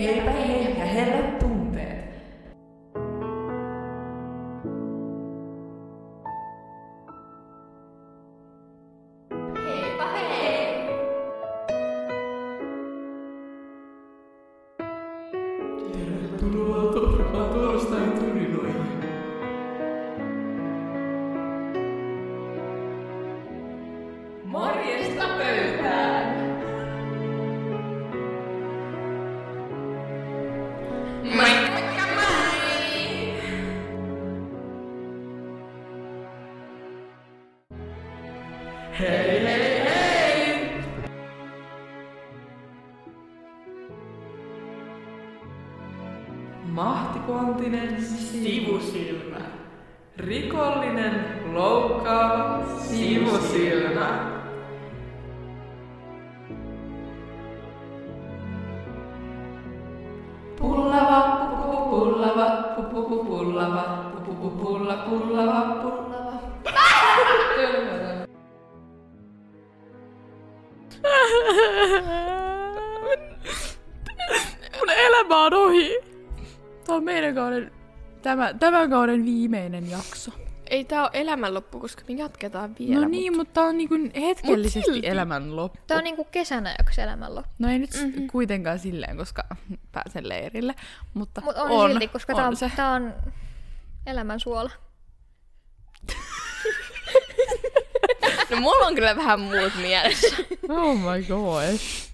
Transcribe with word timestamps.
Yeah. 0.00 0.37
Kauden 78.90 79.24
viimeinen 79.24 79.90
jakso. 79.90 80.30
Ei 80.70 80.84
tää 80.84 81.02
ole 81.02 81.10
elämänloppu, 81.12 81.80
koska 81.80 82.02
me 82.08 82.14
jatketaan 82.14 82.76
vielä. 82.78 83.00
no 83.00 83.08
niin, 83.08 83.36
mutta 83.36 83.52
tää 83.54 83.64
on 83.64 83.76
niinku 83.78 83.94
hetkellisesti 84.20 84.92
silti. 84.92 85.06
elämän 85.08 85.56
loppu. 85.56 85.78
Tää 85.86 85.98
on 85.98 86.04
niinku 86.04 86.24
kesänä 86.24 86.74
yksi 86.80 87.00
elämänloppu. 87.00 87.50
No 87.58 87.68
ei 87.68 87.78
nyt 87.78 87.90
Mhm. 87.94 88.04
mm-hmm. 88.06 88.26
kuitenkaan 88.26 88.78
silleen, 88.78 89.16
koska 89.16 89.42
pääsen 89.92 90.28
leirille, 90.28 90.74
mutta 91.14 91.40
Mut 91.40 91.56
on, 91.56 91.70
on, 91.70 91.90
silti, 91.90 92.08
koska 92.08 92.32
on 92.32 92.36
tää 92.36 92.48
on, 92.48 92.56
se. 92.56 92.70
tää 92.76 92.92
on 92.92 93.14
elämän 94.06 94.40
suola. 94.40 94.70
No 98.50 98.60
mulla 98.60 98.86
on 98.86 98.94
kyllä 98.94 99.16
vähän 99.16 99.40
muut 99.40 99.72
mielessä. 99.80 100.36
Oh 100.68 100.96
my 100.98 101.22
gosh. 101.28 102.07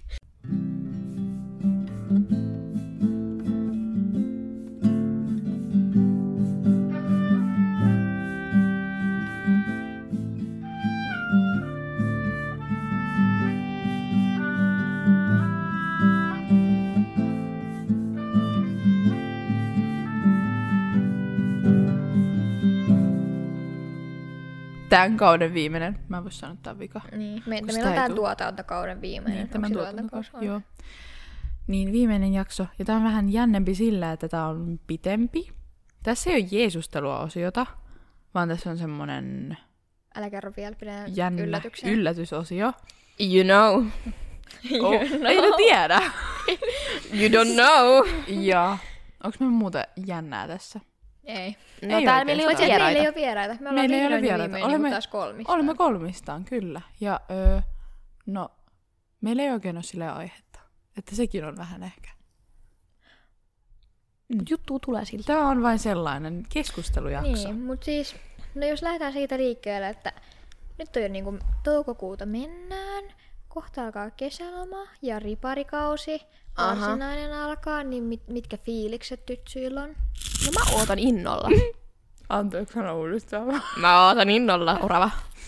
Tämän 24.95 25.17
kauden 25.17 25.53
viimeinen. 25.53 25.99
Mä 26.07 26.17
en 26.17 26.23
voi 26.23 26.31
sanoa, 26.31 26.53
että 26.53 26.63
tää 26.63 26.73
on 26.73 26.79
vika. 26.79 27.01
Niin. 27.11 27.43
Me, 27.45 27.61
meillä 27.61 27.81
on 27.83 27.89
ei 27.89 27.95
tää 27.95 28.07
tuu. 28.07 28.15
tuotantokauden 28.15 29.01
viimeinen. 29.01 29.37
Niin, 29.37 29.49
tämän 29.49 29.71
tuotantokausi? 29.73 30.31
Joo. 30.41 30.61
Niin 31.67 31.91
viimeinen 31.91 32.33
jakso. 32.33 32.65
Ja 32.79 32.85
tämä 32.85 32.97
on 32.97 33.03
vähän 33.03 33.33
jännempi 33.33 33.75
sillä, 33.75 34.11
että 34.11 34.27
tämä 34.29 34.47
on 34.47 34.79
pitempi. 34.87 35.51
Tässä 36.03 36.29
ei 36.29 36.35
ole 36.41 36.47
Jeesustelua 36.51 37.19
osiota, 37.19 37.65
vaan 38.33 38.49
tässä 38.49 38.69
on 38.69 38.77
semmonen 38.77 39.57
Älä 40.15 40.29
kerro 40.29 40.51
vielä, 40.57 40.75
pidetään 40.75 41.15
jännä 41.15 41.43
yllätyksen. 41.43 41.89
yllätysosio. 41.93 42.73
You 43.19 43.43
know. 43.43 43.85
Oh, 44.81 45.01
Ei 45.27 45.41
ne 45.41 45.57
tiedä. 45.57 46.01
You 47.19 47.29
don't 47.29 47.53
know. 47.53 48.07
ja 48.51 48.77
onko 49.23 49.37
me 49.39 49.45
muuta 49.45 49.83
jännää 50.05 50.47
tässä? 50.47 50.79
Ei. 51.25 51.55
No 51.81 51.97
Ei 51.97 52.05
täällä 52.05 52.25
meillä 52.25 52.41
ei 52.41 52.47
ole 52.47 52.57
vieraita. 52.57 52.83
meillä 52.85 53.01
ei 53.01 53.07
ole 53.07 53.15
vieraita. 53.15 53.53
Me 53.53 53.69
ollaan 53.69 53.75
Meillä 53.89 53.95
ei 53.95 54.07
ole 54.07 54.21
vieraita. 54.21 54.57
Olemme- 54.65 54.89
taas 54.89 55.07
kolmista. 55.07 55.53
Olemme 55.53 55.75
kolmistaan, 55.75 56.45
kyllä. 56.45 56.81
Ja 57.01 57.19
öö, 57.31 57.61
no, 58.25 58.49
meillä 59.21 59.43
ei 59.43 59.51
oikein 59.51 59.77
ole 59.77 59.83
sille 59.83 60.09
aihetta. 60.09 60.59
Että 60.97 61.15
sekin 61.15 61.45
on 61.45 61.57
vähän 61.57 61.83
ehkä. 61.83 62.09
Mut 64.35 64.49
juttu 64.49 64.79
tulee 64.79 65.05
siltä. 65.05 65.25
Tämä 65.27 65.49
on 65.49 65.61
vain 65.63 65.79
sellainen 65.79 66.43
keskustelujakso. 66.53 67.31
Niin, 67.47 67.61
mutta 67.61 67.85
siis, 67.85 68.15
no 68.55 68.65
jos 68.67 68.81
lähdetään 68.81 69.13
siitä 69.13 69.37
liikkeelle, 69.37 69.89
että 69.89 70.13
nyt 70.77 70.95
on 70.95 71.01
jo 71.01 71.07
niinku 71.09 71.39
toukokuuta 71.63 72.25
mennään, 72.25 73.03
kohta 73.47 73.85
alkaa 73.85 74.09
kesäloma 74.11 74.87
ja 75.01 75.19
riparikausi, 75.19 76.21
Aha. 76.55 76.67
varsinainen 76.81 77.33
alkaa, 77.33 77.83
niin 77.83 78.03
mit, 78.03 78.27
mitkä 78.27 78.57
fiilikset 78.57 79.25
tytsyillä 79.25 79.83
on? 79.83 79.95
No 80.45 80.51
mä 80.51 80.77
ootan 80.79 80.99
innolla. 80.99 81.49
Anteeksi, 82.29 82.73
sano 82.73 82.97
uudestaan. 82.99 83.61
Mä 83.77 84.07
ootan 84.07 84.29
innolla, 84.29 84.79
orava. 84.79 85.11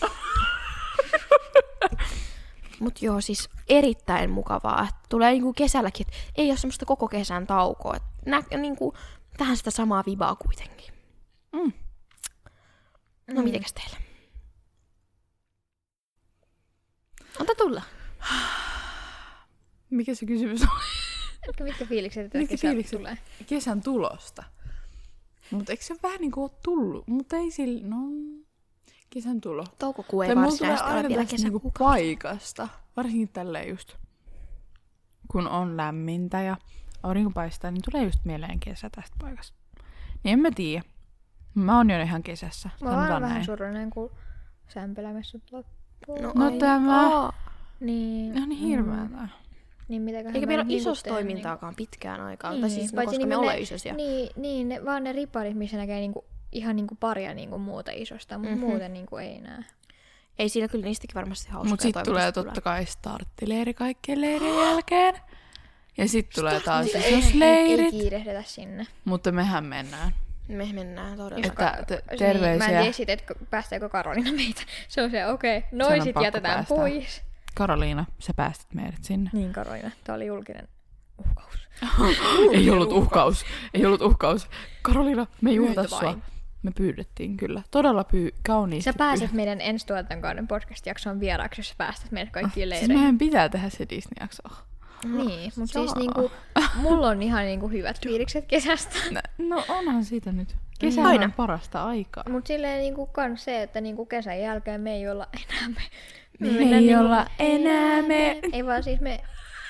Mut 2.80 3.02
joo, 3.02 3.20
siis 3.20 3.48
erittäin 3.68 4.30
mukavaa. 4.30 4.82
että 4.82 5.00
Tulee 5.08 5.30
niinku 5.32 5.52
kesälläkin, 5.52 6.06
että 6.06 6.18
ei 6.36 6.50
ole 6.50 6.56
semmoista 6.56 6.86
koko 6.86 7.08
kesän 7.08 7.46
taukoa. 7.46 7.96
Et 7.96 8.02
nä, 8.26 8.42
niinku, 8.56 8.94
tähän 9.36 9.56
sitä 9.56 9.70
samaa 9.70 10.02
vibaa 10.06 10.36
kuitenkin. 10.36 10.94
Mm. 11.52 11.72
No 13.34 13.42
mitenkäs 13.42 13.72
teillä? 13.72 13.96
Anta 17.40 17.54
tulla. 17.54 17.82
Mikä 19.90 20.14
se 20.14 20.26
kysymys 20.26 20.62
on? 20.62 20.68
Mitkä, 21.64 21.84
fiilikset 21.86 22.26
tätä 22.26 22.38
Mitkä 22.38 22.52
kesältä 22.52 22.70
fiilikset? 22.70 22.98
tulee? 22.98 23.18
Kesän 23.46 23.82
tulosta. 23.82 24.44
Mutta 25.50 25.72
eikö 25.72 25.84
se 25.84 25.96
vähän 26.02 26.20
niin 26.20 26.30
kuin 26.30 26.42
ole 26.42 26.58
tullut? 26.62 27.08
Mutta 27.08 27.36
ei 27.36 27.50
sillä, 27.50 27.88
no... 27.88 27.96
Kesän 29.10 29.40
tulo. 29.40 29.64
Toukokuu 29.78 30.22
ei 30.22 30.28
Tai 30.34 30.36
varsinaisesti 30.36 30.90
ole 30.90 30.96
aina 30.96 31.08
vielä 31.08 31.24
tästä 31.24 31.48
niinku 31.48 31.72
paikasta. 31.78 32.68
Varsinkin 32.96 33.28
tälleen 33.28 33.68
just. 33.68 33.96
Kun 35.28 35.48
on 35.48 35.76
lämmintä 35.76 36.40
ja 36.40 36.56
aurinko 37.02 37.30
paistaa, 37.30 37.70
niin 37.70 37.82
tulee 37.90 38.04
just 38.04 38.24
mieleen 38.24 38.60
kesä 38.60 38.90
tästä 38.90 39.16
paikasta. 39.20 39.58
Niin 40.24 40.32
en 40.32 40.38
mä 40.38 40.50
tiedä. 40.50 40.84
Mä 41.54 41.76
oon 41.76 41.90
jo 41.90 42.02
ihan 42.02 42.22
kesässä. 42.22 42.70
Mä 42.80 42.90
oon 42.90 42.98
vähän 42.98 43.22
näin. 43.22 43.44
surullinen, 43.44 43.90
kun 43.90 44.10
sämpylämessut 44.68 45.42
loppuu. 45.52 46.22
No, 46.22 46.32
No 46.34 46.50
tämä. 46.58 47.18
Aa. 47.18 47.32
Niin, 47.80 48.36
Ihan 48.36 48.48
niin 48.48 48.60
hirveetä. 48.60 49.28
Niin 49.88 50.02
mitäköhän 50.02 50.34
Eikä 50.36 50.46
meillä 50.46 50.64
ole 50.64 50.74
isosta 50.74 51.04
teen, 51.04 51.14
toimintaakaan 51.14 51.74
pitkään 51.74 52.20
aikaan. 52.20 52.52
Niin, 52.54 52.60
Tai 52.60 52.70
siis, 52.70 52.92
no, 52.92 53.02
koska 53.02 53.18
niin 53.18 53.28
me 53.28 53.34
ne- 53.34 53.36
ollaan 53.36 53.58
isosia. 53.58 53.94
Niin, 53.94 54.30
niin 54.36 54.68
ne, 54.68 54.84
vaan 54.84 55.04
ne 55.04 55.12
riparit, 55.12 55.56
missä 55.56 55.76
näkee 55.76 55.98
niinku, 56.00 56.24
ihan 56.52 56.76
niinku 56.76 56.94
paria 57.00 57.34
niinku 57.34 57.58
muuta 57.58 57.90
isosta, 57.94 58.38
mutta 58.38 58.50
Mhm. 58.50 58.58
mm-hmm. 58.58 58.70
muuten 58.70 58.92
niinku 58.92 59.16
ei 59.16 59.40
näe. 59.40 59.64
Ei 60.38 60.48
siinä 60.48 60.68
kyllä 60.68 60.84
niistäkin 60.84 61.14
varmasti 61.14 61.50
hauskaa. 61.50 61.70
Mut 61.70 61.80
sitten 61.80 62.04
tulee 62.04 62.32
totta 62.32 62.60
kai 62.60 62.86
starttileiri 62.86 63.74
kaikkien 63.74 64.20
leirien 64.20 64.56
jälkeen. 64.56 65.14
Ja 65.96 66.08
sitten 66.08 66.42
tulee 66.42 66.60
taas 66.60 66.84
Mutta 66.86 66.98
ei, 66.98 67.04
ei 67.14 67.18
isosleirit. 67.18 67.90
kiirehdetä 67.90 68.42
sinne. 68.46 68.86
Mutta 69.04 69.32
mehän 69.32 69.64
mennään. 69.64 70.12
Me 70.48 70.68
mennään 70.72 71.16
todella. 71.16 71.46
Että 71.46 71.84
te- 71.86 71.94
Niin, 71.94 72.02
mä 72.06 72.12
en 72.12 72.18
terveisiä. 72.18 72.68
tiedä 72.68 72.92
sit, 72.92 73.10
että 73.10 73.34
päästääkö 73.50 73.88
Karolina 73.88 74.32
meitä. 74.32 74.62
Se 74.88 75.02
on 75.02 75.10
se, 75.10 75.26
okei, 75.26 75.58
okay, 75.58 75.68
Sen 75.70 75.78
noi 75.78 75.98
on 75.98 76.04
sit 76.04 76.16
jätetään 76.22 76.54
päästää. 76.54 76.76
pois. 76.76 77.22
Karoliina, 77.54 78.04
sä 78.18 78.32
päästit 78.36 78.74
meidät 78.74 79.04
sinne. 79.04 79.30
Niin 79.32 79.52
Karolina, 79.52 79.90
tää 80.04 80.14
oli 80.14 80.26
julkinen 80.26 80.68
uhkaus. 81.18 81.58
Ei 82.52 82.70
ollut 82.70 82.92
uhkaus. 82.92 83.44
Ei 83.74 83.86
ollut 83.86 84.02
uhkaus. 84.02 84.48
Karoliina, 84.82 85.26
me 85.40 85.50
ei 85.50 85.56
sua. 85.88 86.18
Me 86.62 86.70
pyydettiin 86.70 87.36
kyllä. 87.36 87.62
Todella 87.70 88.04
pyy- 88.04 88.34
kauniisti. 88.46 88.92
Sä 88.92 88.98
pääset 88.98 89.32
meidän 89.32 89.60
ensi 89.60 89.86
tuotantokauden 89.86 90.48
podcast-jaksoon 90.48 91.20
vieraaksi, 91.20 91.60
jos 91.60 91.68
sä 91.68 91.74
päästät 91.78 92.12
meidät 92.12 92.32
kaikkiin 92.32 92.52
pyy- 92.54 92.62
Siis 92.62 92.68
leireihin. 92.70 92.96
meidän 92.98 93.18
pitää 93.18 93.48
tehdä 93.48 93.68
se 93.70 93.86
Disney-jakso. 93.90 94.42
Niin, 95.04 95.52
mutta 95.56 95.72
siis 95.72 95.94
niinku, 95.94 96.30
mulla 96.74 97.08
on 97.08 97.22
ihan 97.22 97.44
niinku 97.44 97.68
hyvät 97.68 98.00
fiilikset 98.02 98.44
kesästä. 98.46 98.98
No 99.38 99.64
onhan 99.68 100.04
siitä 100.04 100.32
nyt. 100.32 100.56
Kesä 100.78 101.02
Aina. 101.04 101.24
on 101.24 101.32
parasta 101.32 101.84
aikaa. 101.84 102.24
Mut 102.28 102.46
silleen 102.46 102.78
niinku 102.78 103.06
kans 103.06 103.44
se, 103.44 103.62
että 103.62 103.80
niinku 103.80 104.06
kesän 104.06 104.40
jälkeen 104.40 104.80
me 104.80 104.92
ei 104.92 105.08
olla 105.08 105.26
enää 105.32 105.68
me. 105.68 105.80
Me 106.38 106.48
ei 106.48 106.64
niinku- 106.64 107.00
olla 107.00 107.26
enää 107.38 108.02
me. 108.02 108.40
Ei 108.52 108.66
vaan 108.66 108.82
siis 108.82 109.00
me 109.00 109.20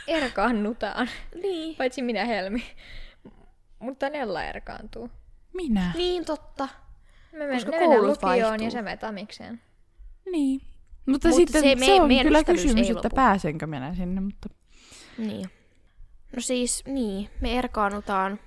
erkaannutaan. 0.06 1.08
Niin. 1.42 1.76
Paitsi 1.76 2.02
minä 2.02 2.24
Helmi. 2.24 2.62
Mutta 3.78 4.10
Nella 4.10 4.44
erkaantuu. 4.44 5.10
Minä? 5.54 5.92
Niin 5.96 6.24
totta. 6.24 6.68
Me, 7.32 7.38
men, 7.46 7.54
Koska 7.56 7.70
ne 7.70 7.78
mennään 7.78 8.00
koulut 8.00 8.22
lukioon 8.22 8.40
vaihtuu. 8.50 8.64
ja 8.66 8.70
sä 8.70 8.82
menet 8.82 9.04
amikseen. 9.04 9.60
Niin. 10.32 10.60
Mutta, 11.06 11.28
Mutta 11.28 11.32
sitten 11.32 11.62
se 11.62 11.68
se, 11.68 11.74
me- 11.74 11.86
se 11.86 12.00
on 12.00 12.08
kyllä 12.22 12.44
kysymys, 12.44 12.90
että 12.90 12.94
lopu. 13.08 13.16
pääsenkö 13.16 13.66
minä 13.66 13.94
sinne, 13.94 14.20
mutta 14.20 14.48
Niin. 15.18 15.50
No 16.36 16.40
siis, 16.40 16.84
niin, 16.86 17.30
me 17.40 17.58
erkaannutaan, 17.58 18.40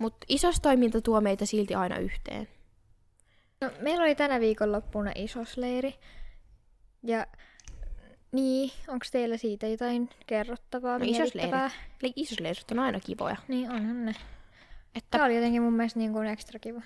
mutta 0.00 0.26
isos 0.28 0.60
toiminta 0.60 1.00
tuo 1.00 1.20
meitä 1.20 1.46
silti 1.46 1.74
aina 1.74 1.98
yhteen. 1.98 2.48
No, 3.60 3.70
meillä 3.80 4.02
oli 4.04 4.14
tänä 4.14 4.40
viikonloppuna 4.40 5.12
isosleiri. 5.14 5.94
Ja 7.02 7.26
niin, 8.32 8.70
onko 8.88 9.06
teillä 9.12 9.36
siitä 9.36 9.66
jotain 9.66 10.10
kerrottavaa, 10.26 10.98
No? 10.98 11.04
Eli 12.02 12.12
isosleirit 12.16 12.70
on 12.70 12.78
aina 12.78 13.00
kivoja. 13.00 13.36
Niin, 13.48 13.70
onhan 13.70 14.04
ne. 14.06 14.14
Että 14.94 15.08
Tämä 15.10 15.24
oli 15.24 15.34
jotenkin 15.34 15.62
mun 15.62 15.72
mielestä 15.72 15.98
niin 15.98 16.12
kuin 16.12 16.26
ekstra 16.28 16.58
kiva. 16.58 16.82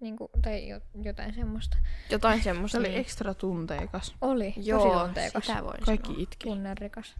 Niin 0.00 0.16
kuin, 0.16 0.30
tai 0.42 0.68
jo, 0.68 0.80
jotain 1.02 1.34
semmoista. 1.34 1.76
jotain 2.10 2.38
se 2.38 2.44
semmoista. 2.44 2.78
oli 2.78 2.88
niin. 2.88 3.00
ekstra 3.00 3.34
tunteikas. 3.34 4.14
Oli, 4.20 4.54
Joo, 4.56 4.82
tosi 4.84 4.98
tunteikas. 5.04 5.46
sitä 5.46 5.64
voin 5.64 5.80
Kaikki 5.86 6.06
sanoa. 6.06 6.22
itki. 6.22 6.44
Tunnerikas. 6.48 7.14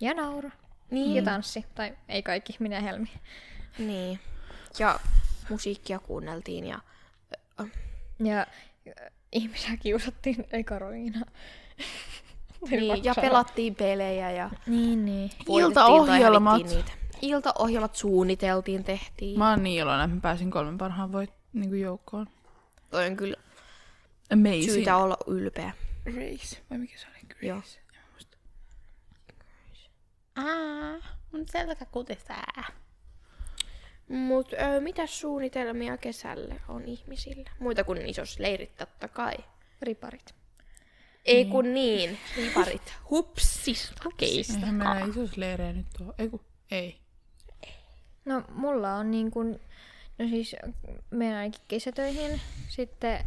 Ja 0.00 0.14
naura. 0.14 0.50
Niin, 0.90 1.14
Ja 1.14 1.22
tanssi. 1.22 1.64
Tai 1.74 1.96
ei 2.08 2.22
kaikki, 2.22 2.56
minä 2.58 2.80
Helmi. 2.80 3.08
niin. 3.78 4.18
Ja 4.78 5.00
musiikkia 5.48 5.98
kuunneltiin 5.98 6.66
ja 6.66 6.78
Ja 8.24 8.46
ihmisiä 9.32 9.76
kiusattiin, 9.76 10.44
ei 10.52 10.64
Karoliina. 10.64 11.26
Niin, 12.70 13.04
ja 13.04 13.14
pelattiin 13.14 13.74
pelejä 13.74 14.30
ja 14.30 14.50
Niin, 14.66 15.04
niin. 15.04 15.30
Iltaohjelmat. 15.48 16.62
niitä. 16.64 16.92
Iltaohjelmat 17.22 17.94
suunniteltiin, 17.96 18.84
tehtiin. 18.84 19.38
Mä 19.38 19.50
oon 19.50 19.62
niin 19.62 19.80
iloinen, 19.80 20.04
että 20.04 20.14
mä 20.14 20.20
pääsin 20.20 20.50
kolmen 20.50 20.78
parhaan 20.78 21.12
voit, 21.12 21.32
niin 21.52 21.80
joukkoon. 21.80 22.26
Toi 22.90 23.06
on 23.06 23.16
kyllä 23.16 23.36
Amazing. 24.32 24.64
syytä 24.64 24.96
olla 24.96 25.16
ylpeä. 25.26 25.72
Race. 26.06 26.62
Vai 26.70 26.78
mikä 26.78 26.98
se 26.98 27.06
oli? 27.10 27.18
Grace. 27.28 27.46
Joo. 27.46 27.62
Aa, 30.36 30.98
mun 31.32 31.44
selkä 31.52 31.84
kutistaa. 31.84 32.64
Mut 34.08 34.52
ö, 34.52 34.80
mitä 34.80 35.06
suunnitelmia 35.06 35.96
kesälle 35.96 36.60
on 36.68 36.84
ihmisillä? 36.84 37.50
Muita 37.58 37.84
kuin 37.84 38.06
isos 38.06 38.38
leirit 38.38 38.76
totta 38.76 39.08
kai. 39.08 39.34
Riparit. 39.82 40.34
Ei 41.24 41.44
kun 41.44 41.74
niin, 41.74 42.18
riparit. 42.36 42.94
Hupsis. 43.10 43.92
Hupsis. 44.04 44.54
Eihän 44.54 44.74
meillä 44.74 45.00
isosleirejä 45.00 45.72
nyt 45.72 45.86
ole. 46.00 46.14
Ei 46.18 46.28
kun, 46.28 46.40
ei. 46.70 46.98
No 48.24 48.42
mulla 48.48 48.94
on 48.94 49.10
niin 49.10 49.30
kuin, 49.30 49.60
no 50.18 50.28
siis 50.28 50.56
menen 51.10 51.36
ainakin 51.36 51.64
kesätöihin, 51.68 52.40
sitten 52.68 53.24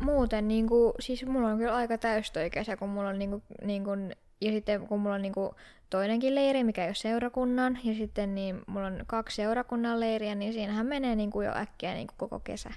muuten 0.00 0.48
niin 0.48 0.68
kuin, 0.68 0.92
siis 1.00 1.26
mulla 1.26 1.48
on 1.48 1.58
kyllä 1.58 1.74
aika 1.74 1.98
täystoi 1.98 2.50
kesä, 2.50 2.76
kun 2.76 2.88
mulla 2.88 3.08
on 3.08 3.18
niin 3.18 3.30
kuin, 3.30 3.42
niin 3.64 3.84
kuin, 3.84 4.16
ja 4.40 4.52
sitten 4.52 4.86
kun 4.86 5.00
mulla 5.00 5.14
on 5.14 5.22
niin 5.22 5.32
kuin 5.32 5.50
toinenkin 5.90 6.34
leiri, 6.34 6.64
mikä 6.64 6.82
ei 6.82 6.88
ole 6.88 6.94
seurakunnan, 6.94 7.78
ja 7.84 7.94
sitten 7.94 8.34
niin 8.34 8.62
mulla 8.66 8.86
on 8.86 9.04
kaksi 9.06 9.36
seurakunnan 9.36 10.00
leiriä, 10.00 10.34
niin 10.34 10.52
siinähän 10.52 10.86
menee 10.86 11.16
niin 11.16 11.30
kuin 11.30 11.46
jo 11.46 11.52
äkkiä 11.56 11.94
niin 11.94 12.06
kuin 12.06 12.16
koko 12.16 12.40
kesä. 12.40 12.70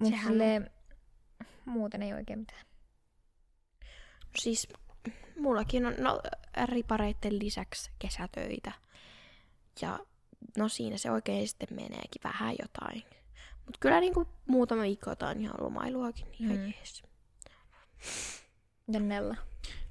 Mutta 0.00 0.18
muuten 1.64 2.02
ei 2.02 2.12
oikein 2.12 2.38
mitään. 2.38 2.69
Siis 4.38 4.68
mullakin 5.38 5.86
on 5.86 5.94
no, 5.98 6.22
ripareiden 6.66 7.38
lisäksi 7.38 7.90
kesätöitä. 7.98 8.72
Ja 9.82 9.98
no 10.58 10.68
siinä 10.68 10.98
se 10.98 11.10
oikein 11.10 11.48
sitten 11.48 11.68
meneekin 11.70 12.22
vähän 12.24 12.54
jotain. 12.62 13.02
Mut 13.66 13.76
kyllä 13.80 14.00
niinku 14.00 14.26
muutama 14.46 14.82
viikko 14.82 15.10
jotain 15.10 15.40
ihan 15.40 15.54
lomailuakin 15.60 16.26
ihan 16.40 16.56
Mm. 16.56 16.64
jees. 16.78 17.02
Nella. 18.86 19.36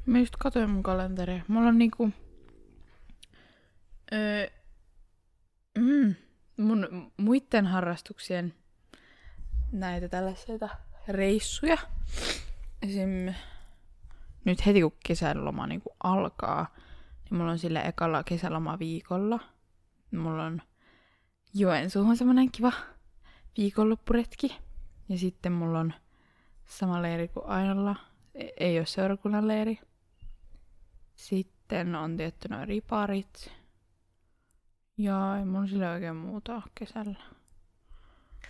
Mä 0.05 0.19
just 0.19 0.35
katsoin 0.39 0.69
mun 0.69 0.83
kalenteria. 0.83 1.41
Mulla 1.47 1.67
on 1.69 1.77
niinku... 1.77 2.09
Öö, 4.13 4.47
mm, 5.77 6.15
mun 6.57 7.11
muiden 7.17 7.65
harrastuksien 7.65 8.53
näitä 9.71 10.09
tällaisia 10.09 10.69
reissuja. 11.07 11.77
Esim. 12.81 13.33
Nyt 14.45 14.65
heti 14.65 14.81
kun 14.81 14.91
kesäloma 15.07 15.67
niinku 15.67 15.89
alkaa, 16.03 16.67
niin 17.23 17.37
mulla 17.37 17.51
on 17.51 17.59
sillä 17.59 17.81
ekalla 17.81 18.23
kesäloma 18.23 18.79
viikolla. 18.79 19.39
Mulla 20.15 20.45
on 20.45 20.61
Joensuuhun 21.53 22.17
semmonen 22.17 22.51
kiva 22.51 22.71
viikonloppuretki. 23.57 24.57
Ja 25.09 25.17
sitten 25.17 25.51
mulla 25.51 25.79
on 25.79 25.93
sama 26.65 27.01
leiri 27.01 27.27
kuin 27.27 27.45
Ainolla. 27.45 27.95
E- 28.35 28.47
Ei 28.59 28.77
ole 28.79 28.85
seurakunnan 28.85 29.47
leiri. 29.47 29.79
Sitten 31.15 31.95
on 31.95 32.17
tietty 32.17 32.47
noin 32.49 32.67
riparit. 32.67 33.51
Ja 34.97 35.37
ei 35.37 35.45
mun 35.45 35.67
sille 35.67 35.89
oikein 35.89 36.15
muuta 36.15 36.61
kesällä. 36.75 37.19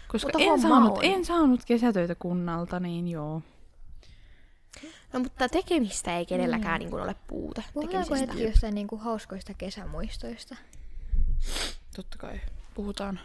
Koska 0.07 0.29
Mutta 0.33 0.53
en 0.53 0.61
saanut, 0.61 0.97
on. 0.97 1.03
en 1.03 1.25
saanut 1.25 1.65
kesätöitä 1.65 2.15
kunnalta, 2.15 2.79
niin 2.79 3.07
joo. 3.07 3.41
No 5.13 5.19
mutta 5.19 5.49
tekemistä 5.49 6.17
ei 6.17 6.25
kenelläkään 6.25 6.73
mm. 6.75 6.79
niinku 6.79 6.95
ole 6.95 7.15
puute. 7.27 7.63
Puhutaanko 7.73 8.15
hetki 8.15 8.43
jostain 8.43 8.75
niin 8.75 8.87
kuin 8.87 9.01
hauskoista 9.01 9.53
kesämuistoista? 9.53 10.55
Totta 11.95 12.17
kai 12.17 12.39
puhutaan 12.73 13.19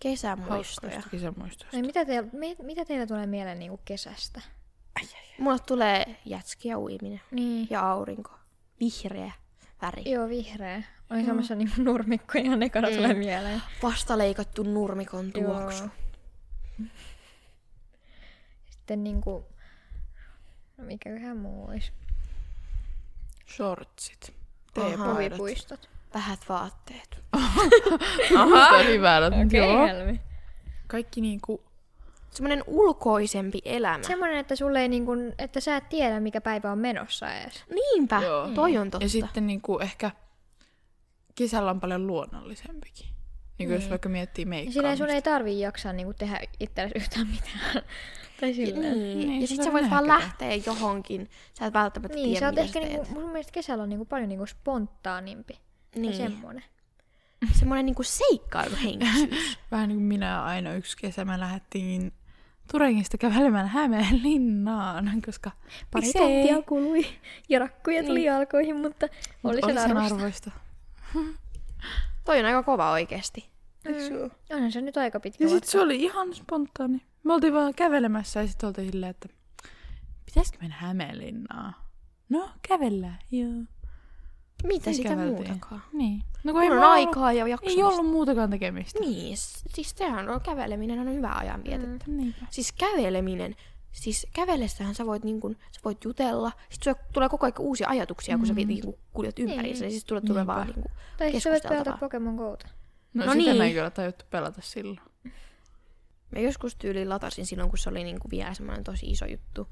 Kesämuistoja. 0.00 0.54
hauskoista 0.56 1.10
kesämuistoista. 1.10 1.76
Ai, 1.76 1.82
mitä, 1.82 2.04
teillä, 2.04 2.28
mi, 2.32 2.56
mitä 2.62 2.84
teillä 2.84 3.06
tulee 3.06 3.26
mieleen 3.26 3.58
niin 3.58 3.68
kuin 3.70 3.80
kesästä? 3.84 4.40
Mulle 5.38 5.58
tulee 5.58 6.16
jätski 6.24 6.68
ja 6.68 6.78
uiminen. 6.78 7.20
Niin. 7.30 7.66
Ja 7.70 7.90
aurinko. 7.90 8.30
Vihreä 8.80 9.32
väri. 9.82 10.10
Joo, 10.10 10.28
vihreä. 10.28 10.82
Oli 11.10 11.24
semmoista 11.24 11.54
niin 11.54 11.72
nurmikko 11.76 12.38
ihan 12.38 12.62
ekana 12.62 12.88
tulee 12.88 13.12
Mm. 13.12 13.18
mieleen. 13.18 13.62
Vastaleikattu 13.82 14.62
nurmikon 14.62 15.32
tuoksu. 15.32 15.84
Joo. 15.84 16.86
Sitten 18.70 19.04
niinku... 19.04 19.44
No 20.76 20.84
mikäköhän 20.84 21.36
muu 21.36 21.68
olisi? 21.68 21.92
Shortsit. 23.56 24.34
Huvipuistot. 25.12 25.88
Vähät 26.14 26.40
vaatteet. 26.48 27.22
Aha. 28.38 28.82
hyvältä. 28.82 29.36
Okei, 29.46 29.60
Joo. 29.60 29.74
okay, 29.82 29.86
Helmi. 29.86 30.20
Kaikki 30.86 31.20
niinku... 31.20 31.62
Semmoinen 32.30 32.64
ulkoisempi 32.66 33.58
elämä. 33.64 34.02
Semmoinen, 34.02 34.38
että 34.38 34.56
sulle 34.56 34.80
ei 34.80 34.88
niinku, 34.88 35.12
että 35.38 35.60
sä 35.60 35.76
et 35.76 35.88
tiedä 35.88 36.20
mikä 36.20 36.40
päivä 36.40 36.72
on 36.72 36.78
menossa 36.78 37.32
edes. 37.34 37.64
Niinpä, 37.74 38.20
Joo. 38.22 38.48
toi 38.48 38.76
on 38.76 38.90
totta. 38.90 39.04
Ja 39.04 39.08
sitten 39.08 39.46
niinku 39.46 39.78
ehkä 39.78 40.10
kesällä 41.34 41.70
on 41.70 41.80
paljon 41.80 42.06
luonnollisempikin. 42.06 43.06
Niin 43.58 43.70
jos 43.70 43.90
vaikka 43.90 44.08
miettii 44.08 44.42
Ja 44.42 44.46
silleen 44.46 44.64
meikkaamista. 44.66 45.04
sun 45.04 45.14
ei 45.14 45.22
tarvii 45.22 45.60
jaksaa 45.60 45.92
niinku 45.92 46.14
tehdä 46.14 46.40
itsellesi 46.60 46.98
yhtään 46.98 47.26
mitään. 47.26 47.84
Tai 48.40 48.54
silleen. 48.54 48.98
Niin. 48.98 49.18
Niin, 49.28 49.40
ja 49.40 49.46
se 49.46 49.54
sit 49.54 49.64
sä 49.64 49.72
voit 49.72 49.90
vaan 49.90 50.06
nähkätä. 50.06 50.44
lähteä 50.44 50.62
johonkin. 50.72 51.30
Sä 51.58 51.66
et 51.66 51.74
välttämättä 51.74 52.14
Niin, 52.16 52.24
tiedä, 52.26 52.40
sä 52.40 52.46
oot 52.46 52.54
mitä 52.54 52.62
ehkä 52.62 52.80
niinku, 52.80 53.14
mun 53.20 53.30
mielestä 53.30 53.52
kesällä 53.52 53.82
on 53.82 53.88
niinku 53.88 54.04
paljon 54.04 54.28
niinku 54.28 54.46
spontaanimpi. 54.46 55.54
Niin. 55.94 56.02
Niin. 56.02 56.16
semmonen. 56.16 56.64
Semmoinen 57.52 57.86
niinku 57.86 58.02
seikkailuhenkisyys. 58.02 59.58
Vähän 59.70 59.88
niin 59.88 59.96
kuin 59.98 60.06
minä 60.06 60.26
ja 60.26 60.44
aina 60.44 60.74
yksi 60.74 60.96
kesä 60.96 61.24
me 61.24 61.40
lähdettiin 61.40 62.12
Turengista 62.72 63.18
kävelemään 63.18 63.68
Hämeenlinnaan, 63.68 65.22
koska 65.26 65.50
Pari 65.90 66.06
miksei? 66.06 66.22
tuntia 66.22 66.62
kului 66.62 67.06
ja 67.48 67.58
rakkuja 67.58 68.02
tuli 68.02 68.14
Niin. 68.14 68.26
jalkoihin, 68.26 68.76
mutta 68.76 69.06
oli 69.44 69.60
Oli 69.64 69.72
sen 69.74 69.82
sen 69.82 69.96
arvosta. 69.96 70.14
arvoista. 70.14 70.50
toi 72.24 72.38
on 72.40 72.44
aika 72.46 72.62
kova 72.62 72.90
oikeesti. 72.90 73.48
Mm. 73.84 74.30
Onhan 74.52 74.72
se 74.72 74.80
nyt 74.80 74.96
aika 74.96 75.20
pitkä 75.20 75.44
Ja 75.44 75.50
sitten 75.50 75.70
se 75.70 75.80
oli 75.80 75.96
ihan 76.02 76.34
spontaani. 76.34 77.02
Me 77.26 77.32
oltiin 77.34 77.54
vaan 77.54 77.74
kävelemässä 77.74 78.40
ja 78.40 78.46
sitten 78.46 78.66
oltiin 78.66 78.90
silleen, 78.92 79.10
että 79.10 79.28
pitäisikö 80.26 80.58
mennä 80.60 80.76
Hämeenlinnaan? 80.76 81.74
No, 82.28 82.48
kävellään, 82.68 83.18
joo. 83.30 83.50
Mitä 84.64 84.90
Niin 84.90 84.96
sitä 84.96 85.08
käveltiin. 85.08 85.36
muutakaan? 85.48 85.82
Niin. 85.92 86.22
No 86.44 86.52
kun 86.52 86.62
Kun 86.62 86.70
on 86.70 86.76
mulla 86.76 86.92
aikaa 86.92 87.32
ja 87.32 87.44
Ei 87.44 87.50
jaksamista. 87.50 87.86
ollut 87.88 88.06
muutakaan 88.10 88.50
tekemistä. 88.50 89.00
Niin, 89.00 89.36
siis 89.74 89.94
sehän 89.96 90.28
on 90.28 90.40
käveleminen 90.40 91.00
on 91.00 91.14
hyvä 91.14 91.32
ajanvietettä. 91.32 92.04
Mm. 92.08 92.16
Niinpä. 92.16 92.46
Siis 92.50 92.72
käveleminen, 92.72 93.56
siis 93.92 94.26
kävellessähän 94.34 94.94
sä 94.94 95.06
voit, 95.06 95.24
niin 95.24 95.40
kun, 95.40 95.56
sä 95.72 95.80
voit 95.84 96.04
jutella, 96.04 96.52
sit 96.70 96.82
sulle 96.82 96.96
tulee 97.12 97.28
koko 97.28 97.46
ajan 97.46 97.54
uusia 97.58 97.88
ajatuksia, 97.88 98.38
kun 98.38 98.46
sä 98.46 98.54
niin 98.54 98.82
kun, 98.84 98.94
kuljet 99.12 99.38
ympäriinsä, 99.38 99.80
niin 99.84 99.90
siis 99.90 100.04
tulee, 100.04 100.20
tulee 100.20 100.46
vaan 100.46 100.66
niin 100.66 100.74
kun, 100.74 100.84
Tai 101.16 101.40
sä 101.40 101.50
voit 101.50 101.62
pelata. 101.68 101.96
Pokemon 102.00 102.34
Gota. 102.34 102.68
No, 103.14 103.24
No 103.24 103.26
no 103.26 103.32
sitä 103.32 103.50
niin. 103.50 103.58
me 103.58 103.64
ei 103.66 103.72
kyllä 103.74 103.90
tajuttu 103.90 104.24
pelata 104.30 104.60
silloin. 104.62 105.00
Mä 106.30 106.38
joskus 106.40 106.76
tyyliin 106.76 107.08
latasin 107.08 107.46
silloin, 107.46 107.68
kun 107.70 107.78
se 107.78 107.90
oli 107.90 108.04
niin 108.04 108.20
kuin 108.20 108.30
vielä 108.30 108.54
semmoinen 108.54 108.84
tosi 108.84 109.06
iso 109.10 109.24
juttu. 109.26 109.68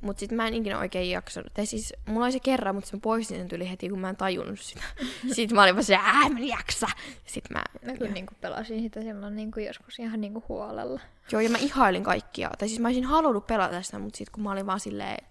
Mut 0.00 0.18
sit 0.18 0.32
mä 0.32 0.48
en 0.48 0.54
ikinä 0.54 0.78
oikein 0.78 1.10
jaksanut. 1.10 1.54
Tai 1.54 1.66
siis, 1.66 1.94
mulla 2.06 2.24
oli 2.24 2.32
se 2.32 2.40
kerran, 2.40 2.74
mutta 2.74 2.90
mä 2.96 3.00
poistin 3.02 3.36
sen 3.36 3.48
tyyli 3.48 3.70
heti, 3.70 3.88
kun 3.88 3.98
mä 3.98 4.08
en 4.10 4.16
tajunnut 4.16 4.60
sitä. 4.60 4.82
Sitten 5.34 5.54
mä 5.56 5.62
olin 5.62 5.74
vaan 5.74 5.84
se, 5.84 5.96
ää, 5.96 6.28
mä 6.28 6.38
en 6.38 6.48
jaksa. 6.48 6.86
Sitten 7.26 7.56
mä, 7.56 7.62
Mä 7.92 7.98
kyllä 7.98 8.10
niinku 8.12 8.34
pelasin 8.40 8.82
sitä 8.82 9.00
silloin 9.02 9.36
niinku 9.36 9.60
joskus 9.60 9.98
ihan 9.98 10.20
niinku 10.20 10.44
huolella. 10.48 11.00
joo, 11.32 11.40
ja 11.40 11.50
mä 11.50 11.58
ihailin 11.58 12.04
kaikkia. 12.04 12.50
Tai 12.58 12.68
siis 12.68 12.80
mä 12.80 12.88
olisin 12.88 13.04
halunnut 13.04 13.46
pelata 13.46 13.82
sitä, 13.82 13.98
mutta 13.98 14.16
sitten 14.18 14.32
kun 14.32 14.42
mä 14.42 14.52
olin 14.52 14.66
vaan 14.66 14.80
silleen, 14.80 15.26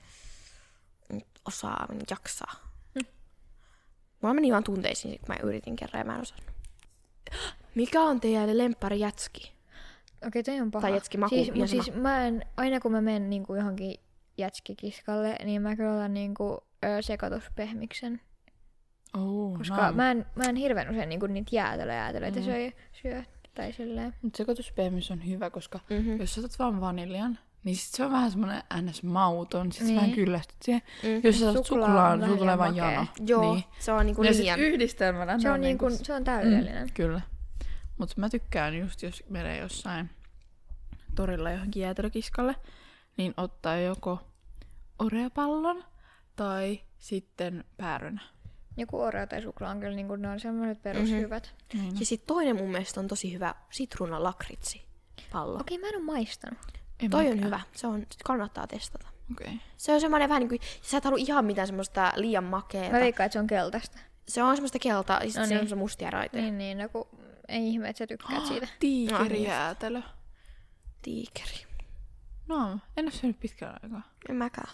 "Nyt 1.14 1.28
osaa, 1.46 1.86
mä 1.90 1.96
en 1.96 2.02
jaksaa. 2.10 2.54
Mulla 4.22 4.34
meni 4.34 4.52
vaan 4.52 4.64
tunteisiin, 4.64 5.20
kun 5.20 5.28
mä 5.28 5.36
yritin 5.44 5.76
kerran 5.76 6.00
ja 6.00 6.06
mä 6.06 6.16
en 6.16 6.22
osannut. 6.22 6.46
Mikä 7.76 8.02
on 8.02 8.20
teidän 8.22 8.58
lemppari 8.58 9.00
jätski? 9.00 9.52
Okei, 10.28 10.44
toi 10.44 10.60
on 10.62 10.72
paha. 10.72 10.82
Tai 10.82 10.94
jätskimaku, 10.94 11.36
Siis, 11.36 11.48
mut 11.54 11.68
sama. 11.70 11.84
siis 11.84 11.96
mä 11.96 12.28
en, 12.28 12.46
aina 12.58 12.80
kun 12.80 12.92
mä 12.92 13.02
menen 13.02 13.30
niinku 13.30 13.56
johonkin 13.56 13.96
jätskikiskalle, 14.38 15.36
niin 15.46 15.62
mä 15.62 15.76
kyllä 15.76 15.94
otan 15.94 16.14
niinku 16.14 16.58
ö, 16.86 17.02
sekoituspehmiksen. 17.02 18.22
Oh, 19.18 19.58
Koska 19.58 19.92
mä, 19.92 20.12
en, 20.12 20.26
mä 20.36 20.44
en 20.44 20.56
hirveän 20.56 20.90
usein 20.90 21.10
niinku 21.10 21.28
niitä 21.28 21.56
jäätelöjäätelöitä 21.56 22.40
mm. 22.40 22.46
syö, 22.46 22.72
syö. 23.02 23.24
Tai 23.56 23.74
silleen. 23.74 24.16
Mut 24.22 24.36
sekoituspehmys 24.36 25.12
on 25.12 25.26
hyvä, 25.28 25.50
koska 25.50 25.80
Mm-hmm. 25.90 26.20
jos 26.20 26.36
sä 26.36 26.42
otat 26.42 26.60
vaan 26.60 26.82
vaniljan, 26.82 27.40
niin 27.64 27.76
sit 27.76 27.94
se 27.96 28.06
on 28.06 28.12
vähän 28.12 28.32
semmonen 28.32 28.64
ns. 28.82 29.04
mauton, 29.04 29.72
sit 29.72 29.82
niin. 29.82 29.88
Niin. 29.88 29.96
vähän 29.98 30.12
kyllästyt 30.12 30.58
siihen. 30.62 30.82
Mm. 31.04 31.22
Jos 31.24 31.40
sä 31.40 31.50
otat 31.50 31.66
suklaan, 31.66 32.22
sulla 32.26 32.38
tulee 32.38 32.58
vaan 32.58 32.76
jano. 32.76 33.06
Joo, 33.28 33.54
Niin. 33.54 33.64
se 33.80 33.92
on 33.92 34.06
niinku 34.06 34.24
Ja 34.24 34.34
sit 34.34 34.42
liian. 34.42 34.60
yhdistelmänä 34.60 35.40
Se 35.40 35.52
on, 35.52 35.62
niinku, 35.62 35.88
niinku- 35.90 36.06
se 36.06 36.14
on 36.14 36.24
täydellinen. 36.24 36.84
Mm. 36.88 36.94
Kyllä. 36.94 37.22
Mutta 38.00 38.16
mä 38.18 38.30
tykkään 38.30 38.78
just, 38.78 39.02
jos 39.04 39.24
menee 39.30 39.58
jossain 39.58 40.10
torilla 41.16 41.52
johonkin 41.52 41.82
jäätelökiskalle, 41.84 42.56
niin 43.18 43.34
ottaa 43.38 43.78
joko 43.78 44.20
oreopallon 45.00 45.84
tai 46.36 46.82
sitten 46.98 47.64
päärynä. 47.78 48.22
Joku 48.78 49.00
oreo 49.02 49.28
tai 49.28 49.42
suklaa 49.42 49.72
on 49.72 49.80
kyllä 49.80 49.96
niinku, 49.96 50.16
ne 50.16 50.30
on 50.30 50.40
semmoiset 50.40 50.82
perushyvät. 50.82 51.56
Niin. 51.74 52.00
Ja 52.00 52.06
sitten 52.06 52.28
toinen 52.28 52.56
mun 52.56 52.70
mielestä 52.72 53.00
on 53.00 53.08
tosi 53.08 53.34
hyvä 53.34 53.56
sitruuna 53.72 54.24
lakritsi 54.24 54.86
pallo. 55.32 55.60
Okei, 55.60 55.78
mä 55.78 55.88
en 55.88 55.96
oo 55.96 56.02
maistanut. 56.02 56.60
En 57.00 57.10
Toi 57.12 57.20
on 57.22 57.28
mäkään. 57.28 57.46
hyvä. 57.46 57.60
Se 57.76 57.88
on, 57.88 58.06
kannattaa 58.24 58.68
testata. 58.68 59.08
Okei. 59.32 59.60
Se 59.78 59.94
on 59.94 60.02
semmoinen 60.02 60.30
vähän 60.30 60.40
niin 60.40 60.50
kuin, 60.50 60.60
sä 60.82 60.98
et 60.98 61.04
halua 61.04 61.20
ihan 61.20 61.46
mitään 61.46 61.68
semmoista 61.68 62.14
liian 62.16 62.44
makeeta. 62.44 62.92
Mä 62.92 63.00
veikkaan, 63.00 63.26
että 63.26 63.34
se 63.34 63.40
on 63.40 63.48
keltaista. 63.48 63.98
Se 64.28 64.44
on 64.44 64.56
semmoista 64.56 64.80
keltaa, 64.80 65.20
ja 65.24 65.28
sit 65.28 65.28
No 65.28 65.34
se 65.34 65.42
on 65.42 65.50
niin. 65.50 65.58
semmoista 65.58 65.76
mustia 65.76 66.10
raitoja. 66.12 66.44
Niin, 66.44 66.58
niin, 66.58 66.78
no 66.78 66.90
kun 66.90 67.08
ei 67.50 67.70
ihme, 67.70 67.90
että 67.90 67.98
sä 67.98 68.08
tykkäät 68.08 68.46
siitä. 68.46 68.68
Tiikerijäätelö. 68.80 70.02
Tiikeri. 71.02 71.66
No, 72.48 72.80
en 72.98 73.06
oo 73.06 73.12
syönyt 73.12 73.40
pitkään 73.40 73.80
aikaa. 73.84 74.02
En 74.30 74.36
mäkään. 74.36 74.70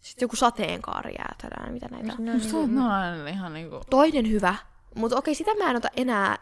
Sitten 0.00 0.24
joku 0.24 0.36
sateenkaarijäätelö, 0.36 1.72
mitä 1.72 1.88
näitä 1.90 2.12
on. 2.18 2.24
No, 2.24 2.32
Musta 2.32 2.66
ne 2.66 2.80
on 2.80 2.90
aina 2.90 3.28
ihan 3.28 3.54
niinku... 3.54 3.80
Toinen 3.90 4.30
hyvä. 4.30 4.54
Mutta 4.94 5.16
okei, 5.16 5.34
sitä 5.34 5.54
mä 5.54 5.70
en 5.70 5.76
ota 5.76 5.88
enää, 5.96 6.38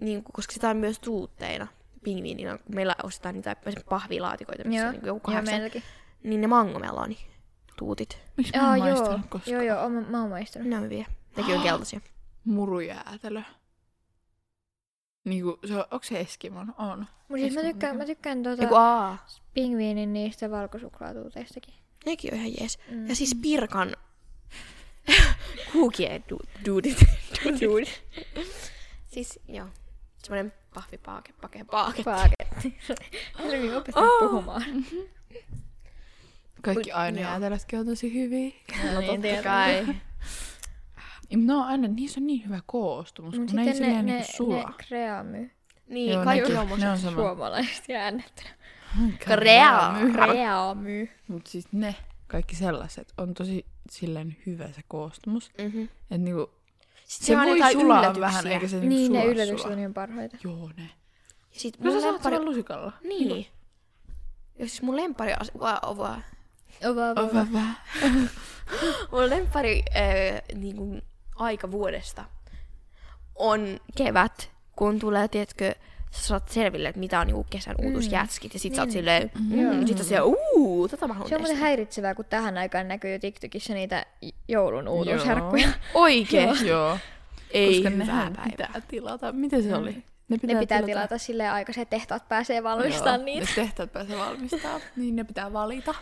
niin 0.00 0.24
kuin, 0.24 0.32
koska 0.32 0.52
sitä 0.52 0.70
on 0.70 0.76
myös 0.76 0.98
tuutteina. 0.98 1.66
Pingviinina, 2.04 2.58
kun 2.58 2.74
meillä 2.74 2.94
ostetaan 3.02 3.34
niitä 3.34 3.56
pahvilaatikoita, 3.88 4.64
missä 4.64 4.80
joo, 4.80 4.88
on 4.88 4.94
niin 4.94 5.06
joku 5.06 5.20
kahdeksan. 5.20 5.82
Niin 6.24 6.40
ne 6.40 6.46
mangomeloni 6.46 7.18
tuutit. 7.76 8.18
Miksi 8.36 8.56
mä 8.56 8.62
Joo, 8.62 8.72
en 8.72 8.78
joo, 8.78 8.86
maistanut 8.88 9.26
koskaan? 9.28 9.54
joo, 9.54 9.62
joo, 9.62 9.88
mä, 9.88 10.00
mä 10.00 10.20
oon 10.20 10.30
maistanut. 10.30 10.68
Ne 10.68 10.76
on 10.76 10.82
hyviä. 10.82 11.06
Nekin 11.36 11.56
on 11.56 11.62
keltaisia. 11.62 12.00
Murujäätelö. 12.44 13.42
Niinku, 15.28 15.58
se 15.66 15.74
on, 15.74 15.84
onko 15.90 16.04
se 16.04 16.20
Eskimon? 16.20 16.74
On. 16.78 17.06
Mut 17.28 17.38
siis 17.40 17.54
mä 17.54 17.60
tykkään, 17.62 17.96
mä 17.96 18.04
tykkään 18.04 18.42
tuota 18.42 18.62
Eiku 18.62 18.74
aa. 18.74 19.26
pingviinin 19.54 20.12
niistä 20.12 20.50
valkosuklaatuuteistakin. 20.50 21.74
Nekin 22.06 22.34
on 22.34 22.40
ihan 22.40 22.52
jees. 22.60 22.78
Mm. 22.90 23.08
Ja 23.08 23.14
siis 23.14 23.34
Pirkan 23.42 23.96
kuukien 25.72 26.24
du- 26.32 26.46
duudit. 26.66 26.98
duudit. 27.60 28.02
siis 29.08 29.40
joo. 29.48 29.66
Semmoinen 30.22 30.52
pahvipaake, 30.74 31.32
pake, 31.40 31.64
paake. 31.64 32.02
Paaketti. 32.02 32.78
Helmi 33.38 33.74
opettaa 33.74 34.02
Oh. 34.02 34.18
puhumaan. 34.30 34.64
Kaikki 36.62 36.92
aina 36.92 37.20
joo. 37.20 37.30
jäätelötkin 37.30 37.78
on 37.78 37.86
tosi 37.86 38.14
hyviä. 38.14 38.50
No 38.94 39.00
niin, 39.00 39.22
totta 39.22 39.42
kai. 39.42 39.86
No 41.36 41.64
aina, 41.64 41.88
niissä 41.88 42.20
on 42.20 42.26
niin 42.26 42.44
hyvä 42.44 42.60
koostumus, 42.66 43.38
Mut 43.38 43.46
kun 43.46 43.56
ne 43.56 43.62
ei 43.62 43.68
ne, 43.68 43.74
silleen 43.74 44.06
ne, 44.06 44.12
niinku 44.12 44.32
sulaa. 44.36 44.68
ne 44.68 44.74
kreamy. 44.88 45.50
Niin, 45.88 46.12
Joo, 46.12 46.24
kaikki 46.24 46.52
ne- 46.52 46.58
on 46.58 46.80
ne 46.80 46.90
on 46.90 46.98
sama. 46.98 47.14
Suomalaiset 47.16 47.90
äännettynä. 47.90 48.50
Kreamy. 49.18 50.12
Kreamy. 50.12 51.08
Mut 51.28 51.46
siis 51.46 51.72
ne, 51.72 51.94
kaikki 52.26 52.56
sellaiset, 52.56 53.12
on 53.18 53.34
tosi 53.34 53.66
silleen 53.90 54.36
hyvä 54.46 54.68
se 54.72 54.80
koostumus. 54.88 55.50
Mhm. 55.58 55.82
Et 56.10 56.20
niinku, 56.20 56.50
Sitten 57.04 57.26
se 57.26 57.36
on 57.36 57.46
voi 57.46 57.72
sulaa 57.72 57.98
yllätyksiä. 58.00 58.20
vähän, 58.20 58.46
eikä 58.46 58.68
se 58.68 58.76
niinku 58.76 58.88
Niin, 58.96 59.12
ne 59.12 59.18
sulaa 59.20 59.32
yllätykset 59.32 59.58
sulaa. 59.62 59.72
on 59.72 59.78
ihan 59.78 59.94
parhaita. 59.94 60.36
Joo, 60.44 60.70
ne. 60.76 60.82
Ja 61.54 61.60
sit 61.60 61.78
No 61.80 61.84
mun 61.90 61.92
sä 61.94 62.00
saat 62.02 62.12
lempari... 62.14 62.36
sen 62.36 62.44
lusikalla. 62.44 62.92
Niin. 63.02 63.46
Ja 64.58 64.68
siis 64.68 64.82
mun 64.82 64.96
lempari... 64.96 65.32
As... 65.40 65.50
Va, 65.60 65.80
va, 65.84 66.20
Ova, 66.84 67.10
ova. 67.10 67.20
Ova 67.20 67.46
vähän. 67.52 67.76
mun 69.12 69.30
lempari 69.30 69.82
äh, 69.96 70.58
niin 70.58 70.76
kuin, 70.76 71.02
aika 71.38 71.70
vuodesta 71.70 72.24
on 73.38 73.80
kevät, 73.96 74.50
kun 74.76 74.98
tulee, 74.98 75.28
tiedätkö, 75.28 75.74
sä 76.10 76.26
saat 76.26 76.48
selville, 76.48 76.88
että 76.88 77.00
mitä 77.00 77.20
on 77.20 77.26
niinku 77.26 77.46
kesän 77.50 77.76
uutusjätskit, 77.82 78.54
ja 78.54 78.60
sit 78.60 78.74
sä 78.74 78.82
oot 78.82 78.86
Niin. 78.86 78.92
silleen, 78.92 79.30
Joo. 79.50 79.72
mm, 79.72 79.86
sit 79.86 79.98
sä 79.98 80.24
uuu, 80.24 80.88
tota 80.88 81.08
mä 81.08 81.14
haluan 81.14 81.28
Se 81.28 81.36
on 81.36 81.40
muuten 81.40 81.58
häiritsevää, 81.58 82.14
kun 82.14 82.24
tähän 82.24 82.58
aikaan 82.58 82.88
näkyy 82.88 83.12
jo 83.12 83.18
TikTokissa 83.18 83.74
niitä 83.74 84.06
joulun 84.48 84.88
uutuusherkkuja. 84.88 85.68
Oikeesti? 85.94 86.66
Joo. 86.66 86.98
Ei 87.50 87.82
Koska 87.82 87.90
hyvää 87.90 88.32
pitää 88.50 88.82
tilata. 88.88 89.32
Miten 89.32 89.62
se 89.62 89.74
oli? 89.74 90.04
Ne 90.28 90.38
Ne 90.42 90.60
pitää 90.60 90.82
tilata 90.82 91.18
silleen 91.18 91.52
aikaisin, 91.52 91.82
että 91.82 91.96
tehtaat 91.96 92.28
pääsee 92.28 92.62
valmistamaan 92.62 93.24
niitä. 93.24 93.46
Ne 93.46 93.54
tehtävät 93.54 93.92
pääsee 93.92 94.18
valmistaa. 94.18 94.80
niin 94.96 95.16
ne 95.16 95.24
pitää 95.24 95.52
valita. 95.52 95.94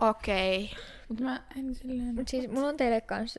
Okei. 0.00 0.70
Mutta 1.08 1.24
mä 1.24 1.40
en 1.58 1.74
silleen... 1.74 2.14
Mut 2.14 2.28
siis 2.28 2.48
mulla 2.48 2.68
on 2.68 2.76
teille 2.76 3.00
kans 3.00 3.38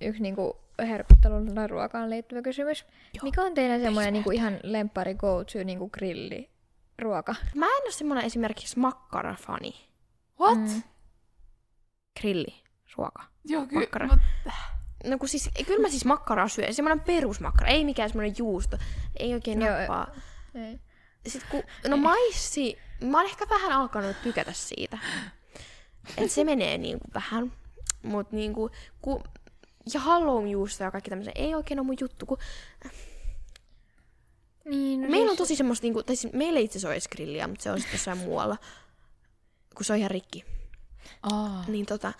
yksi 0.00 0.22
niinku 0.22 0.56
herkutteluun 0.78 1.54
tai 1.54 1.66
ruokaan 1.66 2.10
liittyvä 2.10 2.42
kysymys. 2.42 2.84
Joo. 3.14 3.22
Mikä 3.22 3.42
on 3.42 3.54
teidän 3.54 3.80
semmoinen 3.80 4.12
niinku 4.12 4.30
ihan 4.30 4.60
lemppari 4.62 5.14
go-to 5.14 5.64
niinku 5.64 5.90
grilliruoka? 5.90 7.34
Mä 7.54 7.66
en 7.66 7.82
oo 7.84 7.90
semmonen 7.90 8.24
esimerkiksi 8.24 8.78
makkarafani. 8.78 9.74
What? 10.40 10.58
Mm. 10.58 10.82
Grilli, 12.20 12.62
ruoka. 12.96 13.22
Joo, 13.44 13.66
kyllä. 13.66 13.80
Makkara. 13.80 14.08
No 15.04 15.18
kun 15.18 15.28
siis, 15.28 15.50
kyllä 15.66 15.82
mä 15.82 15.88
siis 15.88 16.04
makkaraa 16.04 16.48
syön. 16.48 16.74
Semmoinen 16.74 17.04
perusmakkara, 17.04 17.70
ei 17.70 17.84
mikään 17.84 18.08
semmoinen 18.08 18.34
juusto. 18.38 18.78
Ei 19.16 19.34
oikein 19.34 19.62
Joo, 19.62 19.78
nappaa. 19.78 20.14
Ei. 20.54 20.80
Sitten 21.26 21.50
kun, 21.50 21.90
no 21.90 21.96
maissi, 21.96 22.78
mä 23.04 23.18
oon 23.18 23.26
ehkä 23.26 23.46
vähän 23.48 23.72
alkanut 23.72 24.16
tykätä 24.22 24.52
siitä. 24.52 24.98
Et 26.16 26.30
se 26.30 26.44
menee 26.44 26.78
niinku 26.78 27.04
vähän. 27.14 27.52
Mut 28.02 28.32
niinku, 28.32 28.70
ku, 29.02 29.22
ja 29.94 30.00
halloumi-juusto 30.00 30.84
ja 30.84 30.90
kaikki 30.90 31.10
tämmöisen 31.10 31.32
ei 31.36 31.54
oikein 31.54 31.80
ole 31.80 31.86
mun 31.86 31.96
juttu. 32.00 32.26
Kun 32.26 32.38
Niin, 34.64 35.02
no 35.02 35.08
meillä 35.08 35.30
on 35.30 35.36
siis, 35.36 35.38
tosi 35.38 35.56
semmoista, 35.56 35.84
niinku, 35.84 36.02
tai 36.02 36.16
siis 36.16 36.32
meillä 36.32 36.60
itse 36.60 36.78
asiassa 36.78 36.88
olisi 36.88 37.08
grilliä, 37.08 37.48
mutta 37.48 37.62
se 37.62 37.70
on 37.70 37.78
sitten 37.78 37.94
jossain 37.94 38.18
muualla. 38.18 38.56
Kun 39.74 39.84
se 39.84 39.92
on 39.92 39.98
ihan 39.98 40.10
rikki. 40.10 40.44
aa. 41.22 41.64
Niin 41.68 41.86
tota, 41.86 42.12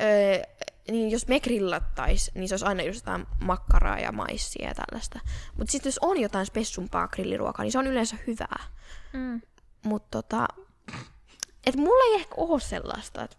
öö, 0.00 0.42
niin 0.90 1.10
jos 1.10 1.28
me 1.28 1.40
grillattais, 1.40 2.30
niin 2.34 2.48
se 2.48 2.54
olisi 2.54 2.64
aina 2.64 2.82
just 2.82 3.00
jotain 3.00 3.26
makkaraa 3.40 3.98
ja 3.98 4.12
maissia 4.12 4.68
ja 4.68 4.74
tällaista. 4.74 5.20
Mutta 5.56 5.72
sitten 5.72 5.88
jos 5.90 5.98
on 5.98 6.20
jotain 6.20 6.46
spessumpaa 6.46 7.08
grilliruokaa, 7.08 7.64
niin 7.64 7.72
se 7.72 7.78
on 7.78 7.86
yleensä 7.86 8.16
hyvää. 8.26 8.64
Mm. 9.12 9.40
Mutta 9.82 10.08
tota, 10.10 10.48
et 11.66 11.76
mulla 11.76 12.04
ei 12.04 12.14
ehkä 12.14 12.34
ole 12.36 12.60
sellaista. 12.60 13.24
Et 13.24 13.38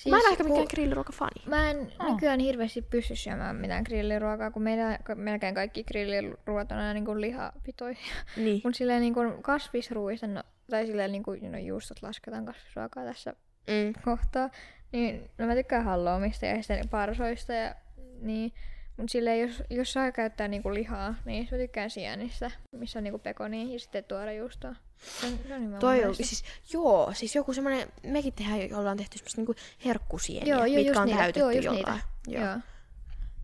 Siis, 0.00 0.10
mä 0.12 0.18
en 0.18 0.30
ehkä 0.32 0.44
mikään 0.44 0.66
grilliruokafani. 0.70 1.42
Mä 1.46 1.70
en 1.70 1.92
nykyään 2.10 2.40
hirveästi 2.40 2.82
pysty 2.82 3.16
syömään 3.16 3.56
mitään 3.56 3.82
grilliruokaa, 3.82 4.50
kun 4.50 4.62
meillä 4.62 4.98
melkein 5.14 5.54
kaikki 5.54 5.84
grilliruoat 5.84 6.72
on 6.72 6.78
aina 6.78 6.92
niin 6.94 7.20
lihapitoisia. 7.20 8.14
Niin. 8.36 8.60
Mutta 8.64 8.78
silleen 8.78 9.00
niin 9.00 9.14
kuin 9.14 9.42
kasvisruuista, 9.42 10.26
no, 10.26 10.42
tai 10.70 10.86
silleen 10.86 11.12
niin 11.12 11.22
kuin, 11.22 11.52
no, 11.52 11.58
juustot 11.58 12.02
lasketaan 12.02 12.44
kasvisruokaa 12.44 13.04
tässä 13.04 13.34
Mm. 13.66 13.92
kohtaa, 14.04 14.50
niin 14.92 15.30
no 15.38 15.46
mä 15.46 15.54
tykkään 15.54 15.84
halloumista 15.84 16.46
ja 16.46 16.62
sitten 16.62 16.88
parsoista 16.88 17.52
ja 17.52 17.74
niin. 18.20 18.52
Mut 19.00 19.10
silleen, 19.10 19.40
jos, 19.40 19.62
jos 19.70 19.92
saa 19.92 20.12
käyttää 20.12 20.48
niinku 20.48 20.74
lihaa, 20.74 21.14
niin 21.24 21.48
mä 21.50 21.58
tykkään 21.58 21.90
sienistä, 21.90 22.50
missä 22.72 22.98
on 22.98 23.04
niinku 23.04 23.18
pekonia 23.18 23.72
ja 23.72 23.78
sitten 23.78 24.04
tuoda 24.04 24.32
juustoa. 24.32 24.74
Se 25.20 25.26
on, 25.26 25.38
se 25.48 25.54
on 25.54 25.76
Toi 25.80 26.04
on, 26.04 26.14
siis, 26.14 26.44
joo, 26.72 27.12
siis 27.14 27.34
joku 27.34 27.52
semmoinen, 27.52 27.88
mekin 28.02 28.32
tehdään, 28.32 28.78
ollaan 28.80 28.96
tehty 28.96 29.18
semmoista 29.18 29.40
niinku 29.40 29.54
herkkusieniä, 29.84 30.54
Joo, 30.56 30.64
joo, 30.64 30.84
mitkä 30.84 31.00
on 31.00 31.06
niitä. 31.06 31.18
täytetty 31.18 31.40
Joo, 31.40 31.50
jollain. 31.50 31.76
niitä. 31.76 31.98
Joo. 32.28 32.44
Joo. 32.44 32.58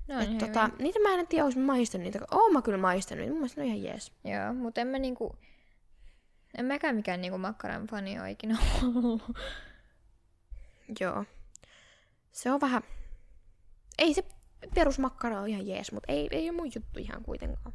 No, 0.09 0.21
Et 0.21 0.39
tota, 0.39 0.71
niitä 0.79 0.99
mä 0.99 1.15
en 1.15 1.27
tiedä, 1.27 1.45
olisi 1.45 1.59
mä 1.59 1.67
maistanut 1.67 2.05
niitä. 2.05 2.19
Oon 2.31 2.53
mä 2.53 2.63
kyllä 2.63 2.79
maistanut 2.79 3.21
niitä, 3.21 3.33
mun 3.33 3.41
mielestä 3.41 3.61
ne 3.61 3.65
on 3.65 3.69
ihan 3.77 3.83
jees. 3.83 4.13
Joo, 4.25 4.55
mutta 4.55 4.81
en 4.81 4.87
mä 4.87 4.99
niinku... 4.99 5.37
En 6.59 6.65
mäkään 6.65 6.97
mikään 6.97 7.21
niinku 7.21 7.39
makkaran 7.39 7.87
fani 7.87 8.21
ole 8.21 8.31
ikinä 8.31 8.59
ollut. 8.83 9.23
Joo. 11.01 11.25
Se 12.33 12.53
on 12.53 12.61
vähän... 12.61 12.83
Ei 13.99 14.15
se 14.15 14.25
perusmakkara 14.75 15.41
ole 15.41 15.49
ihan 15.49 15.67
jees, 15.67 15.93
mutta 15.93 16.13
ei, 16.13 16.29
ei 16.31 16.49
ole 16.51 16.57
mun 16.57 16.71
juttu 16.75 17.01
ihan 17.01 17.23
kuitenkaan. 17.23 17.75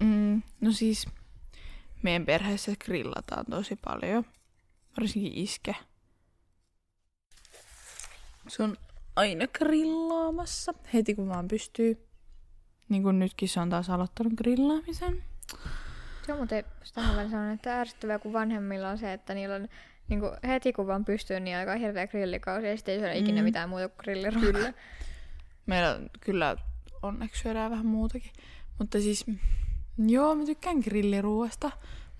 Mm, 0.00 0.42
no 0.60 0.72
siis, 0.72 1.06
meidän 2.02 2.26
perheessä 2.26 2.72
grillataan 2.84 3.44
tosi 3.50 3.76
paljon. 3.84 4.24
Varsinkin 5.00 5.32
iske. 5.34 5.76
Se 8.48 8.62
on 8.62 8.76
aina 9.16 9.46
grillaamassa, 9.46 10.74
heti 10.94 11.14
kun 11.14 11.28
vaan 11.28 11.48
pystyy. 11.48 12.06
Niin 12.88 13.02
kuin 13.02 13.18
nytkin 13.18 13.48
se 13.48 13.60
on 13.60 13.70
taas 13.70 13.90
aloittanut 13.90 14.32
grillaamisen. 14.32 15.22
Se 16.26 16.32
on 16.32 16.38
muuten 16.38 16.64
väliin 16.96 17.30
sanonut, 17.30 17.54
että 17.54 17.80
ärsyttävää 17.80 18.18
kun 18.18 18.32
vanhemmilla 18.32 18.88
on 18.88 18.98
se, 18.98 19.12
että 19.12 19.34
niillä 19.34 19.54
on 19.54 19.68
niin 20.08 20.20
kuin 20.20 20.32
heti 20.46 20.72
kun 20.72 20.86
vaan 20.86 21.04
pystyy, 21.04 21.40
niin 21.40 21.56
aika 21.56 21.74
hirveä 21.74 22.06
grillikausi 22.06 22.66
ja 22.66 22.76
sitten 22.76 22.94
ei 22.94 23.00
syödä 23.00 23.12
ikinä 23.12 23.40
Mm. 23.40 23.44
mitään 23.44 23.68
muuta 23.68 23.88
kuin 23.88 23.98
grilliruokaa. 23.98 24.72
Meillä 25.70 26.00
kyllä 26.20 26.56
onneksi 27.02 27.42
syödään 27.42 27.70
vähän 27.70 27.86
muutakin. 27.86 28.32
Mutta 28.78 29.00
siis, 29.00 29.26
joo, 29.98 30.34
mä 30.34 30.44
tykkään 30.44 30.78
grilliruoasta. 30.78 31.70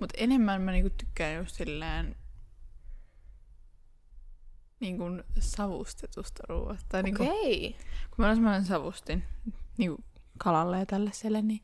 Mutta 0.00 0.14
enemmän 0.18 0.62
mä 0.62 0.72
niinku 0.72 0.90
tykkään 0.98 1.36
just 1.36 1.54
silleen 1.56 2.16
niin 4.80 4.98
kuin 4.98 5.24
savustetusta 5.38 6.42
ruoasta. 6.48 7.02
Niinku, 7.02 7.22
Okei. 7.22 7.76
kun 8.10 8.16
mä 8.16 8.24
olen 8.24 8.36
semmoinen 8.36 8.64
savustin 8.64 9.24
niin 9.78 9.90
kuin 9.90 10.04
kalalle 10.38 10.78
ja 10.78 10.86
tällaiselle, 10.86 11.42
niin 11.42 11.60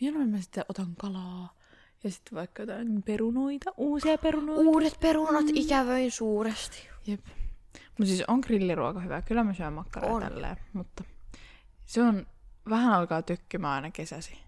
mieluummin 0.00 0.30
mä 0.30 0.40
sitten 0.40 0.64
otan 0.68 0.96
kalaa 0.96 1.54
ja 2.04 2.10
sitten 2.10 2.34
vaikka 2.34 2.62
jotain 2.62 3.02
perunoita, 3.02 3.72
uusia 3.76 4.18
perunoita. 4.18 4.62
Uudet 4.62 5.00
perunat 5.00 5.44
mm. 5.44 5.54
ikävöin 5.54 6.10
suuresti. 6.10 6.88
Jep. 7.06 7.20
Mutta 7.72 8.06
siis 8.06 8.24
on 8.28 8.40
grilliruoka 8.40 9.00
hyvä. 9.00 9.22
Kyllä 9.22 9.44
mä 9.44 9.54
syön 9.54 9.72
makkaraa 9.72 10.20
tälleen, 10.20 10.56
mutta 10.72 11.04
se 11.90 12.02
on 12.02 12.26
vähän 12.68 12.92
alkaa 12.92 13.22
tökkimään 13.22 13.74
aina 13.74 13.90
kesäsi. 13.90 14.38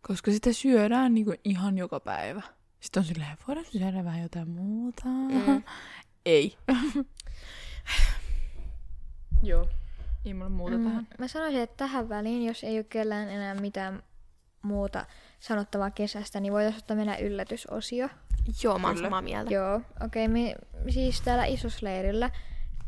Koska 0.00 0.30
sitä 0.30 0.52
syödään 0.52 1.14
niinku 1.14 1.34
ihan 1.44 1.78
joka 1.78 2.00
päivä. 2.00 2.42
Sitten 2.80 3.00
on 3.00 3.04
silleen, 3.04 3.38
voidaan 3.48 3.66
syödä 3.66 4.04
vähän 4.04 4.22
jotain 4.22 4.48
muuta. 4.48 5.04
Mm. 5.04 5.62
Ei. 6.26 6.58
Joo. 9.42 9.68
Ei 10.24 10.34
mulla 10.34 10.48
muuta 10.48 10.78
mm. 10.78 10.84
tähän. 10.84 11.06
Mä 11.18 11.28
sanoisin, 11.28 11.60
että 11.60 11.76
tähän 11.76 12.08
väliin, 12.08 12.46
jos 12.46 12.64
ei 12.64 12.76
ole 12.76 12.84
kellään 12.84 13.28
enää 13.28 13.54
mitään 13.54 14.02
muuta 14.62 15.06
sanottavaa 15.40 15.90
kesästä, 15.90 16.40
niin 16.40 16.52
voitaisiin 16.52 16.82
ottaa 16.82 16.96
meidän 16.96 17.20
yllätysosio. 17.20 18.08
Joo, 18.62 18.78
mä 18.78 18.86
oon 18.86 18.98
samaa 18.98 19.22
mieltä. 19.22 19.54
Joo, 19.54 19.80
okei. 20.04 20.26
Okay, 20.26 20.28
me 20.28 20.54
siis 20.90 21.20
täällä 21.20 21.44
isosleirillä 21.44 22.30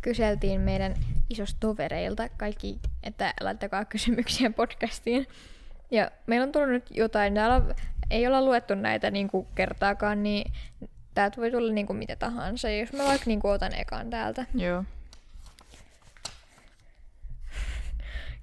kyseltiin 0.02 0.60
meidän 0.60 0.94
isostovereilta 1.30 2.28
kaikki, 2.28 2.78
että 3.02 3.34
laittakaa 3.40 3.84
kysymyksiä 3.84 4.50
podcastiin. 4.50 5.26
Ja 5.90 6.10
meillä 6.26 6.44
on 6.44 6.52
tullut 6.52 6.70
nyt 6.70 6.86
jotain, 6.90 7.34
täällä 7.34 7.74
ei 8.10 8.26
olla 8.26 8.42
luettu 8.42 8.74
näitä 8.74 9.10
niin 9.10 9.28
kuin 9.28 9.46
kertaakaan, 9.54 10.22
niin 10.22 10.52
täältä 11.14 11.36
voi 11.36 11.50
tulla 11.50 11.72
niin 11.72 11.86
kuin 11.86 11.96
mitä 11.96 12.16
tahansa. 12.16 12.70
Jos 12.70 12.92
mä 12.92 13.04
vaikka 13.04 13.24
niin 13.26 13.40
kuin 13.40 13.52
otan 13.52 13.74
ekan 13.74 14.10
täältä. 14.10 14.46
Joo. 14.54 14.84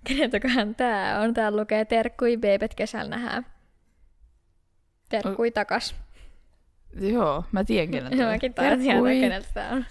Keneltäköhän 0.03 0.75
tää 0.75 1.19
on? 1.19 1.33
Täällä 1.33 1.61
lukee 1.61 1.85
terkkui 1.85 2.37
beebet 2.37 2.75
kesällä 2.75 3.09
nähdään. 3.09 3.45
Terkkui 5.09 5.51
takas. 5.51 5.95
Joo, 6.99 7.43
mä 7.51 7.63
tiedän 7.63 7.91
keneltä. 7.91 8.15
Ja 8.21 8.27
on. 8.27 8.33
mäkin 8.33 8.53
taidan 8.53 8.79
tietää, 8.79 9.01
keneltä 9.21 9.47
tää 9.53 9.69
on. 9.69 9.85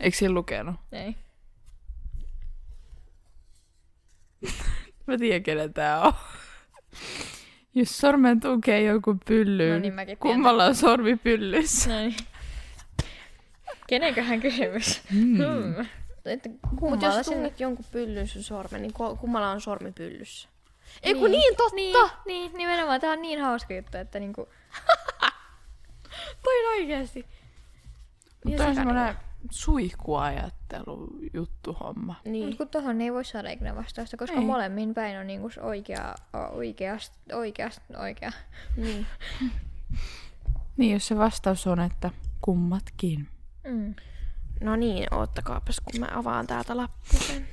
Eikö 0.00 0.16
siinä 0.16 0.34
lukenut? 0.34 0.74
Ei. 0.92 1.16
Mä 5.06 5.18
tiedän 5.18 5.42
keneltä 5.42 5.72
tää 5.74 6.00
on. 6.00 6.12
Jos 7.74 7.98
sormen 7.98 8.40
tukee 8.40 8.82
joku 8.82 9.16
pyllyyn, 9.26 9.72
No 9.72 9.78
niin, 9.78 9.94
mäkin 9.94 10.18
tiedän. 10.18 10.34
kummalla 10.36 10.64
on 10.64 10.74
sormi 10.74 11.16
pyllyssä? 11.16 11.90
No 11.90 11.96
niin. 12.00 12.14
Kenenköhän 13.86 14.40
kysymys? 14.40 15.00
Mm. 15.12 15.36
Hmm. 15.36 15.86
Että 16.24 16.48
Mutta 16.48 16.68
kummalla 16.78 17.06
jos 17.16 17.26
sinne... 17.26 17.36
tunnit 17.36 17.60
jonkun 17.60 17.84
pyllyn 17.92 18.28
sun 18.28 18.42
sormen, 18.42 18.82
niin 18.82 18.92
ku- 18.92 19.16
kummalla 19.16 19.50
on 19.50 19.60
sormi 19.60 19.92
pyllyssä? 19.92 20.48
Ei 21.02 21.12
Niin. 21.12 21.20
kun 21.20 21.30
niin 21.30 21.56
totta! 21.56 21.74
Niin, 21.76 21.94
niin, 22.26 22.52
nimenomaan. 22.58 23.00
Tää 23.00 23.12
on 23.12 23.22
niin 23.22 23.40
hauska 23.40 23.74
juttu, 23.74 23.98
että 23.98 24.18
niinku... 24.20 24.48
Toi 26.42 26.66
on 26.66 26.70
oikeesti. 26.72 27.26
Mutta 28.44 28.66
on 28.66 28.74
semmoinen 28.74 29.14
suihkuajattelu 29.50 31.08
juttu 31.34 31.72
homma. 31.72 32.14
Niin. 32.24 32.48
Mut 32.48 32.56
kun 32.56 32.68
tohon 32.68 33.00
ei 33.00 33.12
voi 33.12 33.24
saada 33.24 33.50
ikinä 33.50 33.76
vastausta, 33.76 34.16
koska 34.16 34.36
Ei. 34.36 34.44
molemmin 34.44 34.94
päin 34.94 35.18
on 35.18 35.26
niinku 35.26 35.50
oikea, 35.60 36.14
oikeast, 36.52 37.12
oikeast, 37.32 37.80
oikea. 37.98 38.32
niin. 38.76 39.06
Niin, 40.76 40.92
jos 40.92 41.08
se 41.08 41.16
vastaus 41.16 41.66
on, 41.66 41.80
että 41.80 42.10
kummatkin. 42.40 43.28
Mm. 43.64 43.94
No 44.60 44.76
niin, 44.76 45.14
oottakaapas 45.14 45.80
kun 45.80 46.00
mä 46.00 46.08
avaan 46.14 46.46
täältä 46.46 46.76
lappusen. 46.76 47.46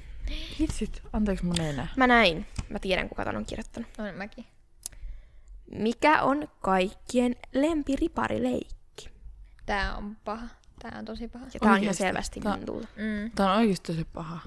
Hitsit, 0.59 1.01
anteeksi 1.13 1.45
mun 1.45 1.59
ei 1.59 1.73
näe. 1.73 1.87
Mä 1.97 2.07
näin. 2.07 2.45
Mä 2.69 2.79
tiedän 2.79 3.09
kuka 3.09 3.25
tän 3.25 3.35
on 3.37 3.45
kirjoittanut. 3.45 3.89
On 3.99 4.15
mäkin. 4.15 4.45
Mikä 5.71 6.21
on 6.21 6.47
kaikkien 6.59 7.35
lempiriparileikki? 7.53 9.09
Tää 9.65 9.95
on 9.95 10.17
paha. 10.25 10.47
Tää 10.79 10.95
on 10.99 11.05
tosi 11.05 11.27
paha. 11.27 11.45
Ja 11.45 11.51
tää 11.51 11.59
on 11.59 11.65
ihan 11.65 11.73
Oikeesti? 11.79 12.03
selvästi 12.03 12.39
Tää- 12.39 12.57
Mintulta. 12.57 12.87
Mm. 12.95 13.31
Tää 13.35 13.51
on 13.51 13.57
oikeesti 13.57 13.93
tosi 13.93 14.05
paha. 14.13 14.39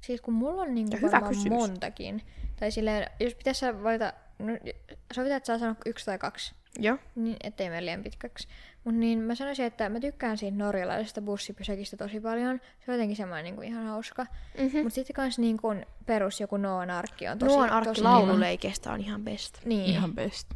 Siis 0.00 0.20
kun 0.20 0.34
mulla 0.34 0.62
on 0.62 0.74
niinku 0.74 0.92
Ja 0.96 1.00
hyvä 1.00 1.12
varmaan 1.12 1.34
kysymys. 1.34 1.58
montakin. 1.58 2.22
Tai 2.56 2.70
silleen, 2.70 3.10
jos 3.20 3.34
pitäisi 3.34 3.66
valita, 3.82 4.12
no, 4.38 4.52
sovitaan, 5.12 5.36
että 5.36 5.46
saa 5.46 5.58
sanoa 5.58 5.76
yksi 5.86 6.04
tai 6.04 6.18
kaksi. 6.18 6.54
Joo. 6.78 6.98
Niin, 7.14 7.36
ettei 7.42 7.68
mene 7.68 7.84
liian 7.84 8.02
pitkäksi. 8.02 8.48
Mut 8.84 8.94
niin 8.94 9.18
mä 9.18 9.34
sanoisin, 9.34 9.64
että 9.64 9.88
mä 9.88 10.00
tykkään 10.00 10.38
siitä 10.38 10.56
norjalaisesta 10.56 11.22
bussipysäkistä 11.22 11.96
tosi 11.96 12.20
paljon. 12.20 12.60
Se 12.84 12.90
on 12.90 12.94
jotenkin 12.94 13.16
semmoinen 13.16 13.44
niinku 13.44 13.62
ihan 13.62 13.86
hauska. 13.86 14.26
Mm-hmm. 14.58 14.82
Mut 14.82 14.92
sitten 14.92 15.14
kans 15.14 15.38
niinku 15.38 15.68
perus 16.06 16.40
joku 16.40 16.56
Noan 16.56 16.90
arkki 16.90 17.28
on 17.28 17.38
tosi, 17.38 17.52
Nuon 17.52 17.70
arkki 17.70 17.88
tosi 17.88 18.02
laululeikestä 18.02 18.92
on 18.92 19.00
ihan 19.00 19.22
best. 19.24 19.64
Niin. 19.64 19.90
Ihan 19.90 20.14
best. 20.14 20.48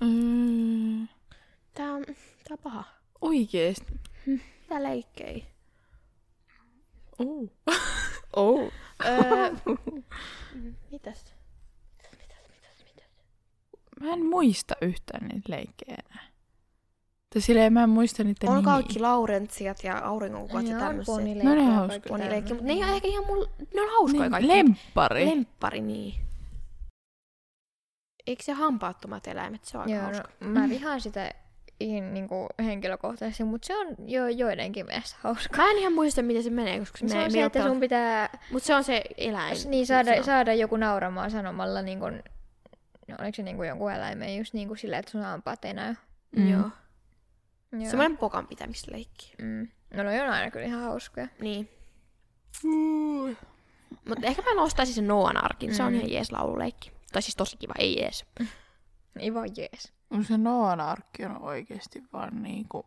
Mm, 0.00 1.08
Tää 1.74 1.92
on, 1.92 2.04
tää 2.48 2.54
on 2.54 2.58
paha. 2.62 2.84
oikeesti. 3.20 3.92
Tää 4.68 4.82
leikkei. 4.82 5.46
Oh. 7.18 7.50
Oh. 8.36 8.72
öö, 9.06 9.50
mitäs? 10.92 11.24
Mä 14.00 14.12
en 14.12 14.26
muista 14.26 14.74
yhtään 14.82 15.28
niitä 15.28 15.52
leikkejä 15.52 15.96
enää. 16.10 16.24
Tai 17.32 17.42
silleen 17.42 17.72
mä 17.72 17.82
en 17.82 17.90
muista 17.90 18.24
niitä 18.24 18.46
On 18.50 18.56
nimiä. 18.56 18.64
kaikki 18.72 18.98
Laurentsiat 19.00 19.84
ja 19.84 19.98
auringonkuvat 19.98 20.66
ja 20.66 20.72
Ja 20.72 20.78
tämmöiset. 20.78 21.14
No 21.14 21.20
ne 21.44 21.50
on 21.50 21.58
ja 21.58 21.64
hauskoja. 21.72 22.00
Ponileikki, 22.08 22.52
mutta 22.54 22.66
ne 22.66 22.72
ei 22.72 22.84
ole 22.84 22.92
ehkä 22.92 23.08
ihan 23.08 23.26
mulla, 23.26 23.50
ne 23.74 23.80
on 23.82 23.88
hauskoja 23.88 24.22
Niin, 24.22 24.30
kaikki. 24.30 24.48
Lemppari. 24.48 25.26
Lemppari, 25.26 25.80
niin. 25.80 26.14
Eikö 28.26 28.42
se 28.42 28.52
hampaattomat 28.52 29.26
eläimet, 29.26 29.64
se 29.64 29.78
on 29.78 29.82
aika 29.82 29.94
Joo, 29.94 30.04
hauska. 30.04 30.28
no, 30.40 30.48
mä 30.48 30.68
vihaan 30.68 31.00
sitä 31.00 31.30
ihan 31.80 32.14
niinku 32.14 32.46
henkilökohtaisesti, 32.64 33.44
mutta 33.44 33.66
se 33.66 33.76
on 33.78 33.86
jo 34.08 34.26
joidenkin 34.28 34.86
mielestä 34.86 35.16
hauska. 35.20 35.56
Mä 35.56 35.70
en 35.70 35.78
ihan 35.78 35.92
muista, 35.92 36.22
miten 36.22 36.42
se 36.42 36.50
menee, 36.50 36.78
koska 36.78 36.98
se, 36.98 37.08
Se 37.08 37.18
on 37.18 37.30
se, 37.30 37.42
että 37.44 37.62
sun 37.62 37.80
pitää 37.80 38.38
Mutta 38.52 38.66
se 38.66 38.74
on 38.74 38.84
se 38.84 39.02
eläin. 39.18 39.56
niin 39.66 39.86
saada, 39.86 40.22
saada 40.22 40.54
joku 40.54 40.76
nauramaan 40.76 41.30
sanomalla, 41.30 41.82
niin 41.82 42.00
kun, 42.00 42.12
no, 43.08 43.16
oliko 43.20 43.34
se 43.34 43.42
niin 43.42 43.56
kuin 43.56 43.68
jonkun 43.68 43.92
eläimen 43.92 44.36
just 44.36 44.54
niin 44.54 44.68
kuin 44.68 44.78
sillä, 44.78 44.98
että 44.98 45.10
sun 45.10 45.22
hampaat 45.22 45.64
ei 45.64 45.74
näy. 45.74 45.94
Mm. 46.36 46.50
Joo. 46.52 46.70
Joo. 47.72 47.90
Semmoinen 47.90 48.16
pokan 48.18 48.46
pitämisleikki. 48.46 49.32
Mm. 49.42 49.68
No 49.94 50.02
ne 50.02 50.22
on 50.22 50.30
aina 50.30 50.50
kyllä 50.50 50.66
ihan 50.66 50.80
hauskoja. 50.82 51.28
Niin. 51.40 51.68
Mutta 54.08 54.26
ehkä 54.26 54.42
mä 54.42 54.54
nostaisin 54.54 54.94
sen 54.94 55.08
Noan 55.08 55.44
arkin. 55.44 55.74
Se 55.74 55.82
on 55.82 55.92
Mm. 55.92 55.98
ihan 55.98 56.12
jees 56.12 56.32
laululeikki. 56.32 56.92
Tai 57.12 57.22
siis 57.22 57.36
tosi 57.36 57.56
kiva, 57.56 57.74
ei 57.78 58.00
jees. 58.00 58.24
Ei 59.18 59.34
vaan 59.34 59.48
jees. 59.56 59.92
No 60.10 60.22
se 60.22 60.38
Noan 60.38 60.80
arkki 60.80 61.24
on 61.24 61.42
oikeesti 61.42 62.02
vaan 62.12 62.42
niinku... 62.42 62.86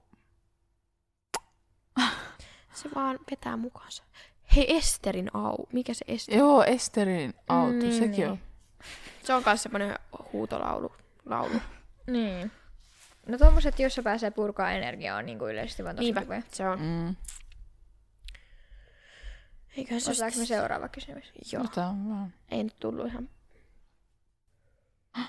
Se 2.74 2.90
vaan 2.96 3.20
vetää 3.32 3.58
mukaansa. 3.58 4.04
Hei, 4.56 4.78
Esterin 4.78 5.30
au. 5.34 5.66
Mikä 5.74 5.94
se 5.94 6.06
Ester? 6.08 6.38
Joo, 6.38 6.64
Esterin 6.64 7.34
auto, 7.48 7.74
niin, 7.74 7.94
sekin 7.94 8.12
niin. 8.12 8.30
on. 8.30 8.40
Se 9.24 9.34
on 9.34 9.44
myös 9.46 9.64
semmoinen 9.64 9.96
huutolaulu. 10.34 10.92
Laulu. 11.26 11.62
Niin. 12.08 12.52
No 13.28 13.38
tommoset, 13.38 13.80
jossa 13.80 14.04
pääsee 14.04 14.32
purkaa 14.32 14.72
energiaa, 14.72 15.18
on 15.18 15.26
niin 15.26 15.40
kuin 15.40 15.52
yleisesti 15.52 15.84
vaan 15.84 15.96
tosi 15.96 16.12
Niinpä, 16.12 16.42
se 16.52 16.70
on. 16.70 16.80
Mm. 16.80 17.16
Eiköhän 19.78 20.02
se 20.02 20.12
Otetaanko 20.12 20.40
me 20.40 20.46
seuraava 20.46 20.88
kysymys? 20.88 21.32
Joo, 21.52 21.64
Ota 21.64 21.82
vaan. 21.82 22.34
ei 22.50 22.64
nyt 22.64 22.76
tullut 22.80 23.08
ihan. 23.08 23.30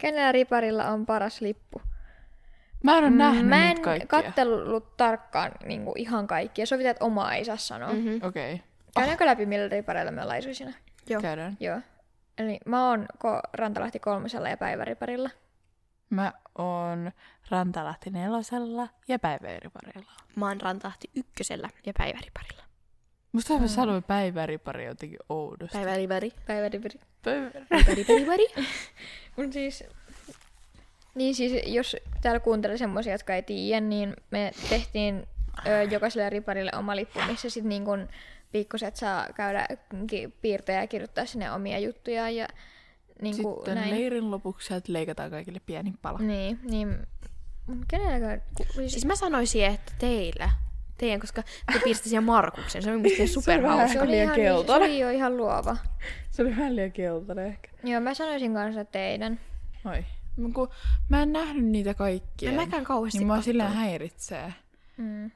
Kenellä 0.00 0.32
riparilla 0.32 0.88
on 0.88 1.06
paras 1.06 1.40
lippu? 1.40 1.82
Mä 2.84 2.98
en 2.98 3.04
ole 3.04 3.10
nähnyt 3.10 3.46
Mä 3.46 3.70
en 3.70 3.76
kattellut 4.08 4.96
tarkkaan 4.96 5.52
niin 5.64 5.84
kuin 5.84 5.98
ihan 5.98 6.26
kaikkia. 6.26 6.66
Sovitaan, 6.66 6.90
että 6.90 7.04
omaa 7.04 7.34
ei 7.34 7.44
saa 7.44 7.56
sanoa. 7.56 7.92
Mm-hmm. 7.92 8.20
Okei, 8.22 8.54
okay. 8.54 8.66
Käydäänkö 8.96 9.26
läpi, 9.26 9.46
millä 9.46 9.68
ripareilla 9.68 10.12
me 10.12 10.22
ollaan 10.22 10.38
isoisina? 10.38 10.72
Joo. 11.08 11.22
käydään. 11.22 11.56
Joo. 11.60 11.80
Eli 12.38 12.58
mä 12.66 12.88
oon 12.88 13.06
ko- 13.14 13.50
Rantalahti 13.52 13.98
kolmosella 13.98 14.48
ja 14.48 14.56
Päiväriparilla. 14.56 15.30
Mä 16.10 16.32
oon 16.58 17.12
Rantalahti 17.50 18.10
nelosella 18.10 18.88
ja 19.08 19.18
Päiväriparilla. 19.18 20.12
Mä 20.36 20.48
oon 20.48 20.60
Rantahti 20.60 21.10
ykkösellä 21.16 21.68
ja 21.86 21.92
Päiväriparilla. 21.98 22.62
Musta 23.32 23.58
mm. 23.58 23.66
sanoi 23.66 24.02
Päiväripari 24.02 24.84
jotenkin 24.84 25.18
oudosti. 25.28 25.78
Päiväripari. 25.78 26.32
Päiväripari. 26.46 27.00
Päivä... 27.24 27.50
Päiväripari. 27.68 28.46
Mut 29.36 29.52
siis... 29.52 29.84
Niin 31.14 31.34
siis, 31.34 31.52
jos 31.66 31.96
täällä 32.20 32.40
kuuntelee 32.40 32.76
semmoisia, 32.76 33.12
jotka 33.12 33.34
ei 33.34 33.42
tiedä, 33.42 33.80
niin 33.80 34.16
me 34.30 34.52
tehtiin 34.68 35.26
ö, 35.66 35.82
jokaiselle 35.82 36.30
riparille 36.30 36.70
oma 36.78 36.96
lippu, 36.96 37.20
missä 37.26 37.50
sitten 37.50 37.68
niin 37.68 37.84
kun 37.84 38.08
pikkuset 38.52 38.96
saa 38.96 39.26
käydä 39.34 39.66
ki- 40.06 40.34
piirtää 40.42 40.80
ja 40.80 40.86
kirjoittaa 40.86 41.26
sinne 41.26 41.52
omia 41.52 41.78
juttuja 41.78 42.30
ja 42.30 42.48
niin 43.22 43.42
kuin 43.42 43.54
Sitten 43.54 43.74
näin. 43.74 43.90
leirin 43.90 44.30
lopuksi 44.30 44.66
sieltä 44.66 44.92
leikataan 44.92 45.30
kaikille 45.30 45.60
pieni 45.66 45.94
pala. 46.02 46.18
Niin, 46.18 46.60
niin 46.62 47.06
kenelläkään... 47.88 48.42
Ku, 48.54 48.66
Siis 48.72 49.04
mä 49.06 49.16
sanoisin, 49.16 49.64
että 49.64 49.92
teillä. 49.98 50.50
Teidän, 51.00 51.20
koska 51.20 51.42
te 51.72 51.78
piirsitte 51.84 52.08
siihen 52.08 52.24
Markuksen. 52.24 52.82
Se 52.82 52.92
on 52.92 53.00
mielestäni 53.00 53.28
vähän 53.28 53.42
superhauska. 53.42 53.92
se 53.92 54.00
oli, 54.00 54.10
liian 54.10 54.24
ihan, 54.24 54.36
niin, 54.36 54.46
se 54.46 54.50
keltainen. 54.50 54.90
oli 54.90 54.98
jo 55.00 55.10
ihan 55.10 55.36
luova. 55.36 55.76
Se 56.30 56.42
oli 56.42 56.50
vähän 56.50 56.76
liian 56.76 56.92
keltainen 56.92 57.46
ehkä. 57.46 57.68
Joo, 57.84 58.00
mä 58.00 58.14
sanoisin 58.14 58.54
kanssa 58.54 58.84
teidän. 58.84 59.40
Oi. 59.84 60.04
Mä, 60.36 60.48
kun, 60.54 60.68
mä 61.08 61.22
en 61.22 61.32
nähnyt 61.32 61.64
niitä 61.64 61.94
kaikkia. 61.94 62.50
En 62.50 62.56
mäkään 62.56 62.84
kauheasti 62.84 63.18
Niin 63.18 63.26
mua 63.26 63.42
silleen 63.42 63.72
häiritsee. 63.72 64.54
Mm. 64.96 65.30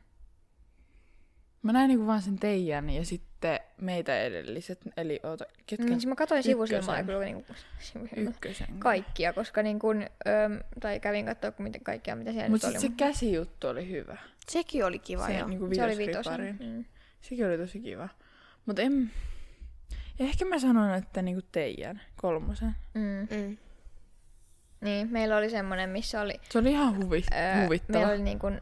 Mä 1.64 1.72
näin 1.72 1.88
niinku 1.88 2.06
vaan 2.06 2.22
sen 2.22 2.38
teidän 2.38 2.90
ja 2.90 3.04
sitten 3.04 3.60
meitä 3.80 4.22
edelliset. 4.22 4.80
Eli 4.96 5.20
oota, 5.22 5.44
ketkä? 5.66 5.84
Mm, 5.86 5.90
siis 5.90 6.06
mä 6.06 6.14
katsoin 6.14 6.42
sivusilmaa 6.42 7.02
kyllä 7.02 7.24
niin 7.24 7.46
sivusilmaa. 7.78 8.30
Ykkösen. 8.30 8.66
kaikkia, 8.78 9.32
koska 9.32 9.62
niin 9.62 9.78
kun, 9.78 10.02
öm, 10.02 10.60
tai 10.80 11.00
kävin 11.00 11.26
katsoa 11.26 11.52
miten 11.58 11.80
kaikkia, 11.84 12.16
mitä 12.16 12.32
siellä 12.32 12.48
Mutta 12.48 12.66
nyt 12.66 12.76
oli. 12.76 12.82
se 12.82 12.92
käsijuttu 12.96 13.68
oli 13.68 13.90
hyvä. 13.90 14.16
Sekin 14.48 14.84
oli 14.84 14.98
kiva, 14.98 15.26
se 15.26 15.38
joo. 15.38 15.48
niinku 15.48 15.68
se 15.74 15.84
oli 15.84 15.98
vitosen. 15.98 16.56
Mm. 16.60 16.84
Sekin 17.20 17.46
oli 17.46 17.58
tosi 17.58 17.80
kiva. 17.80 18.08
Mutta 18.66 18.82
en... 18.82 19.10
Ehkä 20.18 20.44
mä 20.44 20.58
sanon, 20.58 20.94
että 20.94 21.22
niinku 21.22 21.42
teidän 21.52 22.00
kolmosen. 22.16 22.74
Mm. 22.94 23.28
Mm. 23.30 23.56
Niin, 24.80 25.12
meillä 25.12 25.36
oli 25.36 25.50
semmoinen, 25.50 25.90
missä 25.90 26.20
oli, 26.20 26.40
Se 26.50 26.58
oli 26.58 26.70
ihan 26.70 26.96
huvi, 27.04 27.24
öö, 27.34 27.64
huvittava. 27.64 27.98
meillä 27.98 28.12
oli 28.12 28.22
niin 28.22 28.38
kun 28.38 28.60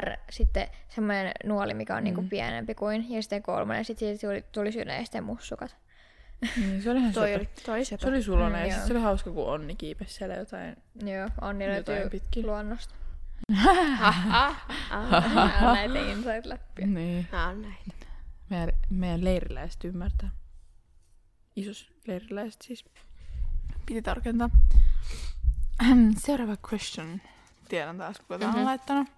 R, 0.00 0.16
sitten 0.30 0.68
semmoinen 0.88 1.32
nuoli, 1.44 1.74
mikä 1.74 1.96
on 1.96 2.04
niin 2.04 2.20
Mm. 2.20 2.28
pienempi 2.28 2.74
kuin, 2.74 3.10
ja 3.10 3.22
sitten 3.22 3.42
kolmonen, 3.42 3.84
sitten 3.84 4.08
siitä 4.08 4.26
tuli, 4.26 4.44
tuli 4.52 4.72
syödä 4.72 4.94
ja 4.96 5.04
sitten 5.04 5.24
mussukat. 5.24 5.76
Niin, 6.56 6.82
se 6.82 6.90
oli 6.90 6.98
ihan 6.98 7.12
Toi 7.12 7.34
oli, 7.34 7.48
toi 7.66 7.84
sepä. 7.84 8.00
Se 8.02 8.08
oli 8.08 8.22
sulonen 8.22 8.62
Mm, 8.62 8.70
ja 8.70 8.86
se 8.86 8.92
oli 8.92 9.02
hauska, 9.02 9.30
kun 9.30 9.46
Onni 9.46 9.76
kiipesi 9.76 10.14
siellä 10.14 10.34
jotain. 10.34 10.76
Joo, 11.04 11.28
Onni 11.40 11.66
löytyy 11.68 12.10
pitkin. 12.10 12.46
luonnosta. 12.46 12.94
Ah, 14.00 14.26
ah, 14.30 14.66
ah. 14.90 15.32
Nämä 15.34 15.70
on 15.70 15.74
näitä 15.74 15.98
inside-läppiä. 15.98 16.86
Niin. 16.86 17.28
Nää 17.32 17.46
on 17.48 17.62
näitä. 17.62 18.06
Meidän, 18.50 18.72
meidän 18.90 19.24
leiriläiset 19.24 19.84
ymmärtää. 19.84 20.30
Isos 21.56 21.88
leiriläiset 22.06 22.62
siis. 22.62 22.84
Piti 23.86 24.02
tarkentaa. 24.02 24.50
Seuraava 26.26 26.56
question. 26.72 27.20
Tiedän 27.68 27.98
taas, 27.98 28.18
kuka 28.20 28.38
mm-hmm. 28.38 28.54
on 28.58 28.64
laittanut. 28.64 29.08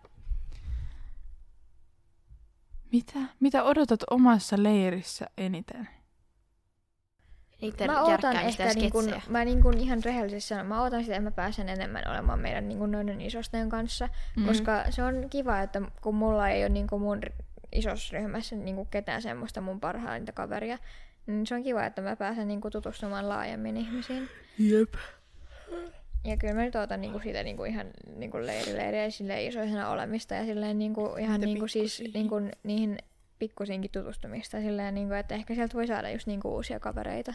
Mitä? 2.92 3.18
Mitä 3.40 3.62
odotat 3.62 4.00
omassa 4.10 4.56
leirissä 4.62 5.26
eniten? 5.38 5.88
Niiden 7.60 7.90
Mä 7.90 8.04
järkkäämistä 8.08 8.64
ehkä 8.64 8.80
niin 8.80 8.92
kun, 8.92 9.04
mä 9.28 9.44
niin 9.44 9.62
kun 9.62 9.78
ihan 9.78 10.04
rehellisesti 10.04 10.48
sanon, 10.48 10.66
mä 10.66 10.82
ootan 10.82 11.00
sitä, 11.04 11.12
että 11.16 11.22
mä 11.24 11.30
pääsen 11.30 11.68
enemmän 11.68 12.02
olemaan 12.10 12.38
meidän 12.40 12.68
niin 12.68 12.78
kun 12.78 12.90
noiden 12.92 13.20
isosten 13.20 13.68
kanssa, 13.68 14.08
Mm. 14.36 14.46
koska 14.46 14.84
se 14.90 15.02
on 15.02 15.26
kiva, 15.30 15.60
että 15.60 15.82
kun 16.02 16.14
mulla 16.14 16.48
ei 16.48 16.62
ole 16.62 16.68
niin 16.68 16.86
kun 16.86 17.00
mun 17.00 17.20
isosryhmässä 17.72 18.56
niin 18.56 18.76
kun 18.76 18.86
ketään 18.86 19.22
semmoista 19.22 19.60
mun 19.60 19.80
parhainta 19.80 20.32
kaveria, 20.32 20.78
niin 21.26 21.46
se 21.46 21.54
on 21.54 21.62
kiva, 21.62 21.84
että 21.84 22.02
mä 22.02 22.16
pääsen 22.16 22.48
niin 22.48 22.60
kun 22.60 22.72
tutustumaan 22.72 23.28
laajemmin 23.28 23.76
ihmisiin. 23.76 24.28
Jep. 24.58 24.94
Ja 26.24 26.36
kyllä 26.36 26.54
mä 26.54 26.64
nyt 26.64 26.76
ootan 26.76 27.00
niinku 27.00 27.20
siitä 27.20 27.42
niinku 27.42 27.64
ihan 27.64 27.86
niinku 28.16 28.38
leirileiriä 28.40 29.04
ja 29.04 29.10
silleen 29.10 29.46
isoisena 29.46 29.90
olemista 29.90 30.34
ja 30.34 30.44
silleen 30.44 30.78
niinku 30.78 31.16
ihan 31.20 31.40
niinku 31.40 31.68
siis 31.68 32.02
niinku 32.14 32.34
niihin 32.62 32.98
pikkusiinkin 33.38 33.90
tutustumista 33.90 34.60
silleen 34.60 34.94
niinku, 34.94 35.14
että 35.14 35.34
ehkä 35.34 35.54
sieltä 35.54 35.74
voi 35.74 35.86
saada 35.86 36.10
just 36.10 36.26
niinku 36.26 36.54
uusia 36.54 36.80
kavereita. 36.80 37.34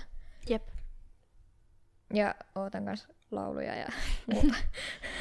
Jep. 0.50 0.68
Ja 2.14 2.36
ootan 2.56 2.86
kanssa 2.86 3.08
lauluja 3.32 3.76
ja 3.76 3.88
muuta. 4.34 4.56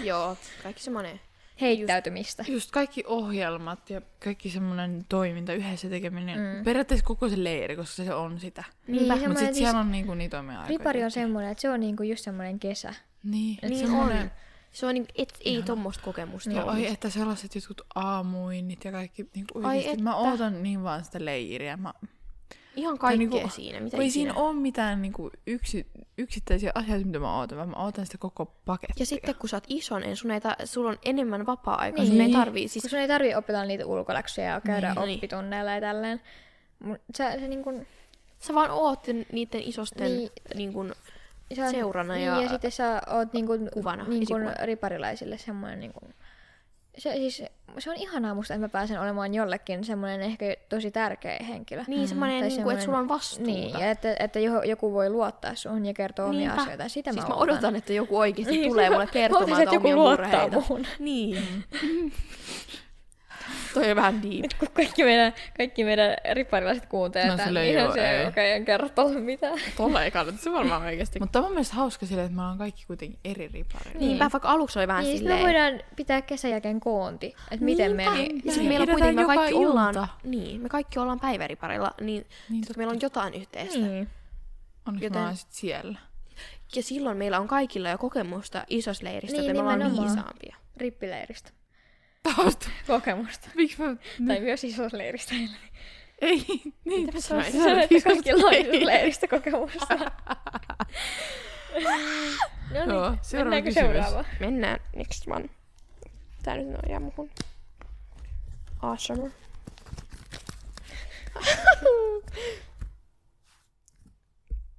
Joo, 0.02 0.36
kaikki 0.62 0.82
semmonen. 0.82 1.20
Heittäytymistä. 1.62 2.44
Just 2.48 2.70
kaikki 2.70 3.04
ohjelmat 3.06 3.90
ja 3.90 4.00
kaikki 4.24 4.50
semmoinen 4.50 5.04
toiminta, 5.08 5.52
yhdessä 5.52 5.88
tekeminen. 5.88 6.38
Mm. 6.38 6.64
Periaatteessa 6.64 7.06
koko 7.06 7.28
se 7.28 7.44
leiri, 7.44 7.76
koska 7.76 8.04
se 8.04 8.14
on 8.14 8.40
sitä. 8.40 8.64
Niinpä. 8.86 9.14
Mutta 9.16 9.28
sitten 9.28 9.46
siis- 9.46 9.56
siellä 9.56 9.80
on 9.80 9.92
niinku 9.92 10.14
niitä 10.14 10.38
omia 10.38 10.60
aikoja. 10.60 10.78
Ripari 10.78 11.04
on 11.04 11.10
semmoinen, 11.10 11.50
että 11.52 11.62
se 11.62 11.70
on 11.70 11.80
niinku 11.80 12.02
just 12.02 12.24
semmoinen 12.24 12.58
kesä. 12.58 12.94
Niin, 13.24 13.58
et 13.62 13.70
Niin 13.70 13.80
semmoinen- 13.80 14.22
on. 14.22 14.30
Se 14.72 14.86
on 14.86 14.94
niinku, 14.94 15.12
et, 15.16 15.34
ei 15.44 15.62
tommoista 15.62 16.02
kokemusta 16.04 16.50
ole. 16.64 16.72
oi, 16.72 16.86
että 16.86 17.10
sellaiset 17.10 17.54
jotkut 17.54 17.80
aamuinnit 17.94 18.84
ja 18.84 18.92
kaikki, 18.92 19.26
niin 19.34 19.46
kuin 19.52 19.64
Ai 19.66 19.76
oikeasti, 19.76 20.02
mä 20.02 20.16
ootan 20.16 20.62
niin 20.62 20.82
vaan 20.82 21.04
sitä 21.04 21.24
leiriä. 21.24 21.76
Mä, 21.76 21.92
Ihan 22.76 22.98
tai 22.98 23.18
kaikkea 23.18 23.28
niinku- 23.38 23.54
siinä, 23.54 23.80
mitä 23.80 23.96
ei 23.96 24.10
siinä 24.10 24.34
ole 24.34 24.54
mitään 24.54 25.02
niin 25.02 25.12
kuin 25.12 25.30
yksi, 25.46 25.86
yksittäisiä 26.18 26.72
asioita, 26.74 27.06
mitä 27.06 27.18
mä 27.18 27.38
ootan, 27.38 27.58
vaan 27.58 27.68
mä 27.68 27.76
ootan 27.76 28.06
sitä 28.06 28.18
koko 28.18 28.54
pakettia. 28.64 29.02
Ja 29.02 29.06
sitten 29.06 29.34
kun 29.34 29.48
sä 29.48 29.56
oot 29.56 29.64
ison, 29.68 30.02
sun 30.14 30.30
ei 30.30 30.40
ta- 30.40 30.56
sulla 30.64 30.90
on 30.90 30.98
enemmän 31.04 31.46
vapaa-aikaa, 31.46 32.02
niin. 32.04 32.12
sun 32.12 32.20
ei 32.20 32.26
Niin. 32.26 32.36
tarvii 32.38 32.68
Siis... 32.68 32.82
Kun 32.82 32.90
sun 32.90 32.98
ei 32.98 33.08
tarvii 33.08 33.34
opetella 33.34 33.64
niitä 33.64 33.86
ulkoläksyjä 33.86 34.46
ja 34.50 34.60
käydä 34.60 34.94
Niin. 34.94 35.06
niin. 35.06 35.16
oppitunneilla 35.16 35.70
ja 35.72 35.80
tälleen. 35.80 36.20
Mut 36.84 36.98
sä, 37.18 37.30
se 37.32 37.48
niin 37.48 37.62
kun, 37.64 37.86
Sä 38.38 38.54
vaan 38.54 38.70
oot 38.70 39.06
niiden 39.32 39.60
isosten 39.62 40.06
Niin. 40.06 40.18
niin. 40.18 40.30
Niin 40.56 40.72
kun, 40.72 40.94
sä, 41.56 41.70
Seurana 41.70 42.14
niin, 42.14 42.26
ja 42.26 42.42
ja 42.42 42.48
sitten 42.48 42.72
sä 42.72 43.02
oot 43.10 43.32
niin 43.32 43.46
kun, 43.46 43.68
kuvana, 43.72 44.04
niin 44.04 44.26
kun 44.26 44.40
esikuvana. 44.42 44.66
riparilaisille 44.66 45.38
semmoinen 45.38 45.80
niin 45.80 45.92
kun, 45.92 46.14
se, 46.98 47.12
siis, 47.14 47.42
se 47.78 47.90
on 47.90 47.96
ihanaa 47.96 48.34
musta, 48.34 48.54
että 48.54 48.64
mä 48.66 48.68
pääsen 48.68 49.00
olemaan 49.00 49.34
jollekin 49.34 49.84
semmoinen 49.84 50.20
ehkä 50.20 50.44
tosi 50.68 50.90
tärkeä 50.90 51.38
henkilö. 51.48 51.84
niin 51.86 52.08
semmoinen, 52.08 52.40
Tai 52.40 52.48
niin 52.48 52.62
kuin, 52.62 52.72
että 52.74 52.84
sulla 52.84 52.98
on 52.98 53.08
vastuuta. 53.08 53.50
Niin, 53.50 53.78
ja 53.80 53.90
että, 53.90 54.16
että 54.18 54.38
jo- 54.40 54.62
joku 54.62 54.92
voi 54.92 55.10
luottaa 55.10 55.54
suhun 55.54 55.86
ja 55.86 55.94
kertoa 55.94 56.26
omia 56.26 56.38
Niinpä. 56.38 56.62
asioita. 56.62 56.88
Sitä 56.88 57.12
siis 57.12 57.22
mä, 57.24 57.28
mä 57.28 57.34
odotan, 57.34 57.76
että 57.76 57.92
joku 57.92 58.18
oikeasti 58.18 58.56
Niin, 58.56 58.70
tulee 58.70 58.90
mulle 58.90 59.06
kertomaan 59.06 59.62
että 59.62 59.74
joku 59.74 59.86
omia 59.88 59.96
luottaa 59.96 60.48
murheita. 60.48 60.90
Niin. 60.98 61.38
Toi 63.74 63.90
on 63.90 63.96
vähän 63.96 64.22
deep. 64.22 64.42
Nyt 64.42 64.54
kun 64.54 64.68
kaikki 64.72 65.04
meidän, 65.04 65.32
kaikki 65.56 65.84
meidän 65.84 66.16
riparilaiset 66.32 66.86
kuuntelee 66.86 67.28
No 67.28 67.36
tämän, 67.36 67.54
niin 67.54 67.74
joo, 67.74 67.92
se 67.92 68.10
ei. 68.10 68.16
ei 68.16 68.26
oikein 68.26 68.64
kerro 68.64 68.88
mitään. 69.20 69.58
Tolle 69.76 70.04
ei 70.04 70.10
kannata, 70.10 70.38
se 70.38 70.52
varmaan 70.52 70.82
oikeasti. 70.82 71.18
Mutta 71.20 71.38
on 71.38 71.44
mun 71.44 71.52
mielestä 71.52 71.74
hauska 71.74 72.06
silleen, 72.06 72.26
että 72.26 72.36
me 72.36 72.42
ollaan 72.42 72.58
kaikki 72.58 72.84
kuitenkin 72.86 73.18
eri 73.24 73.48
ripareita. 73.48 73.98
Niinpä, 73.98 74.28
vaikka 74.32 74.48
aluksi 74.48 74.78
oli 74.78 74.88
vähän 74.88 75.04
Niin, 75.04 75.18
sit 75.18 75.26
me 75.26 75.34
silleen... 75.34 75.44
voidaan 75.46 75.80
pitää 75.96 76.22
kesän 76.22 76.50
jälkeen 76.50 76.80
koonti, 76.80 77.34
että 77.50 77.64
miten 77.64 77.96
Niinpä. 77.96 78.10
meni. 78.12 78.22
Ja 78.24 78.28
Niin, 78.32 78.42
sitten 78.52 78.64
meillä 78.68 78.86
kuitenkin, 78.86 79.14
me 79.14 79.22
joka 79.22 79.34
kaikki 79.34 79.54
ilta. 79.54 79.70
ollaan, 79.70 80.08
niin, 80.24 80.60
me 80.60 80.68
kaikki 80.68 80.98
ollaan 80.98 81.20
päiväriparilla, 81.20 81.90
niin, 82.00 82.06
Niin, 82.06 82.26
niin 82.48 82.60
totta. 82.60 82.78
meillä 82.78 82.90
on 82.92 82.98
jotain 83.02 83.34
yhteistä. 83.34 83.78
Niin. 83.78 83.90
Niin. 83.92 84.08
Onneksi 84.88 85.06
joten- 85.06 85.18
me 85.18 85.20
ollaan 85.22 85.36
sit 85.36 85.52
siellä. 85.52 85.98
Ja 86.76 86.82
silloin 86.82 87.16
meillä 87.16 87.40
on 87.40 87.48
kaikilla 87.48 87.88
jo 87.88 87.98
kokemusta 87.98 88.64
isosleiristä, 88.68 89.36
Niin, 89.36 89.40
niin, 89.42 89.50
että 89.50 89.62
me 89.62 89.72
ollaan 89.74 90.02
viisaampia. 90.02 90.56
Rippileiristä. 90.76 91.50
Tausta. 92.22 92.68
Kokemusta. 92.86 93.48
Miksi 93.54 93.82
mä... 93.82 93.96
Tai 94.26 94.40
myös 94.40 94.64
isosleiristä. 94.64 95.34
Ei, 96.20 96.44
niin. 96.84 97.00
Mitä 97.00 97.12
mä 97.12 97.20
sanoin? 97.20 97.52
Sanoit, 97.52 97.90
kaikilla 98.04 98.46
on 98.46 98.54
isosleiristä 98.54 99.28
kokemusta. 99.28 99.94
no 102.70 102.78
Joo, 102.86 103.10
niin, 103.10 103.18
seuraava 103.22 103.50
mennäänkö 103.50 103.68
kysymys. 103.68 103.92
seuraavaan? 103.92 104.24
Mennään 104.40 104.80
next 104.96 105.28
one. 105.28 105.48
Tää 106.42 106.56
nyt 106.56 106.66
nojaa 106.68 107.00
muhun. 107.00 107.30
Awesome. 108.82 109.30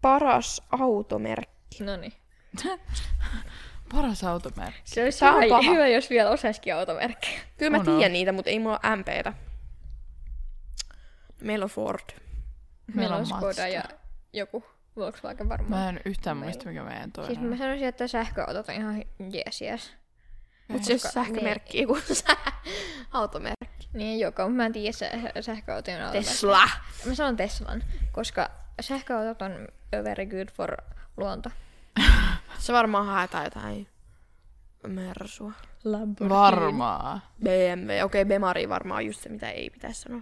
Paras 0.01 0.61
automerkki. 0.71 1.83
No 1.83 1.97
niin. 1.97 2.13
Paras 3.93 4.23
automerkki. 4.23 4.81
Se 4.85 5.03
olisi 5.03 5.25
on 5.25 5.35
hyvä, 5.35 5.49
paha. 5.49 5.71
hyvä, 5.71 5.87
jos 5.87 6.09
vielä 6.09 6.29
osaisikin 6.29 6.75
automerkkejä. 6.75 7.39
Kyllä 7.57 7.69
mä 7.69 7.77
On, 7.77 7.85
tiedän 7.85 8.03
on. 8.05 8.13
niitä, 8.13 8.31
mutta 8.31 8.49
ei 8.49 8.59
mulla 8.59 8.79
ole 8.83 8.95
MPtä. 8.95 9.33
Meillä 11.41 11.63
on 11.63 11.69
Ford. 11.69 11.99
Meillä 12.93 13.15
on 13.15 13.21
on 13.21 13.27
Skoda 13.27 13.67
ja 13.67 13.83
joku 14.33 14.65
Volkswagen 14.95 15.49
varmaan. 15.49 15.81
Mä 15.81 15.89
en 15.89 15.99
yhtään 16.05 16.37
Meillä- 16.37 16.51
muista, 16.53 16.69
mikä 16.69 16.83
meidän 16.83 17.11
toinen 17.11 17.35
Siis 17.35 17.43
on. 17.43 17.49
mä 17.49 17.57
sanoisin, 17.57 17.87
että 17.87 18.07
sähköautot 18.07 18.69
on 18.69 18.75
ihan 18.75 19.03
jees 19.33 19.61
jees. 19.61 19.93
Mutta 20.67 20.85
se 20.87 20.93
Koska- 20.93 21.09
sähkömerkki, 21.09 21.79
ei 21.79 21.85
kun 21.85 22.01
sä, 22.13 22.37
automerkki. 23.11 23.89
Niin, 23.93 24.19
joka, 24.19 24.43
mutta 24.43 24.57
mä 24.57 24.65
en 24.65 24.71
tiedä 24.73 24.91
se 24.91 25.11
sähköautojen 25.41 26.01
automerkki. 26.01 26.29
Tesla. 26.31 26.69
Mä 27.05 27.15
sanon 27.15 27.35
Teslan, 27.37 27.83
koska 28.11 28.49
sähköautot 28.81 29.41
on 29.41 29.67
very 30.03 30.25
good 30.25 30.47
for 30.53 30.77
luonto. 31.17 31.49
Se 32.63 32.73
varmaan 32.73 33.05
haetaan 33.05 33.43
jotain 33.43 33.87
Mersua. 34.87 35.51
Varmaa. 36.29 37.19
BMW. 37.43 37.83
Okei, 37.83 38.03
okay, 38.03 38.25
Bemari 38.25 38.69
varmaan 38.69 38.97
on 38.97 39.05
just 39.05 39.21
se, 39.23 39.29
mitä 39.29 39.49
ei 39.49 39.69
pitäisi 39.69 40.01
sanoa. 40.01 40.21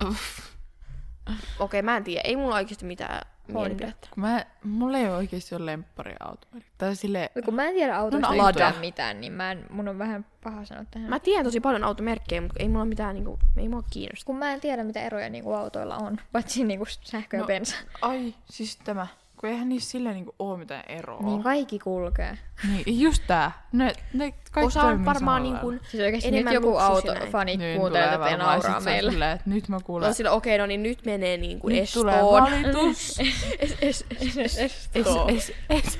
Okei, 0.00 1.36
okay, 1.58 1.82
mä 1.82 1.96
en 1.96 2.04
tiedä. 2.04 2.20
Ei 2.24 2.36
mulla 2.36 2.54
oikeasti 2.54 2.84
mitään 2.84 3.20
mielipidettä. 3.48 4.08
Mä, 4.16 4.46
mulla 4.64 4.98
ei 4.98 5.06
ole 5.06 5.16
oikeesti 5.16 5.54
ole 5.54 5.66
lemppariauto. 5.66 6.46
Tai 6.78 6.96
silleen, 6.96 7.30
Kun 7.44 7.54
mä 7.54 7.64
en 7.64 7.74
tiedä 7.74 7.96
autoista 7.96 8.28
No, 8.28 8.36
no, 8.36 8.80
mitään, 8.80 9.20
niin 9.20 9.32
mä 9.32 9.52
en, 9.52 9.66
mun 9.70 9.88
on 9.88 9.98
vähän 9.98 10.26
paha 10.44 10.64
sanoa 10.64 10.84
tähän. 10.90 11.08
Mä 11.08 11.18
tiedän 11.18 11.44
tosi 11.44 11.60
paljon 11.60 11.84
automerkkejä, 11.84 12.40
mutta 12.40 12.62
ei 12.62 12.68
mulla 12.68 12.84
mitään 12.84 13.14
niinku, 13.14 13.38
ei 13.56 13.68
mua 13.68 13.82
kiinnosta. 13.90 14.26
kun 14.26 14.36
mä 14.36 14.52
en 14.52 14.60
tiedä, 14.60 14.84
mitä 14.84 15.02
eroja 15.02 15.30
niinku 15.30 15.52
autoilla 15.52 15.96
on, 15.96 16.16
paitsi 16.32 16.64
niinku 16.64 16.84
sähkö 16.86 17.36
ja 17.36 17.40
No, 17.40 17.46
bensa. 17.46 17.76
ai, 18.02 18.34
siis 18.50 18.76
tämä. 18.76 19.06
Kun 19.40 19.48
eihän 19.48 19.68
niissä 19.68 19.90
silleen 19.90 20.14
niinku 20.14 20.34
oo 20.38 20.56
mitään 20.56 20.84
eroa. 20.88 21.22
Niin 21.22 21.42
kaikki 21.42 21.78
kulkee. 21.78 22.38
Niin, 22.68 23.00
just 23.00 23.22
tää. 23.26 23.66
Ne, 23.72 23.92
ne 24.12 24.32
kaikki 24.52 24.66
Osa 24.66 24.80
on 24.80 24.86
toimii 24.86 25.06
varmaan 25.06 25.18
samalla 25.18 25.42
niin 25.42 25.54
lailla. 25.54 25.78
kuin, 25.80 25.90
Siis 25.90 26.02
oikeesti 26.02 26.28
Enemmän 26.28 26.54
nyt 26.54 26.62
joku 26.62 26.76
autofanit 26.76 27.58
Niin, 27.58 27.78
kuuntelee 27.80 28.08
tätä 28.08 28.28
ja 28.30 28.36
nauraa 28.36 28.80
meille. 28.80 29.10
Silleen, 29.10 29.30
että 29.36 29.50
nyt 29.50 29.68
mä 29.68 29.78
kuulen. 29.84 30.06
no 30.08 30.12
sillä 30.14 30.30
okei, 30.30 30.54
okay, 30.54 30.58
no 30.62 30.66
niin 30.66 30.82
nyt 30.82 31.04
menee 31.06 31.36
niinku 31.36 31.68
nyt 31.68 31.78
estoon. 31.78 32.06
tulee 32.06 32.22
valitus. 32.24 33.18
es, 33.58 33.76
es, 33.80 34.06
es, 34.20 34.38
es, 34.38 34.58
es, 34.58 34.90
Estoon. 34.94 35.30
es, 35.30 35.52
es, 35.70 35.98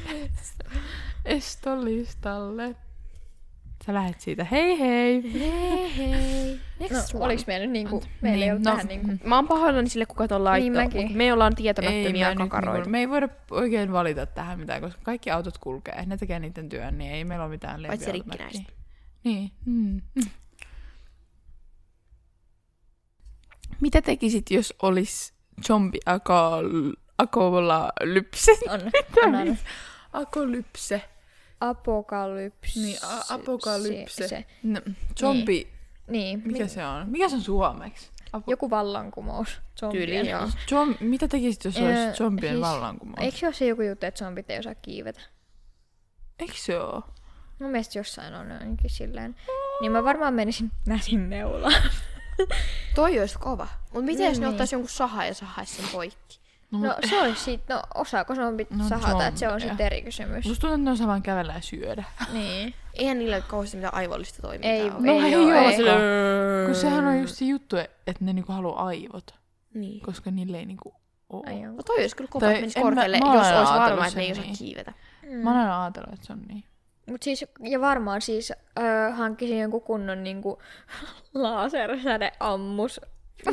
estolistalle. 1.25 2.77
Sä 3.89 3.95
lähet 3.95 4.21
siitä, 4.21 4.45
hei 4.45 4.79
hei. 4.79 5.33
Hei 5.33 5.97
hei. 5.97 6.61
No, 6.81 6.87
Next 6.91 7.15
one. 7.15 7.25
oliks 7.25 7.47
meillä 7.47 7.67
nyt 7.67 7.73
niinku, 7.73 8.03
meillä 8.21 8.45
ei 8.45 8.51
Niin, 8.51 8.53
ollut 8.53 8.65
no, 8.65 8.71
tähän 8.71 8.87
niinku... 8.87 9.29
Mä 9.29 9.35
oon 9.37 9.49
pahoillani 9.49 9.89
sille, 9.89 10.07
kuka 10.07 10.29
ton 10.29 10.45
laittoi, 10.45 10.61
Niin 10.71 10.73
mäkin. 10.73 11.17
me 11.17 11.33
ollaan 11.33 11.53
Ei, 11.53 11.57
tietämättömiä 11.57 12.25
mä 12.29 12.31
nyt 12.35 12.39
kakaroita. 12.39 12.77
niinku, 12.79 12.91
me 12.91 12.99
ei 12.99 13.09
voida 13.09 13.29
oikein 13.51 13.93
valita 13.93 14.27
tähän 14.27 14.59
mitään, 14.61 14.81
koska 14.81 15.01
kaikki 15.03 15.31
autot 15.31 15.59
kulkee. 15.59 16.07
Ne 16.07 16.17
tekee 16.17 16.39
niiden 16.39 16.69
työn, 16.69 16.99
niin 16.99 17.13
ei 17.13 17.25
meillä 17.25 17.45
ole 17.45 17.51
mitään 17.51 17.83
Paitsi 17.87 18.07
lempiautomerkkiä. 18.13 18.49
rikkinäistä. 18.49 18.73
Niin. 19.25 19.51
Mm. 19.67 20.01
mm. 20.15 20.31
Mitä 23.81 24.03
tekisit, 24.03 24.51
jos 24.51 24.75
olisi 24.83 25.33
zombi 25.67 25.99
akol, 26.07 26.93
akolypse? 27.19 28.53
On, 28.71 28.81
on, 29.27 29.35
on. 29.35 29.45
niin? 29.45 29.59
Akolypse. 30.13 31.03
Apokalypse. 31.61 32.81
Niin, 32.81 32.99
a- 33.05 33.35
apokalypse. 33.35 34.15
Se, 34.15 34.29
se. 34.29 34.45
No, 34.63 34.81
zombi, 35.21 35.69
Niin. 36.09 36.43
mikä 36.45 36.63
mi- 36.63 36.69
se 36.69 36.87
on? 36.87 37.09
Mikä 37.09 37.29
se 37.29 37.35
on 37.37 37.41
suomeksi? 37.43 38.11
Apo- 38.37 38.51
Joku 38.51 38.71
vallankumous. 38.71 39.61
zombien. 39.81 40.07
Tyyli, 40.09 40.31
joo. 40.31 40.47
Zom- 40.47 40.97
mitä 41.01 41.29
tekisit, 41.29 41.65
jos 41.65 41.77
Öö, 41.77 41.85
olisi 42.05 42.17
zombien 42.19 42.53
siis- 42.55 42.61
vallankumous? 42.67 43.19
Eikö 43.21 43.37
se 43.39 43.47
ole 43.47 43.55
se 43.55 43.67
joku 43.67 43.83
juttu, 43.83 44.07
että 44.07 44.19
zombit 44.25 44.51
ei 44.51 44.59
osaa 44.59 44.75
kiivetä? 44.75 45.21
Eikö 46.39 46.55
se 46.57 46.81
ole? 46.81 47.03
Mun 47.59 47.71
mielestä 47.71 47.99
jossain 47.99 48.35
on 48.35 48.53
ainakin 48.53 48.91
silleen. 48.91 49.37
Niin 49.81 49.93
mä 49.93 50.05
varmaan 50.05 50.35
menisin 50.35 50.71
näsin 50.87 51.31
neulaan. 51.31 51.83
Toi 52.95 53.19
olisi 53.21 53.39
kova. 53.39 53.69
Mut 53.95 54.05
miten 54.05 54.27
jos 54.27 54.39
ne 54.41 54.47
Niin. 54.47 54.53
ottais 54.53 54.73
jonkun 54.73 54.91
saha 54.91 55.25
ja 55.25 55.35
sahaisi 55.35 55.75
sen 55.77 55.89
poikki? 55.93 56.41
No 56.71 56.95
se 57.09 57.21
olisi 57.21 57.41
sit, 57.45 57.69
no 57.69 57.83
osaako 57.95 58.35
zombit 58.35 58.71
No, 58.71 58.89
sahata, 58.89 59.27
että 59.27 59.41
se 59.41 59.49
on 59.49 59.61
sitten 59.61 59.87
eri 59.87 60.03
kysymys. 60.03 60.47
Musta 60.47 60.61
tuntuu, 60.61 60.75
että 60.75 60.85
ne 60.85 60.91
osaa 60.91 61.07
vaan 61.07 61.23
kävellä 61.23 61.53
ja 61.53 61.61
syödä. 61.61 62.05
Niin. 62.33 62.75
Eihän 62.95 63.19
niillä 63.19 63.37
ole 63.37 63.45
kauheasti 63.49 63.77
mitään 63.77 63.95
aivollista 63.95 64.43
toimintaa. 64.43 64.71
Ei, 64.71 64.83
ole. 64.83 64.93
No 65.07 65.13
ei 65.13 65.21
ei 65.23 65.37
oo, 65.37 65.43
oo, 65.63 65.69
ei. 65.69 65.77
sillä- 65.77 65.93
Kun 66.67 66.75
sehän 66.75 67.07
on 67.07 67.21
just 67.21 67.35
se 67.37 67.45
juttu, 67.45 67.77
että 67.77 68.25
ne 68.25 68.33
niinku 68.33 68.53
haluaa 68.53 68.87
aivot, 68.87 69.35
Niin. 69.75 70.01
koska 70.01 70.31
niille 70.31 70.59
ei 70.59 70.67
niinku 70.67 70.95
oo. 71.31 71.43
Ai 71.47 71.63
joo. 71.63 71.73
No 71.73 71.83
toi 71.83 71.97
olisi 72.01 72.17
kyllä 72.17 72.29
kova, 72.33 72.47
että 72.47 72.61
menisi 72.61 72.79
en 72.79 72.85
mä- 72.85 72.91
korkealle, 72.91 73.19
mä 73.19 73.27
oon 73.27 73.37
jos 73.39 73.47
olisi 73.59 73.73
varma, 73.73 74.07
että 74.07 74.19
ne 74.19 74.25
ei 74.25 74.33
osaa 74.33 74.45
niin. 74.45 74.57
kiivetä. 74.59 74.93
Mä 75.43 75.51
oon 75.51 75.59
aina 75.61 75.83
ajatellut, 75.85 76.13
että 76.15 76.27
se 76.27 76.33
on 76.33 76.43
niin. 76.49 76.65
Mut 77.07 77.23
siis, 77.23 77.45
ja 77.61 77.81
varmaan 77.81 78.21
siis 78.23 78.53
äh, 78.53 79.17
hankkisin 79.19 79.59
jonkun 79.61 79.83
kunnon 79.83 80.25
niinku 80.25 80.59
lasersädeammus. 81.35 83.01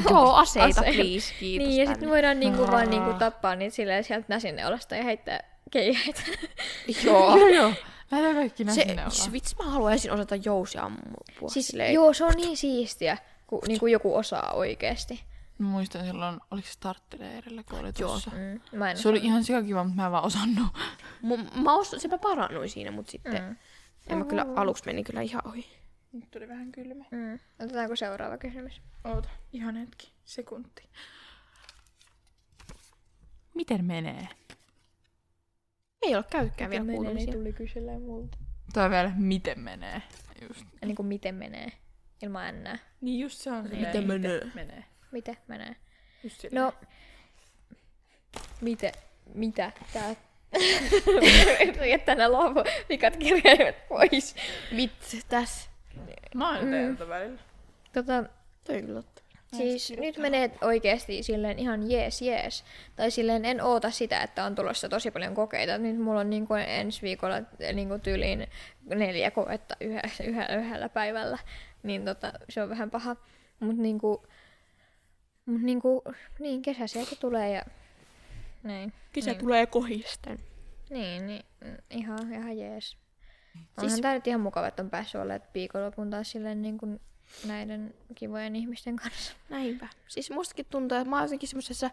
Joo, 0.10 0.34
aseita, 0.44 0.82
Ase- 0.82 0.92
please, 0.94 1.34
kiitos. 1.40 1.68
Niin, 1.68 1.82
ja 1.82 1.88
sitten 1.88 2.10
voidaan 2.10 2.40
niinku 2.40 2.68
vaan 2.68 2.90
niinku 2.90 3.10
Aa. 3.12 3.18
tappaa 3.20 3.56
niitä 3.56 3.76
silleen 3.76 4.04
sieltä 4.04 4.26
näsinneulasta 4.30 4.96
ja 4.96 5.04
heittää 5.04 5.40
keihäitä. 5.72 6.22
Joo. 7.06 7.38
Joo, 7.38 7.48
joo. 7.48 7.72
Lähdetään 8.12 8.36
kaikki 8.36 8.66
Se, 8.72 8.86
näin 8.96 9.12
siis 9.12 9.32
vitsi, 9.32 9.56
mä 9.64 9.70
haluaisin 9.70 10.12
osata 10.12 10.36
jousia 10.36 10.84
ammua. 10.84 11.50
siis 11.50 11.68
silleen. 11.68 11.94
joo, 11.94 12.14
se 12.14 12.26
on 12.26 12.34
niin 12.36 12.58
siistiä, 12.58 13.18
kun 13.48 13.62
niinku 13.68 13.88
joku 13.88 14.16
osaa 14.16 14.52
oikeesti. 14.54 15.24
Mä 15.58 15.68
muistan 15.68 16.06
silloin, 16.06 16.40
oliko 16.52 16.68
se 16.68 16.74
starttileirillä, 16.74 17.64
kun 17.64 17.80
oli 17.80 17.92
Joo. 18.00 18.20
Mm, 18.34 18.78
mä 18.80 18.92
en 18.92 18.98
Se 18.98 19.10
oli 19.10 19.20
ihan 19.24 19.44
sikakiva, 19.44 19.84
mutta 19.84 19.96
mä 20.02 20.06
en 20.06 20.12
vaan 20.12 20.24
osannut. 20.26 20.68
Mun, 21.22 21.50
mä 21.56 21.76
os, 21.76 21.96
se 21.98 22.08
mä 22.08 22.18
parannuin 22.18 22.70
siinä, 22.70 22.92
mutta 22.92 23.12
sitten 23.12 23.44
Mm. 23.44 23.56
en 24.08 24.18
mä 24.18 24.26
kyllä, 24.26 24.46
aluksi 24.56 24.84
meni 24.86 25.04
kyllä 25.04 25.22
ihan 25.22 25.42
ohi. 25.48 25.66
Nyt 26.16 26.32
tuli 26.32 26.48
vähän 26.48 26.72
kylmä. 26.72 27.06
Mm. 27.12 27.40
Otetaanko 27.60 27.96
seuraava 27.96 28.38
kysymys? 28.38 28.82
Oota, 29.04 29.30
ihan 29.54 29.76
hetki. 29.76 30.12
Sekunti. 30.26 30.90
Miten 33.54 33.86
menee? 33.86 34.28
Ei 36.02 36.16
ole 36.16 36.24
käykkään 36.32 36.72
vielä 36.72 36.84
Menee, 36.84 36.96
kuulumisia. 36.96 37.26
niin 37.26 37.38
tuli 37.38 37.54
kyselee 37.54 38.00
multa. 38.00 38.38
Tai 38.74 38.90
vielä, 38.90 39.12
miten 39.16 39.60
menee? 39.60 40.02
Just. 40.42 40.66
Ja 40.82 40.88
niinku 40.88 41.04
miten 41.04 41.36
menee? 41.36 41.72
Ilman 42.24 42.64
n. 42.64 42.80
Niin 43.02 43.20
just 43.20 43.40
se 43.42 43.52
on 43.52 43.64
silleen, 43.64 43.86
Miten 43.88 44.08
menee? 44.08 44.52
menee. 44.56 44.84
Miten 45.12 45.38
menee? 45.48 45.76
Just 46.24 46.42
silleen. 46.42 46.64
No, 46.64 46.74
miten, 48.62 48.92
mitä 49.34 49.72
tää... 49.94 50.16
Jättää 51.90 52.16
nämä 52.16 52.32
lopu, 52.32 52.60
vikat 52.90 53.18
kirjaimet 53.18 53.88
pois. 53.88 54.36
Vitsi, 54.76 55.22
tässä. 55.30 55.70
Mä 56.36 56.50
oon 56.56 56.66
Mm. 56.66 57.10
välillä. 57.10 57.40
Tota, 57.94 58.24
Toi 58.64 58.82
kyllä 58.82 59.02
totta. 59.02 59.22
siis 59.58 59.94
nyt 59.98 60.18
menee 60.18 60.52
oikeesti 60.62 61.24
silleen 61.24 61.60
ihan 61.60 61.92
jees 61.92 62.22
jees. 62.22 62.64
Tai 62.96 63.12
silleen 63.12 63.46
en 63.46 63.62
oota 63.64 63.92
sitä, 63.92 64.22
että 64.22 64.44
on 64.46 64.56
tulossa 64.56 64.90
tosi 64.90 65.12
paljon 65.12 65.36
kokeita. 65.36 65.78
Nyt 65.78 65.98
mulla 66.00 66.20
on 66.20 66.30
niin 66.30 66.48
kuin 66.48 66.62
ensi 66.62 67.02
viikolla 67.02 67.36
niin 67.74 67.88
kuin 67.88 68.02
tyyliin 68.02 68.48
neljä 68.86 69.32
koetta 69.32 69.76
yhdessä, 69.82 70.24
yhdellä, 70.30 70.56
yhdellä 70.56 70.90
päivällä. 70.90 71.38
Niin 71.84 72.06
tota, 72.06 72.34
se 72.50 72.64
on 72.64 72.70
vähän 72.70 72.92
paha. 72.92 73.16
Mut 73.60 73.78
niinku, 73.78 74.28
mut 75.46 75.62
niinku, 75.62 76.04
niin 76.40 76.62
kesä 76.62 76.88
sieltä 76.88 77.16
tulee 77.20 77.52
ja 77.52 77.62
näin. 78.64 78.94
Kesä 79.12 79.32
niin. 79.32 79.40
tulee 79.40 79.66
kohisten. 79.66 80.40
Niin, 80.90 81.28
niin 81.28 81.44
ihan, 81.90 82.34
ihan 82.34 82.58
jees. 82.58 82.98
Onhan 83.60 83.70
Siis- 83.80 83.92
siis... 83.92 84.02
tää 84.02 84.14
nyt 84.14 84.28
ihan 84.28 84.42
mukava, 84.42 84.68
että 84.68 84.84
on 84.84 84.90
päässyt 84.90 85.22
olemaan 85.22 85.50
viikonlopun 85.54 86.10
taas 86.10 86.32
silleen 86.32 86.62
niin 86.62 86.78
kuin 86.78 87.02
näiden 87.46 87.94
kivojen 88.16 88.56
ihmisten 88.56 88.96
kanssa. 88.96 89.34
Näinpä. 89.50 89.88
Siis 90.08 90.32
mustakin 90.32 90.66
tuntuu, 90.70 90.98
että 90.98 91.10
mä 91.10 91.16
oon 91.16 91.26
jotenkin 91.26 91.50
semmosessa 91.50 91.90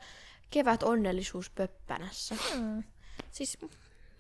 kevät 0.51 0.83
onnellisuuspöppänässä. 0.83 2.35
Mm. 2.59 2.83
Siis 3.31 3.59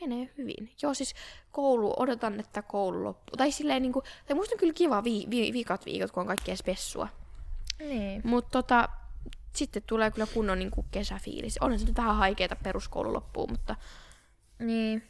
menee 0.00 0.30
hyvin. 0.38 0.70
Joo, 0.82 0.94
siis 0.94 1.14
koulu, 1.52 1.94
odotan, 1.96 2.40
että 2.40 2.62
koulu 2.62 3.04
loppuu. 3.04 3.36
Tai 3.36 3.52
silleen 3.52 3.82
niinku, 3.82 4.02
tai 4.26 4.34
musta 4.36 4.54
on 4.54 4.58
kyllä 4.58 4.72
kiva 4.72 5.04
vi, 5.04 5.26
vi, 5.30 5.52
viikat 5.52 5.84
viikot, 5.86 6.10
kun 6.10 6.20
on 6.20 6.26
kaikkea 6.26 6.56
spessua. 6.56 7.08
Niin. 7.78 8.22
Mutta 8.24 8.50
tota, 8.62 8.88
sitten 9.52 9.82
tulee 9.86 10.10
kyllä 10.10 10.26
kunnon 10.34 10.58
niinku 10.58 10.84
kesäfiilis. 10.90 11.58
Onhan 11.58 11.78
se 11.78 11.86
nyt 11.86 11.96
vähän 11.96 12.16
haikeeta 12.16 12.56
peruskoulu 12.56 13.12
loppuun, 13.12 13.50
mutta 13.50 13.76
Niin. 14.58 15.02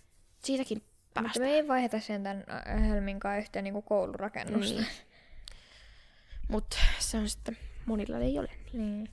siitäkin 0.44 0.82
Mutta 1.14 1.22
päästään. 1.22 1.46
me 1.46 1.54
ei 1.54 1.68
vaiheta 1.68 2.00
sen 2.00 2.22
tämän 2.22 2.44
Helmin 2.88 3.20
kanssa 3.20 3.38
yhteen 3.38 3.64
niin 3.64 3.82
koulurakennusta. 3.82 4.80
Niin. 4.80 4.86
Mutta 6.48 6.76
se 6.98 7.18
on 7.18 7.28
sitten, 7.28 7.56
monilla 7.86 8.18
ei 8.18 8.38
ole. 8.38 8.48
niin. 8.72 9.08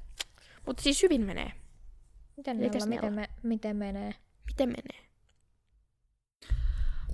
Mutta 0.65 0.83
siis 0.83 1.03
hyvin 1.03 1.21
menee. 1.25 1.51
Miten, 2.37 2.57
Mites 2.57 2.87
miten, 2.87 3.13
me, 3.13 3.29
miten 3.43 3.75
menee? 3.75 4.15
Miten 4.47 4.69
menee? 4.69 5.09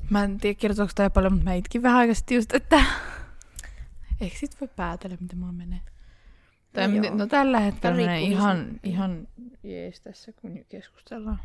Mä 0.09 0.23
en 0.23 0.37
tiedä 0.37 0.59
kertooko 0.59 0.91
tää 0.95 1.09
paljon, 1.09 1.33
mutta 1.33 1.43
mä 1.49 1.53
itkin 1.53 1.83
vähän 1.83 1.97
aikaisemmin 1.97 2.35
just, 2.35 2.53
että 2.53 2.83
eikö 4.21 4.37
sit 4.37 4.61
voi 4.61 4.67
päätellä, 4.75 5.17
miten 5.19 5.37
mulla 5.37 5.51
menee. 5.51 5.79
Tai 6.73 6.87
No 6.87 7.09
no, 7.09 7.15
no 7.15 7.27
tällä 7.27 7.59
hetkellä 7.59 7.95
menee 7.97 8.21
ihan, 8.21 8.79
ihan 8.83 9.27
jees 9.63 10.01
tässä, 10.01 10.31
kun 10.31 10.65
keskustellaan. 10.69 11.39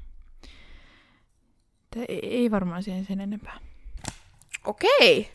Tää 1.94 2.04
ei, 2.08 2.36
ei 2.36 2.50
varmaan 2.50 2.82
siihen 2.82 3.04
sen 3.04 3.20
enempää. 3.20 3.58
Okei. 4.64 5.30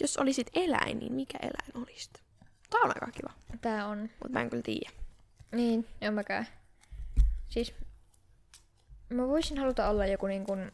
Jos 0.00 0.16
olisit 0.16 0.50
eläin, 0.54 0.98
niin 0.98 1.12
mikä 1.12 1.38
eläin 1.42 1.86
olisit? 1.86 2.22
Tää 2.70 2.80
on 2.80 2.90
aika 2.90 3.06
kiva, 3.12 3.32
Tää 3.60 3.86
on. 3.86 3.98
mutta 3.98 4.28
mä 4.28 4.40
en 4.40 4.50
kyllä 4.50 4.62
tiedä. 4.62 4.90
Niin, 5.52 5.86
en 6.00 6.14
mäkään. 6.14 6.46
Siis 7.48 7.74
mä 9.10 9.28
voisin 9.28 9.58
haluta 9.58 9.88
olla 9.88 10.06
joku 10.06 10.26
niin 10.26 10.44
kuin... 10.44 10.70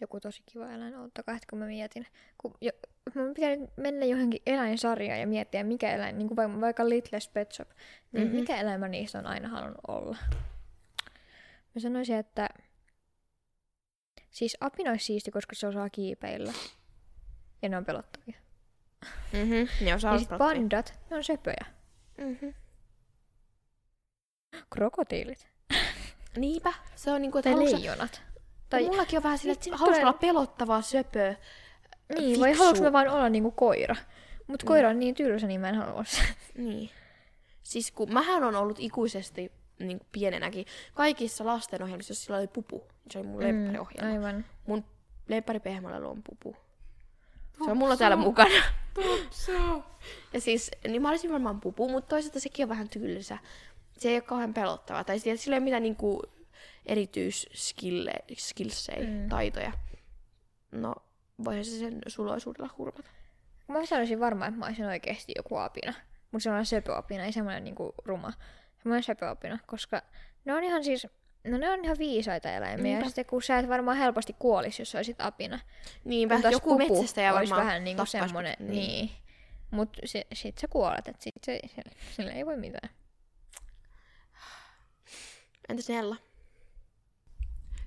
joku 0.00 0.20
tosi 0.20 0.42
kiva 0.52 0.70
eläin. 0.70 0.96
Ottakaa, 0.96 1.34
että 1.34 1.46
kun 1.50 1.58
mä 1.58 1.66
mietin. 1.66 2.06
Kun 2.38 2.54
jo, 2.60 2.70
mun 3.14 3.34
pitää 3.34 3.56
nyt 3.56 3.70
mennä 3.76 4.06
johonkin 4.06 4.42
eläinsarjaan 4.46 5.20
ja 5.20 5.26
miettiä, 5.26 5.64
mikä 5.64 5.94
eläin, 5.94 6.18
niin 6.18 6.28
kuin 6.28 6.36
vaikka, 6.36 6.60
vaikka 6.60 6.88
Little 6.88 7.18
Pet 7.32 7.52
Shop, 7.52 7.68
niin 8.12 8.24
mm-hmm. 8.24 8.40
mikä 8.40 8.56
eläin 8.56 8.80
mä 8.80 8.88
niistä 8.88 9.18
on 9.18 9.26
aina 9.26 9.48
halunnut 9.48 9.80
olla. 9.88 10.16
Mä 11.74 11.80
sanoisin, 11.80 12.16
että 12.16 12.48
siis 14.38 14.56
apina 14.60 14.90
olisi 14.90 15.04
siisti, 15.04 15.30
koska 15.30 15.54
se 15.56 15.66
osaa 15.66 15.90
kiipeillä. 15.90 16.52
Ja 17.62 17.68
ne 17.68 17.76
on 17.76 17.84
pelottavia. 17.84 18.34
Mhm, 19.32 19.84
ne 19.84 19.94
osaa 19.94 20.08
Ja 20.08 20.12
olla 20.12 20.18
sit 20.18 20.28
pelottajia. 20.28 20.38
pandat, 20.60 20.98
ne 21.10 21.16
on 21.16 21.24
söpöjä. 21.24 21.64
Mhm. 22.18 22.48
Krokotiilit. 24.70 25.48
Niinpä, 26.36 26.72
se 26.96 27.10
on 27.10 27.22
niinku, 27.22 27.38
että 27.38 27.50
Tai 27.52 27.70
sä- 27.70 27.76
leijonat. 27.76 28.22
Tai 28.70 28.84
mullakin 28.84 29.16
on 29.16 29.22
vähän 29.22 29.38
sillä, 29.38 29.52
että 29.52 29.70
haluaisi 29.72 30.00
tulee- 30.00 30.02
olla 30.10 30.18
pelottavaa 30.20 30.82
söpöä. 30.82 31.34
niin, 32.18 32.40
vai 32.40 32.48
fiksu. 32.48 32.62
haluanko 32.64 32.82
mä 32.84 32.92
vaan 32.92 33.08
olla 33.08 33.28
niinku 33.28 33.50
koira? 33.50 33.96
Mut 34.46 34.62
koira 34.62 34.88
on 34.88 34.98
niin 34.98 35.14
tylsä, 35.14 35.46
niin 35.46 35.60
mä 35.60 35.68
en 35.68 35.74
halua. 35.74 36.04
Niin. 36.54 36.90
Siis 37.62 37.90
kun 37.92 38.12
mähän 38.12 38.44
on 38.44 38.54
ollut 38.56 38.76
ikuisesti 38.80 39.52
niin 39.78 39.98
kuin 39.98 40.08
pienenäkin 40.12 40.66
kaikissa 40.94 41.46
lastenohjelmissa, 41.46 42.10
jos 42.10 42.24
sillä 42.24 42.38
oli 42.38 42.48
pupu. 42.48 42.84
Se 43.10 43.18
oli 43.18 43.26
mun 43.26 43.40
lemppariohjelma. 43.40 44.12
aivan. 44.12 44.44
Mun 44.66 44.84
lemppari 45.28 45.60
pehmoilla 45.60 46.08
on 46.08 46.22
pupu. 46.22 46.56
Se 47.64 47.70
on 47.70 47.76
mulla 47.76 47.96
täällä 47.96 48.16
mukana. 48.16 48.62
Topso. 48.94 49.52
Ja 50.32 50.40
siis, 50.40 50.70
niin 50.88 51.02
mä 51.02 51.08
olisin 51.08 51.32
varmaan 51.32 51.60
pupu, 51.60 51.88
mutta 51.88 52.08
toisaalta 52.08 52.40
sekin 52.40 52.64
on 52.64 52.68
vähän 52.68 52.88
tylsä. 52.88 53.38
Se 53.98 54.08
ei 54.08 54.14
ole 54.14 54.22
kauhean 54.22 54.54
pelottava. 54.54 55.04
Tai 55.04 55.18
sillä 55.18 55.54
ei 55.54 55.58
ole 55.58 55.60
mitään 55.60 55.82
niinku 55.82 56.22
erityisskillsejä, 56.86 59.08
mm. 59.08 59.28
taitoja. 59.28 59.72
No, 60.72 60.94
voihan 61.44 61.64
se 61.64 61.78
sen 61.78 61.98
suloisuudella 62.06 62.70
hurmata. 62.78 63.10
Mä 63.68 63.86
sanoisin 63.86 64.20
varmaan, 64.20 64.48
että 64.48 64.58
mä 64.58 64.66
olisin 64.66 64.86
oikeasti 64.86 65.32
joku 65.36 65.56
apina. 65.56 65.94
Mutta 66.30 66.42
semmoinen 66.42 66.66
söpöapina, 66.66 67.24
ei 67.24 67.32
semmoinen 67.32 67.64
niinku 67.64 67.94
ruma. 68.04 68.32
Semmoinen 68.88 69.02
söpöapina, 69.02 69.58
koska 69.66 70.02
ne 70.44 70.54
on 70.54 70.64
ihan 70.64 70.84
siis... 70.84 71.06
No 71.44 71.58
ne 71.58 71.70
on 71.70 71.84
ihan 71.84 71.98
viisaita 71.98 72.52
eläimiä. 72.52 72.82
Niinpä. 72.82 73.04
Ja 73.04 73.08
sitten 73.08 73.26
kun 73.26 73.42
sä 73.42 73.58
et 73.58 73.68
varmaan 73.68 73.96
helposti 73.96 74.36
kuolisi, 74.38 74.82
jos 74.82 74.94
olisit 74.94 75.20
apina. 75.20 75.60
Niinpä, 76.04 76.34
joku 76.50 76.78
pupu 76.78 76.94
metsästäjä 76.96 77.34
olisi 77.34 77.50
varmaan 77.50 77.66
vähän 77.66 77.84
niinku 77.84 78.02
mut- 78.02 78.42
niin. 78.58 78.70
niin. 78.70 79.10
Mut 79.70 79.96
se, 80.04 80.26
sit 80.32 80.58
sä 80.58 80.68
kuolet, 80.68 81.08
että 81.08 81.24
sit 81.24 81.34
se, 81.44 81.60
sille, 81.66 81.90
sille 82.16 82.32
ei 82.32 82.46
voi 82.46 82.56
mitään. 82.56 82.90
Entäs 85.68 85.88
Nella? 85.88 86.16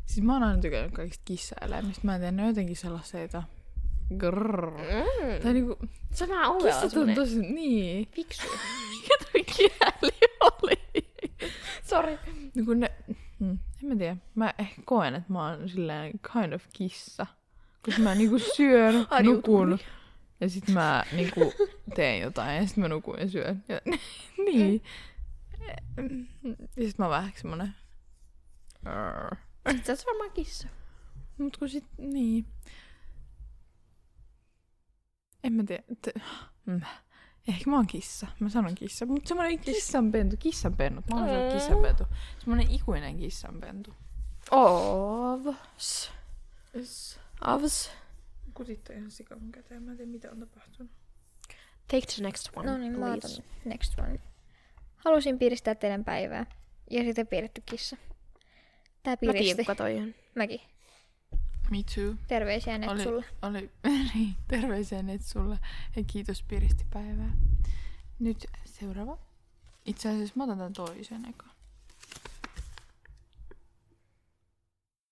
Siis 0.05 0.25
mä 0.25 0.33
oon 0.33 0.43
aina 0.43 0.61
tykännyt 0.61 0.93
kaikista 0.93 1.21
kissaeläimistä. 1.25 2.01
Mä 2.03 2.15
en 2.15 2.21
tiedä, 2.21 2.31
ne 2.31 2.41
on 2.41 2.47
jotenkin 2.47 2.75
sellaisia... 2.75 3.43
Grrr. 4.17 4.71
Mm. 4.71 5.41
Tai 5.43 5.53
niinku, 5.53 5.77
Se 6.11 6.23
on 6.23 6.29
vähän 6.29 6.51
kissat 6.51 6.61
ovella 6.61 6.81
on 6.83 6.89
semmonen 6.89 7.15
tosi... 7.15 7.39
Niin. 7.41 8.07
fiksu. 8.07 8.47
Mikä 9.01 9.25
toi 9.31 9.43
kieli 9.43 10.29
oli? 10.39 11.07
Sori. 11.83 12.19
Niinku 12.55 12.73
ne... 12.73 12.91
Hmm, 13.39 13.59
en 13.83 13.89
mä 13.89 13.95
tiedä. 13.95 14.17
Mä 14.35 14.53
ehkä 14.57 14.81
koen, 14.85 15.15
että 15.15 15.33
mä 15.33 15.47
oon 15.49 15.69
silleen 15.69 16.11
kind 16.33 16.53
of 16.53 16.63
kissa. 16.73 17.25
Koska 17.85 18.01
mä 18.01 18.15
niinku 18.15 18.39
syön, 18.39 18.95
Ariutuu. 19.09 19.65
nukun. 19.65 19.79
Ja 20.41 20.49
sit 20.49 20.69
mä 20.69 21.03
niinku 21.11 21.53
teen 21.95 22.21
jotain 22.21 22.57
ja 22.57 22.67
sit 22.67 22.77
mä 22.77 22.87
nukun 22.87 23.19
ja 23.19 23.29
syön. 23.29 23.63
Ja, 23.69 23.81
niin. 24.45 24.83
Ja 26.77 26.83
sit 26.87 26.97
mä 26.97 27.05
oon 27.05 27.11
vähän 27.11 27.31
semmonen... 27.35 27.75
Sit 29.71 29.85
sä 29.85 29.91
oot 29.91 30.05
varmaan 30.05 30.31
kissa. 30.31 30.67
Mut 31.37 31.57
kun 31.57 31.69
sit, 31.69 31.85
niin. 31.97 32.45
En 35.43 35.53
mä 35.53 35.63
tiedä. 35.63 35.83
T- 36.01 36.21
mm. 36.65 36.81
Ehkä 37.47 37.69
mä 37.69 37.75
oon 37.75 37.87
kissa. 37.87 38.27
Mä 38.39 38.49
sanon 38.49 38.75
kissa. 38.75 39.05
Mut 39.05 39.27
semmonen 39.27 39.59
kissanpentu. 39.59 40.35
Kissanpennut. 40.39 41.05
Mä 41.09 41.15
oon 41.15 41.29
mm. 41.29 41.53
kissanpentu. 41.57 42.03
Semmonen 42.39 42.71
ikuinen 42.71 43.17
kissanpentu. 43.17 43.93
Ovs. 44.51 46.11
Yes. 46.75 47.19
Ovs. 47.47 47.91
Kutittaa 48.53 48.95
ihan 48.95 49.11
sika 49.11 49.35
mun 49.35 49.51
käteen. 49.51 49.83
Mä 49.83 49.91
en 49.91 49.97
tiedä 49.97 50.11
mitä 50.11 50.31
on 50.31 50.39
tapahtunut. 50.39 50.91
Take 51.87 52.05
the 52.15 52.23
next 52.23 52.49
one, 52.57 52.71
No 52.71 52.77
niin, 52.77 52.99
mä 52.99 53.05
please. 53.05 53.27
otan 53.27 53.45
next 53.65 53.99
one. 53.99 54.19
Halusin 54.95 55.39
piristää 55.39 55.75
teidän 55.75 56.03
päivää. 56.05 56.45
Ja 56.91 57.03
sitten 57.03 57.27
piirretty 57.27 57.61
kissa. 57.65 57.97
Tää 59.03 59.11
Mä 59.11 59.17
tiedän, 59.17 59.33
piristi. 59.33 59.63
kuka 59.63 59.75
toi 59.75 59.97
on. 59.97 60.15
Mäkin. 60.35 60.61
Me 61.71 61.77
too. 61.95 62.15
Terveisiä 62.27 62.77
net 62.77 62.89
Oli, 62.89 63.25
oli 63.41 63.71
niin, 64.15 64.35
terveisiä 64.47 65.03
net 65.03 65.21
sulle. 65.21 65.59
Ja 65.95 66.03
kiitos 66.07 66.43
piristipäivää. 66.43 67.31
Nyt 68.19 68.45
seuraava. 68.65 69.17
Itse 69.85 70.09
asiassa 70.09 70.33
mä 70.35 70.43
otan 70.43 70.57
tän 70.57 70.73
toisen 70.73 71.25
eka. 71.29 71.45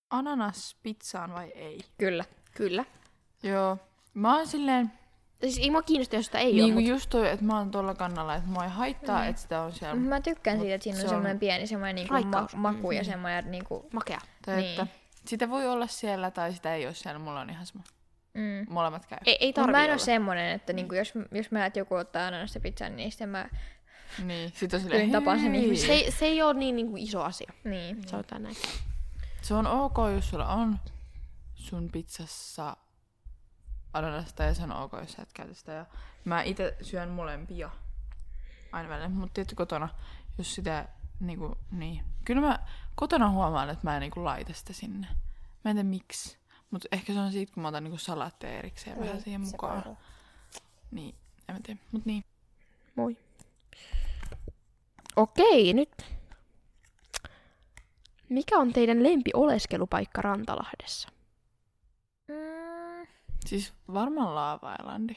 Ananas 0.09 0.77
pizzaan 0.83 1.33
vai 1.33 1.49
ei? 1.49 1.79
Kyllä. 1.97 2.25
Kyllä. 2.55 2.85
Joo. 3.43 3.77
Mä 4.13 4.35
oon 4.35 4.47
silleen, 4.47 4.91
Siis 5.39 5.57
ei 5.57 5.71
mua 5.71 5.81
kiinnosta, 5.81 6.15
jos 6.15 6.25
sitä 6.25 6.39
ei 6.39 6.53
niin 6.53 6.63
ole, 6.63 6.73
mut 6.73 6.83
just 6.83 7.09
toi, 7.09 7.29
että 7.29 7.45
mä 7.45 7.57
oon 7.57 7.71
tuolla 7.71 7.95
kannalla, 7.95 8.35
että 8.35 8.49
mua 8.49 8.63
ei 8.63 8.69
haittaa, 8.69 9.25
että 9.25 9.41
sitä 9.41 9.61
on 9.61 9.73
siellä. 9.73 9.95
Mä 9.95 10.21
tykkään 10.21 10.57
Mut 10.57 10.63
siitä, 10.63 10.75
että 10.75 10.83
siinä 10.83 10.97
on 10.97 11.01
se 11.01 11.05
on 11.05 11.09
semmoinen 11.09 11.39
pieni 11.39 11.67
semmoinen 11.67 11.95
niinku 11.95 12.27
ma- 12.27 12.47
maku 12.55 12.91
ja 12.91 13.03
semmoinen 13.03 13.51
niinku... 13.51 13.85
makea. 13.93 14.21
Tai 14.45 14.55
niin. 14.55 14.69
että 14.69 14.87
sitä 15.29 15.49
voi 15.49 15.67
olla 15.67 15.87
siellä 15.87 16.31
tai 16.31 16.53
sitä 16.53 16.75
ei 16.75 16.85
ole 16.85 16.93
siellä. 16.93 17.19
Mulla 17.19 17.39
on 17.41 17.49
ihan 17.49 17.65
sama. 17.65 17.83
Mm. 18.33 18.65
Molemmat 18.73 19.05
käy. 19.05 19.17
Ei, 19.25 19.37
ei 19.39 19.53
tarvii 19.53 19.71
mä 19.71 19.77
en 19.77 19.83
olla. 19.83 19.93
ole 19.93 19.99
semmonen, 19.99 20.51
että 20.55 20.73
niinku 20.73 20.95
jos, 20.95 21.13
jos 21.31 21.51
mä 21.51 21.59
näet 21.59 21.75
joku 21.75 21.95
ottaa 21.95 22.27
ananasta 22.27 22.59
pizzan, 22.59 22.95
niin 22.95 23.11
sitten 23.11 23.29
mä... 23.29 23.49
Niin, 24.23 24.51
sit 24.55 24.73
on 24.73 24.79
silleen, 24.79 25.11
tapaan 25.11 25.39
sen 25.39 25.51
hei. 25.53 25.63
ihmisen. 25.63 25.87
Se, 25.87 25.93
ei- 25.93 26.11
se 26.11 26.25
ei 26.25 26.41
ole 26.41 26.53
niin, 26.53 26.75
niin 26.75 26.87
kuin 26.89 27.03
iso 27.03 27.23
asia. 27.23 27.53
Niin. 27.63 28.07
Sanotaan 28.07 28.43
näin. 28.43 28.55
Se 29.41 29.53
on 29.53 29.67
ok, 29.67 29.97
jos 30.15 30.29
sulla 30.29 30.47
on 30.47 30.79
sun 31.55 31.89
pizzassa 31.91 32.77
ananasta 33.93 34.43
ja 34.43 34.53
se 34.53 34.63
on 34.63 34.71
ok, 34.71 34.91
jos 35.01 35.11
sä 35.11 35.21
et 35.21 35.33
käytä 35.33 35.53
sitä. 35.53 35.71
Ja 35.71 35.85
mä 36.25 36.41
itse 36.43 36.75
syön 36.81 37.09
molempia 37.09 37.69
aina 38.71 38.89
välillä, 38.89 39.09
mutta 39.09 39.33
tietty 39.33 39.55
kotona, 39.55 39.89
jos 40.37 40.55
sitä 40.55 40.87
niinku, 41.19 41.57
niin. 41.71 42.03
Kyllä 42.25 42.41
mä 42.41 42.59
kotona 42.95 43.29
huomaan, 43.29 43.69
että 43.69 43.87
mä 43.87 43.95
en 43.95 43.99
niinku 44.01 44.23
laita 44.23 44.53
sitä 44.53 44.73
sinne. 44.73 45.07
Mä 45.65 45.71
en 45.71 45.75
tiedä 45.75 45.89
miksi. 45.89 46.37
Mutta 46.71 46.87
ehkä 46.91 47.13
se 47.13 47.19
on 47.19 47.31
siitä, 47.31 47.53
kun 47.53 47.61
mä 47.63 47.67
otan 47.69 47.83
niinku 47.83 47.97
salaatteja 47.97 48.59
erikseen 48.59 48.99
vähän 48.99 49.21
siihen 49.21 49.41
mukaan. 49.41 49.97
Niin, 50.91 51.15
en 51.49 51.55
mä 51.55 51.59
tiedä. 51.63 51.79
Mut 51.91 52.05
niin. 52.05 52.23
Moi. 52.95 53.17
Okei, 55.15 55.73
nyt. 55.73 55.89
Mikä 58.29 58.57
on 58.57 58.73
teidän 58.73 59.03
lempi 59.03 59.31
oleskelupaikka 59.33 60.21
Rantalahdessa? 60.21 61.09
Mm. 62.27 63.07
Siis 63.45 63.73
varmaan 63.93 64.35
Laava-Islandi. 64.35 65.15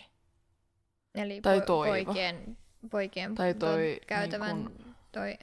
Eli 1.14 1.40
Tai 1.40 1.60
po- 1.60 1.64
Toivo. 1.66 1.92
poikien, 2.04 2.58
poikien 2.90 3.34
Tai 3.34 3.54
toi 3.54 4.00
käytävän 4.06 4.56
niin 4.64 4.76
kun- 4.76 4.94
toi, 5.12 5.38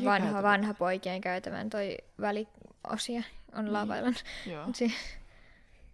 tai 0.00 0.04
vanha, 0.04 0.26
käytävä? 0.26 0.42
vanha 0.42 0.74
poikien 0.74 1.20
käytävän 1.20 1.70
toi 1.70 1.96
väliosia 2.20 3.20
Niin. 3.20 3.24
on 3.58 3.72
lavailan. 3.72 4.14
Joo. 4.46 4.66
Si- 4.72 4.94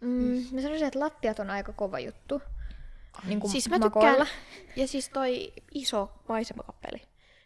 mm, 0.00 0.44
mä 0.52 0.60
sanoisin, 0.60 0.86
että 0.86 1.00
lattiat 1.00 1.38
on 1.38 1.50
aika 1.50 1.72
kova 1.72 1.98
juttu. 1.98 2.42
Niin 3.24 3.40
kuin 3.40 3.50
Siis 3.50 3.68
mä 3.70 3.78
makoilla. 3.78 4.24
tykkään, 4.24 4.72
ja 4.76 4.88
siis 4.88 5.08
toi 5.08 5.52
iso 5.74 6.12
maisemakappeli. 6.28 6.98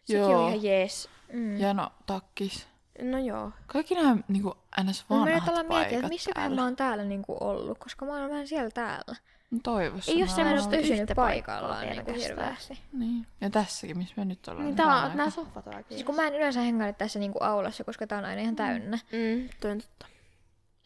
Sekin 0.04 0.16
Joo. 0.20 0.42
on 0.42 0.48
ihan 0.48 0.62
jees. 0.62 1.08
Mm. 1.32 1.56
Ja 1.60 1.74
no, 1.74 1.90
takkis. 2.06 2.66
No 3.02 3.18
joo. 3.18 3.50
Kaikki 3.66 3.94
nämä 3.94 4.16
niinku 4.28 4.56
ns. 4.84 5.04
Mä 5.10 5.16
vanhat 5.16 5.34
nyt 5.34 5.48
ollaan 5.48 5.66
miettiä, 5.66 5.82
että 5.84 5.92
paikat 5.94 6.08
missä 6.10 6.30
täällä. 6.34 6.56
mä 6.56 6.64
oon 6.64 6.76
täällä 6.76 7.04
niinku 7.04 7.36
ollut, 7.40 7.78
koska 7.78 8.06
mä 8.06 8.12
oon 8.20 8.30
vähän 8.30 8.46
siellä 8.48 8.70
täällä. 8.70 9.16
No 9.52 9.58
toivossa. 9.62 10.12
Ei 10.12 10.18
oon 10.18 10.28
semmoista 10.28 10.70
pysynyt 10.70 11.00
yhtä 11.00 11.14
paikallaan 11.14 11.86
pelkästään. 11.88 12.20
hirveästi. 12.20 12.78
Niin. 12.92 13.26
Ja 13.40 13.50
tässäkin, 13.50 13.98
missä 13.98 14.14
me 14.16 14.24
nyt 14.24 14.48
ollaan. 14.48 14.66
Niin 14.66 14.76
tää 14.76 14.86
on 14.86 14.92
aika- 14.92 15.14
nää 15.16 15.30
sohvat 15.30 15.66
on 15.66 15.74
aika 15.74 15.88
Siis 15.88 16.04
kun 16.04 16.14
mä 16.16 16.26
en 16.26 16.34
yleensä 16.34 16.60
hengaile 16.60 16.92
tässä 16.92 17.18
niinku 17.18 17.38
aulassa, 17.42 17.84
koska 17.84 18.06
tää 18.06 18.18
on 18.18 18.24
aina 18.24 18.42
ihan 18.42 18.56
täynnä. 18.56 18.98
Mm, 19.12 19.48
toi 19.60 19.70
on 19.70 19.78
totta. 19.80 20.06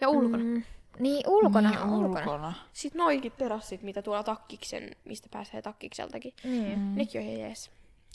Ja 0.00 0.08
ulkona. 0.08 0.38
Mm. 0.44 0.44
Mm. 0.44 0.62
Niin, 0.98 1.28
ulkona. 1.28 1.70
niin, 1.70 1.82
ulkona. 1.82 2.20
ulkona. 2.20 2.52
Sitten 2.72 2.98
noikin 2.98 3.32
terassit, 3.32 3.82
mitä 3.82 4.02
tuolla 4.02 4.22
takkiksen, 4.22 4.90
mistä 5.04 5.28
pääsee 5.32 5.62
takkikseltakin. 5.62 6.32
Niin. 6.44 6.78
Mm. 6.78 6.92
Nekin 6.96 7.20
on 7.20 7.26
ihan 7.26 7.40
jees. 7.40 7.70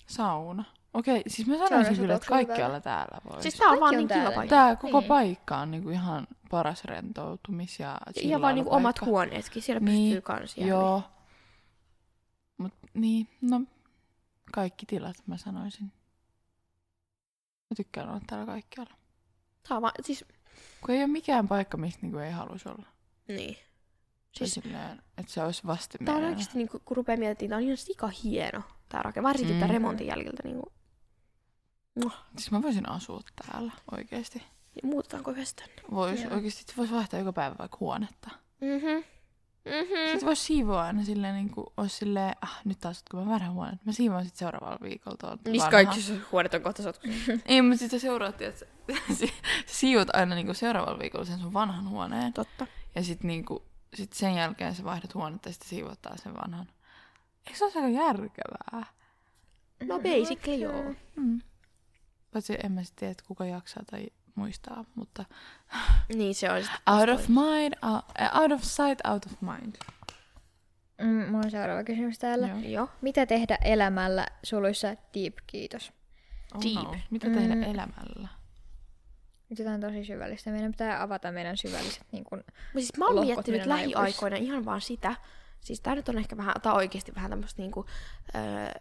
Sauna. 0.07 0.63
Okei, 0.93 1.23
siis 1.27 1.47
mä 1.47 1.57
sanoisin 1.57 1.95
kyllä, 1.95 2.15
että 2.15 2.27
kaikkialla 2.27 2.79
täällä 2.79 3.21
voi. 3.29 3.41
Siis 3.41 3.55
tää 3.55 3.67
on 3.69 3.79
vaan 3.79 3.95
niin 3.95 4.07
kiva 4.07 4.31
paikka. 4.35 4.55
Tää 4.55 4.75
koko 4.75 4.99
Niin. 4.99 5.07
paikka 5.07 5.57
on 5.57 5.71
niinku 5.71 5.89
ihan 5.89 6.27
paras 6.49 6.83
rentoutumis- 6.85 7.79
ja 7.79 7.97
Ja 8.15 8.21
ihan 8.21 8.41
vaan 8.41 8.55
niinku 8.55 8.73
omat 8.73 9.01
huoneetkin. 9.01 9.61
Siellä 9.61 9.79
Niin, 9.79 10.03
pystyy 10.09 10.21
kans. 10.21 10.57
Joo. 10.57 11.03
Mut 12.57 12.73
niin, 12.93 13.27
no 13.41 13.61
kaikki 14.53 14.85
tilat 14.85 15.15
mä 15.27 15.37
sanoisin. 15.37 15.85
Mä 17.69 17.75
tykkään 17.75 18.09
olla 18.09 18.21
täällä 18.27 18.45
kaikkialla. 18.45 18.93
Tää 19.67 19.77
on 19.77 19.81
vaan, 19.81 19.93
siis 20.01 20.25
Kun 20.81 20.95
ei 20.95 20.99
ole 20.99 21.07
mikään 21.07 21.47
paikka, 21.47 21.77
mistä 21.77 21.99
niinku 22.01 22.17
ei 22.17 22.31
haluaisi 22.31 22.69
olla. 22.69 22.85
Niin. 23.27 23.55
Siis, 23.57 24.53
Siis 24.53 24.53
silleen, 24.53 25.01
että 25.17 25.31
se 25.31 25.43
olisi 25.43 25.61
tää 26.05 26.15
on 26.15 26.23
oikeesti, 26.23 26.57
niinku, 26.57 26.81
kun 26.85 26.97
rupeaa 26.97 27.17
miettimään, 27.17 27.49
tää 27.49 27.57
on 27.57 27.63
ihan 27.63 27.77
sika 27.77 28.07
hieno 28.07 28.61
tää 28.89 29.01
rakenne. 29.01 29.27
Varsinkin 29.27 29.55
mm. 29.55 29.59
tää 29.59 29.67
Mm. 29.67 29.73
remontin 29.73 30.07
jäljiltä. 30.07 30.43
Niinku. 30.43 30.71
No, 31.95 32.11
Siis 32.35 32.51
mä 32.51 32.61
voisin 32.61 32.89
asua 32.89 33.21
täällä 33.47 33.71
oikeesti. 33.91 34.43
muutetaanko 34.83 35.31
yhdessä 35.31 35.55
tänne? 35.55 35.81
Vois, 35.91 36.23
Joo. 36.23 36.33
oikeesti 36.33 36.59
sit 36.63 36.77
vois 36.77 36.91
vaihtaa 36.91 37.19
joka 37.19 37.33
päivä 37.33 37.55
vaikka 37.59 37.77
huonetta. 37.79 38.29
Mhm. 38.61 39.03
Mhm. 39.65 40.09
Sitten 40.11 40.25
vois 40.27 40.45
siivoa 40.45 40.83
aina 40.83 41.03
silleen 41.03 41.35
niinku, 41.35 41.73
ois 41.77 41.97
silleen, 41.97 42.35
ah 42.41 42.59
nyt 42.65 42.79
taas 42.79 43.03
kun 43.11 43.19
mä 43.27 43.33
vähän 43.33 43.53
huonetta. 43.53 43.85
Mä 43.85 43.91
siivoan 43.91 44.25
sit 44.25 44.35
seuraavalla 44.35 44.77
viikolla 44.83 45.17
tuolta 45.17 45.43
vanhaa. 45.51 45.71
kaikki 45.71 46.01
sun 46.01 46.21
huonet 46.31 46.53
on 46.53 46.61
kohta 46.61 46.83
sotku? 46.83 47.07
Ei, 47.45 47.61
mutta 47.61 47.77
sitten 47.77 47.99
seuraat, 47.99 48.41
että 48.41 48.65
sä, 49.19 49.25
siivot 49.65 50.07
aina 50.15 50.35
niinku 50.35 50.53
seuraavalla 50.53 50.99
viikolla 50.99 51.25
sen 51.25 51.39
sun 51.39 51.53
vanhan 51.53 51.89
huoneen. 51.89 52.33
Totta. 52.33 52.67
Ja 52.95 53.03
sitten 53.03 53.27
niinku, 53.27 53.65
sit 53.93 54.13
sen 54.13 54.35
jälkeen 54.35 54.75
sä 54.75 54.83
vaihdat 54.83 55.13
huonetta 55.15 55.49
ja 55.49 55.53
sitten 55.53 55.69
siivot 55.69 56.01
taas 56.01 56.19
sen 56.23 56.33
vanhan. 56.35 56.67
Eikö 57.47 57.57
se 57.57 57.63
olisi 57.63 57.79
aika 57.79 57.89
järkevää? 57.89 58.85
No 59.83 59.99
basically 59.99 60.55
joo. 60.57 60.93
Mm. 61.15 61.41
Paitsi 62.33 62.57
en 62.63 62.71
mä 62.71 62.83
sitten 62.83 62.99
tiedä, 62.99 63.11
että 63.11 63.23
kuka 63.27 63.45
jaksaa 63.45 63.83
tai 63.91 64.07
muistaa, 64.35 64.85
mutta 64.95 65.25
Niin 66.15 66.35
se 66.35 66.51
on 66.51 66.61
sit 66.63 66.71
out 66.87 67.09
of 67.09 67.27
mind, 67.27 67.73
out, 67.81 68.05
out 68.41 68.51
of 68.51 68.61
sight, 68.63 69.05
out 69.07 69.25
of 69.25 69.31
mind. 69.41 69.75
Mm, 71.01 71.25
mulla 71.31 71.45
on 71.45 71.51
seuraava 71.51 71.83
kysymys 71.83 72.19
täällä. 72.19 72.47
Joo. 72.47 72.59
Joo. 72.59 72.89
Mitä 73.01 73.25
tehdä 73.25 73.57
elämällä 73.63 74.27
suluissa 74.43 74.87
deep, 74.87 75.33
kiitos. 75.47 75.93
Oh 76.55 76.61
Deep. 76.63 76.75
No. 76.83 76.95
Mitä 77.09 77.29
tehdä 77.29 77.55
Mm. 77.55 77.63
elämällä? 77.63 78.27
Nyt 79.49 79.59
jotain 79.59 79.81
tosi 79.81 80.05
syvällistä. 80.05 80.49
Meidän 80.51 80.71
pitää 80.71 81.01
avata 81.01 81.31
meidän 81.31 81.57
syvälliset 81.57 82.05
niin 82.11 82.23
kun, 82.23 82.37
Mutta 82.37 82.53
siis 82.73 82.97
mä 82.97 83.05
oon 83.07 83.25
miettinyt 83.25 83.65
lähiaikoina 83.65 84.35
ihan 84.37 84.65
vaan 84.65 84.81
sitä, 84.81 85.15
siis 85.61 85.81
tää 85.81 85.95
nyt 85.95 86.09
on 86.09 86.17
ehkä 86.17 86.37
vähän, 86.37 86.53
tää 86.61 86.71
on 86.71 86.77
oikeesti 86.77 87.15
vähän 87.15 87.29
tämmöstä 87.29 87.61
niinku, 87.61 87.85
öö, 88.35 88.71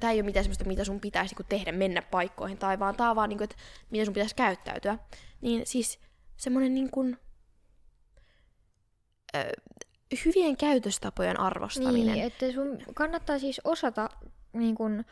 tää 0.00 0.10
ei 0.10 0.16
ole 0.16 0.22
mitään 0.26 0.44
semmoista, 0.44 0.64
mitä 0.64 0.84
sun 0.84 1.00
pitäisi 1.00 1.32
niinku 1.34 1.42
tehdä, 1.48 1.72
mennä 1.72 2.02
paikkoihin, 2.02 2.58
tai 2.58 2.78
vaan 2.78 2.96
tää 2.96 3.10
on 3.10 3.16
vaan 3.16 3.28
niinku, 3.28 3.44
että 3.44 3.56
miten 3.90 4.06
sun 4.06 4.14
pitäisi 4.14 4.34
käyttäytyä. 4.34 4.98
Niin 5.40 5.66
siis 5.66 5.98
semmonen 6.36 6.74
niinku, 6.74 7.04
öö, 9.36 9.52
hyvien 10.24 10.56
käytöstapojen 10.56 11.40
arvostaminen. 11.40 12.14
Niin, 12.14 12.24
että 12.24 12.52
sun 12.52 12.78
kannattaa 12.94 13.38
siis 13.38 13.60
osata 13.64 14.08
niin 14.52 14.74
kun, 14.74 15.04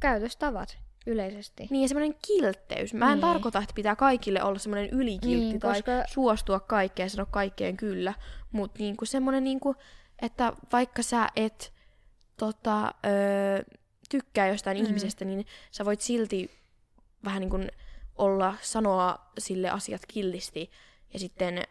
käytöstavat 0.00 0.78
yleisesti. 1.06 1.66
Niin, 1.70 1.82
ja 1.82 1.88
semmoinen 1.88 2.18
kiltteys. 2.26 2.94
Mä 2.94 3.04
en 3.06 3.10
Niin. 3.12 3.20
tarkoita, 3.20 3.58
että 3.58 3.74
pitää 3.74 3.96
kaikille 3.96 4.42
olla 4.42 4.58
semmoinen 4.58 4.90
ylikiltti 4.90 5.36
Niin, 5.36 5.60
tai 5.60 5.72
koska- 5.82 6.04
suostua 6.08 6.60
kaikkeen 6.60 7.04
ja 7.04 7.10
sanoa 7.10 7.26
kaikkeen 7.26 7.76
kyllä. 7.76 8.14
Mutta 8.52 8.78
niinku 8.78 9.04
semmoinen, 9.04 9.44
niinku, 9.44 9.74
että 10.22 10.52
vaikka 10.72 11.02
sä 11.02 11.28
et 11.36 11.72
tota, 12.36 12.94
öö, 13.06 13.62
tykkää 14.10 14.48
jostain 14.48 14.78
Mm. 14.78 14.84
ihmisestä, 14.84 15.24
niin 15.24 15.46
sä 15.70 15.84
voit 15.84 16.00
silti 16.00 16.50
vähän 17.24 17.40
niin 17.40 17.50
kuin 17.50 17.68
olla, 18.16 18.54
sanoa 18.62 19.18
sille 19.38 19.70
asiat 19.70 20.02
killisti 20.08 20.70
ja 21.12 21.18
sitten 21.18 21.62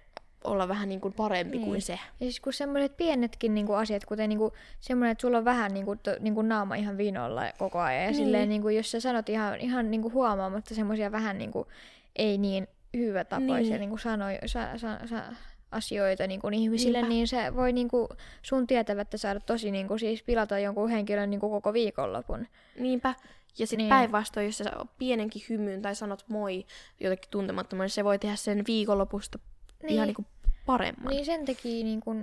olla 0.43 0.67
vähän 0.67 0.89
niin 0.89 1.01
kuin 1.01 1.13
parempi 1.13 1.57
Niin. 1.57 1.67
kuin 1.67 1.81
se. 1.81 1.93
Ja 1.93 1.99
siis 2.19 2.39
kun 2.39 2.53
semmoiset 2.53 2.97
pienetkin 2.97 3.53
niinku 3.53 3.73
asiat, 3.73 4.05
kuten 4.05 4.29
niinku 4.29 4.53
semmoinen, 4.79 5.11
että 5.11 5.21
sulla 5.21 5.37
on 5.37 5.45
vähän 5.45 5.73
niinku, 5.73 5.95
to, 5.95 6.11
niinku 6.19 6.41
naama 6.41 6.75
ihan 6.75 6.97
vinolla 6.97 7.41
koko 7.57 7.79
ajan. 7.79 8.03
Ja 8.03 8.11
Niin. 8.11 8.15
silleen, 8.15 8.49
niinku, 8.49 8.69
jos 8.69 8.91
sä 8.91 8.99
sanot 8.99 9.29
ihan, 9.29 9.59
ihan 9.59 9.91
niinku 9.91 10.11
huomaamatta 10.11 10.75
semmoisia 10.75 11.11
vähän 11.11 11.37
niinku, 11.37 11.67
ei 12.15 12.37
niin 12.37 12.67
hyvätapoisia 12.97 13.69
Niin. 13.69 13.79
niinku 13.79 13.97
sanoja, 13.97 14.39
sa, 14.45 14.77
sa, 14.77 15.07
sa, 15.07 15.23
asioita 15.71 16.27
niinku 16.27 16.49
ihmisille, 16.53 16.97
Niinpä. 16.97 17.09
niin 17.09 17.27
se 17.27 17.55
voi 17.55 17.73
niinku 17.73 18.09
sun 18.41 18.67
tietävättä 18.67 19.17
saada 19.17 19.39
tosi 19.39 19.71
niinku, 19.71 19.97
siis 19.97 20.23
pilata 20.23 20.59
jonkun 20.59 20.89
henkilön 20.89 21.29
niinku 21.29 21.49
koko 21.49 21.73
viikonlopun. 21.73 22.47
Niinpä. 22.79 23.15
Ja 23.59 23.67
sitten 23.67 23.77
Niin. 23.77 23.83
niin. 23.83 23.89
päinvastoin, 23.89 24.45
jos 24.45 24.57
sä 24.57 24.71
pienenkin 24.97 25.41
hymyyn 25.49 25.81
tai 25.81 25.95
sanot 25.95 26.25
moi 26.27 26.65
jotenkin 26.99 27.29
tuntemattomalle, 27.29 27.85
niin 27.85 27.91
se 27.91 28.03
voi 28.03 28.19
tehdä 28.19 28.35
sen 28.35 28.63
viikonlopusta 28.67 29.39
niin. 29.83 29.93
ihan 29.93 30.07
niinku 30.07 30.25
paremman. 30.65 31.09
Niin 31.09 31.25
sen 31.25 31.45
teki 31.45 31.83
niinku, 31.83 32.15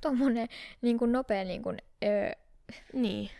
tommonen 0.00 0.48
niinku 0.82 1.06
nopea 1.06 1.44
niinku, 1.44 1.74
öö, 2.04 2.32
niin. 2.92 3.30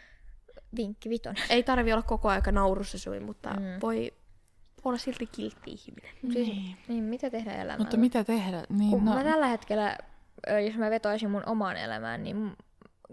vinkki 0.77 1.11
vitonen. 1.11 1.43
Ei 1.51 1.63
tarvi 1.63 1.93
olla 1.93 2.03
koko 2.03 2.29
aika 2.29 2.53
naurussa 2.53 2.99
suin, 2.99 3.23
mutta 3.23 3.51
mm. 3.51 3.67
voi 3.83 4.13
olla 4.85 4.99
silti 4.99 5.27
kiltti 5.27 5.71
ihminen. 5.71 6.11
Siis, 6.33 6.49
Niin. 6.49 6.77
niin, 6.89 7.05
mitä 7.05 7.31
tehdä 7.31 7.53
elämällä? 7.53 7.79
Mutta 7.79 7.97
mitä 7.97 8.25
tehdä? 8.25 8.63
Niin, 8.69 8.91
Kun 8.91 9.05
no, 9.05 9.15
mä 9.15 9.25
tällä 9.25 9.47
hetkellä, 9.47 9.99
jos 10.67 10.77
mä 10.77 10.91
vetoisin 10.91 11.31
mun 11.31 11.43
omaan 11.47 11.77
elämään, 11.77 12.23
niin 12.23 12.57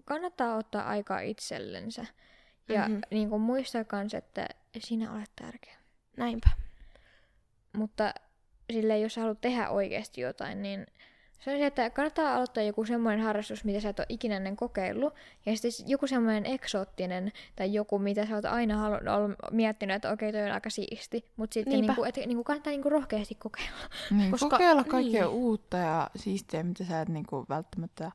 kannattaa 0.06 0.56
ottaa 0.56 0.84
aikaa 0.84 1.20
itsellensä. 1.20 2.06
Ja 2.70 2.80
mm-hmm. 2.82 2.94
Mhm. 2.94 3.02
niin 3.12 3.30
kuin 3.30 3.42
muistaa 3.42 3.84
kans, 3.84 4.14
että 4.14 4.48
sinä 4.80 5.14
olet 5.14 5.32
tärkeä. 5.42 5.78
Näinpä. 6.18 6.50
Mutta 7.78 8.14
sille 8.74 9.00
jos 9.00 9.18
haluat 9.18 9.42
tehdä 9.42 9.70
oikeasti 9.70 10.22
jotain, 10.22 10.62
niin 10.62 10.86
se 11.40 11.52
on 11.52 11.58
se, 11.58 11.66
että 11.66 11.90
kannattaa 11.90 12.36
aloittaa 12.36 12.64
joku 12.64 12.86
semmoinen 12.86 13.26
harrastus, 13.26 13.64
mitä 13.64 13.80
sä 13.80 13.90
et 13.90 14.00
ole 14.00 14.06
ikinä 14.10 14.36
ennen 14.38 14.56
kokeillut. 14.56 15.14
Ja 15.46 15.58
sitten 15.58 15.90
joku 15.90 16.08
semmoinen 16.08 16.46
eksoottinen 16.46 17.32
tai 17.56 17.74
joku, 17.74 18.00
mitä 18.00 18.26
sä 18.26 18.36
oot 18.36 18.46
aina 18.46 18.78
halu- 18.78 19.16
ollut 19.18 19.38
miettinyt, 19.52 19.96
että 19.96 20.12
okei, 20.12 20.32
toi 20.32 20.42
on 20.44 20.52
aika 20.52 20.70
siisti. 20.70 21.26
Mutta 21.36 21.54
sitten 21.54 21.82
niinku, 21.82 22.04
että 22.04 22.22
niinku 22.22 22.44
kannattaa 22.44 22.72
niinku 22.72 22.90
rohkeasti 22.90 23.36
kokeilla. 23.36 23.78
niin, 24.12 24.32
koska- 24.32 24.50
kokeilla 24.50 24.84
kaikkea 24.84 25.26
niin. 25.26 25.36
uutta 25.36 25.78
ja 25.78 26.10
siistiä, 26.16 26.64
mitä 26.64 26.84
sä 26.84 27.02
et 27.02 27.10
niinku 27.10 27.46
välttämättä... 27.50 28.12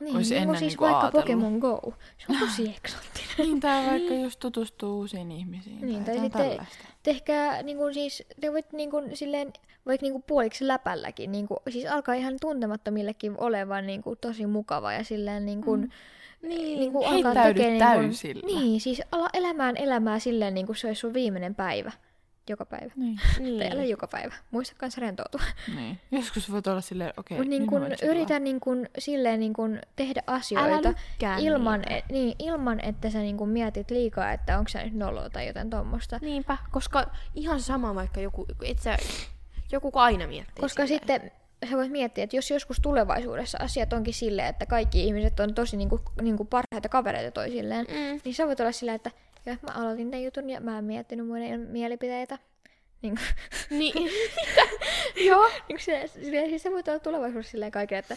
Niin, 0.00 0.16
Olisi 0.16 0.34
niin 0.34 0.46
kuin 0.46 0.56
ennen 0.56 0.58
siis 0.58 0.70
niinku 0.72 0.84
vaikka 0.84 1.00
ajatellut. 1.00 1.24
Pokemon 1.24 1.58
Go. 1.58 1.94
Se 2.18 2.26
on 2.32 2.38
tosi 2.38 2.74
eksoottinen. 2.76 3.28
Niin, 3.38 3.60
tai 3.60 3.86
vaikka 3.86 4.14
just 4.14 4.40
tutustuu 4.40 4.98
uusiin 4.98 5.32
ihmisiin. 5.32 5.80
Niin, 5.80 6.04
tai 6.04 6.14
jotain 6.14 6.22
sitten- 6.30 6.48
tällaista. 6.50 6.84
tehkää 7.02 7.62
niin 7.62 7.76
kuin 7.76 7.94
siis, 7.94 8.22
te 8.40 8.52
voit 8.52 8.72
niin 8.72 8.90
kuin, 8.90 9.16
silleen, 9.16 9.52
vaikka 9.86 10.04
niin 10.04 10.12
kuin 10.12 10.24
puoliksi 10.26 10.68
läpälläkin, 10.68 11.32
niin 11.32 11.48
kuin, 11.48 11.58
siis 11.70 11.86
alkaa 11.86 12.14
ihan 12.14 12.36
tuntemattomillekin 12.40 13.34
olevan 13.38 13.86
niin 13.86 14.02
kuin, 14.02 14.18
tosi 14.20 14.46
mukava 14.46 14.92
ja 14.92 15.04
silleen 15.04 15.46
niin 15.46 15.62
kuin, 15.62 15.80
mm. 15.80 15.90
Niin. 16.48 16.80
niin 16.80 16.92
kuin 16.92 17.10
Heittäydy 17.10 17.62
niin 17.62 17.78
täysillä. 17.78 18.40
Kuin, 18.40 18.60
niin, 18.60 18.80
siis 18.80 19.02
ala 19.12 19.28
elämään 19.32 19.76
elämää 19.76 20.18
silleen 20.18 20.54
niin 20.54 20.66
kuin 20.66 20.76
se 20.76 20.86
olisi 20.86 21.00
sun 21.00 21.14
viimeinen 21.14 21.54
päivä. 21.54 21.92
Joka 22.48 22.66
päivä. 22.66 22.92
Niin, 22.96 23.20
niin. 23.38 23.58
Tai 23.58 23.70
älä 23.70 23.84
joka 23.84 24.06
päivä. 24.06 24.34
Muista 24.50 24.74
kanssa 24.78 25.00
rentoutua. 25.00 25.40
niin. 25.76 25.98
Joskus 26.10 26.52
voit 26.52 26.66
olla 26.66 26.80
silleen, 26.80 27.12
okei, 27.16 27.38
Mutta 27.38 27.50
niin 27.50 27.66
kun, 27.66 27.80
mä 27.80 27.86
voin 27.86 27.98
chillaa. 27.98 28.16
yritä 28.16 28.38
niin 28.38 28.60
kun, 28.60 28.86
silleen 28.98 29.40
niin 29.40 29.52
kun, 29.52 29.78
tehdä 29.96 30.22
asioita 30.26 30.94
ilman, 31.38 31.80
niitä. 31.80 31.96
et, 31.96 32.04
niin, 32.08 32.34
ilman, 32.38 32.80
että 32.80 33.10
sä 33.10 33.18
niin 33.18 33.36
kun 33.36 33.48
mietit 33.48 33.90
liikaa, 33.90 34.32
että 34.32 34.58
onko 34.58 34.68
se 34.68 34.84
nyt 34.84 34.94
noloa 34.94 35.30
tai 35.30 35.46
jotain 35.46 35.70
tommosta. 35.70 36.18
Niinpä, 36.22 36.58
koska 36.70 37.06
ihan 37.34 37.60
sama 37.60 37.94
vaikka 37.94 38.20
joku, 38.20 38.46
et 38.64 38.78
sä, 38.78 38.96
joku 39.74 39.90
aina 39.94 40.26
miettii 40.26 40.60
Koska 40.60 40.86
silleen. 40.86 41.08
sitten 41.08 41.30
sä 41.70 41.76
voit 41.76 41.90
miettiä, 41.90 42.24
että 42.24 42.36
jos 42.36 42.50
joskus 42.50 42.76
tulevaisuudessa 42.82 43.58
asiat 43.60 43.92
onkin 43.92 44.14
silleen, 44.14 44.48
että 44.48 44.66
kaikki 44.66 45.04
ihmiset 45.04 45.40
on 45.40 45.54
tosi 45.54 45.76
niinku, 45.76 46.00
niinku 46.22 46.44
parhaita 46.44 46.88
kavereita 46.88 47.30
toisilleen, 47.30 47.86
Mm. 47.88 48.20
niin 48.24 48.34
sä 48.34 48.46
voit 48.46 48.60
olla 48.60 48.72
silleen, 48.72 48.96
että 48.96 49.10
joo, 49.46 49.56
mä 49.62 49.72
aloitin 49.82 50.10
tämän 50.10 50.24
jutun 50.24 50.50
ja 50.50 50.60
mä 50.60 50.78
en 50.78 50.84
miettinyt 50.84 51.26
muiden 51.26 51.60
mielipiteitä. 51.60 52.38
Niin, 53.02 53.14
Niin. 53.70 54.10
joo. 55.26 55.50
niin 55.68 55.80
se, 55.80 56.10
silleen, 56.22 56.48
siis 56.48 56.62
sä 56.62 56.70
voit 56.70 56.88
olla 56.88 56.98
tulevaisuudessa 56.98 57.50
silleen 57.50 57.72
kaikille, 57.72 57.98
että 57.98 58.16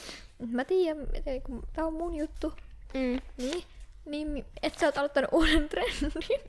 mä 0.52 0.66
tiedän, 0.66 1.08
että 1.14 1.32
tää 1.74 1.86
on 1.86 1.94
mun 1.94 2.16
juttu. 2.16 2.54
Mm. 2.94 3.20
Niin, 3.38 3.64
niin 4.08 4.46
että 4.62 4.80
sä 4.80 4.86
oot 4.86 4.98
aloittanut 4.98 5.30
uuden 5.34 5.70
trendin. 5.70 6.42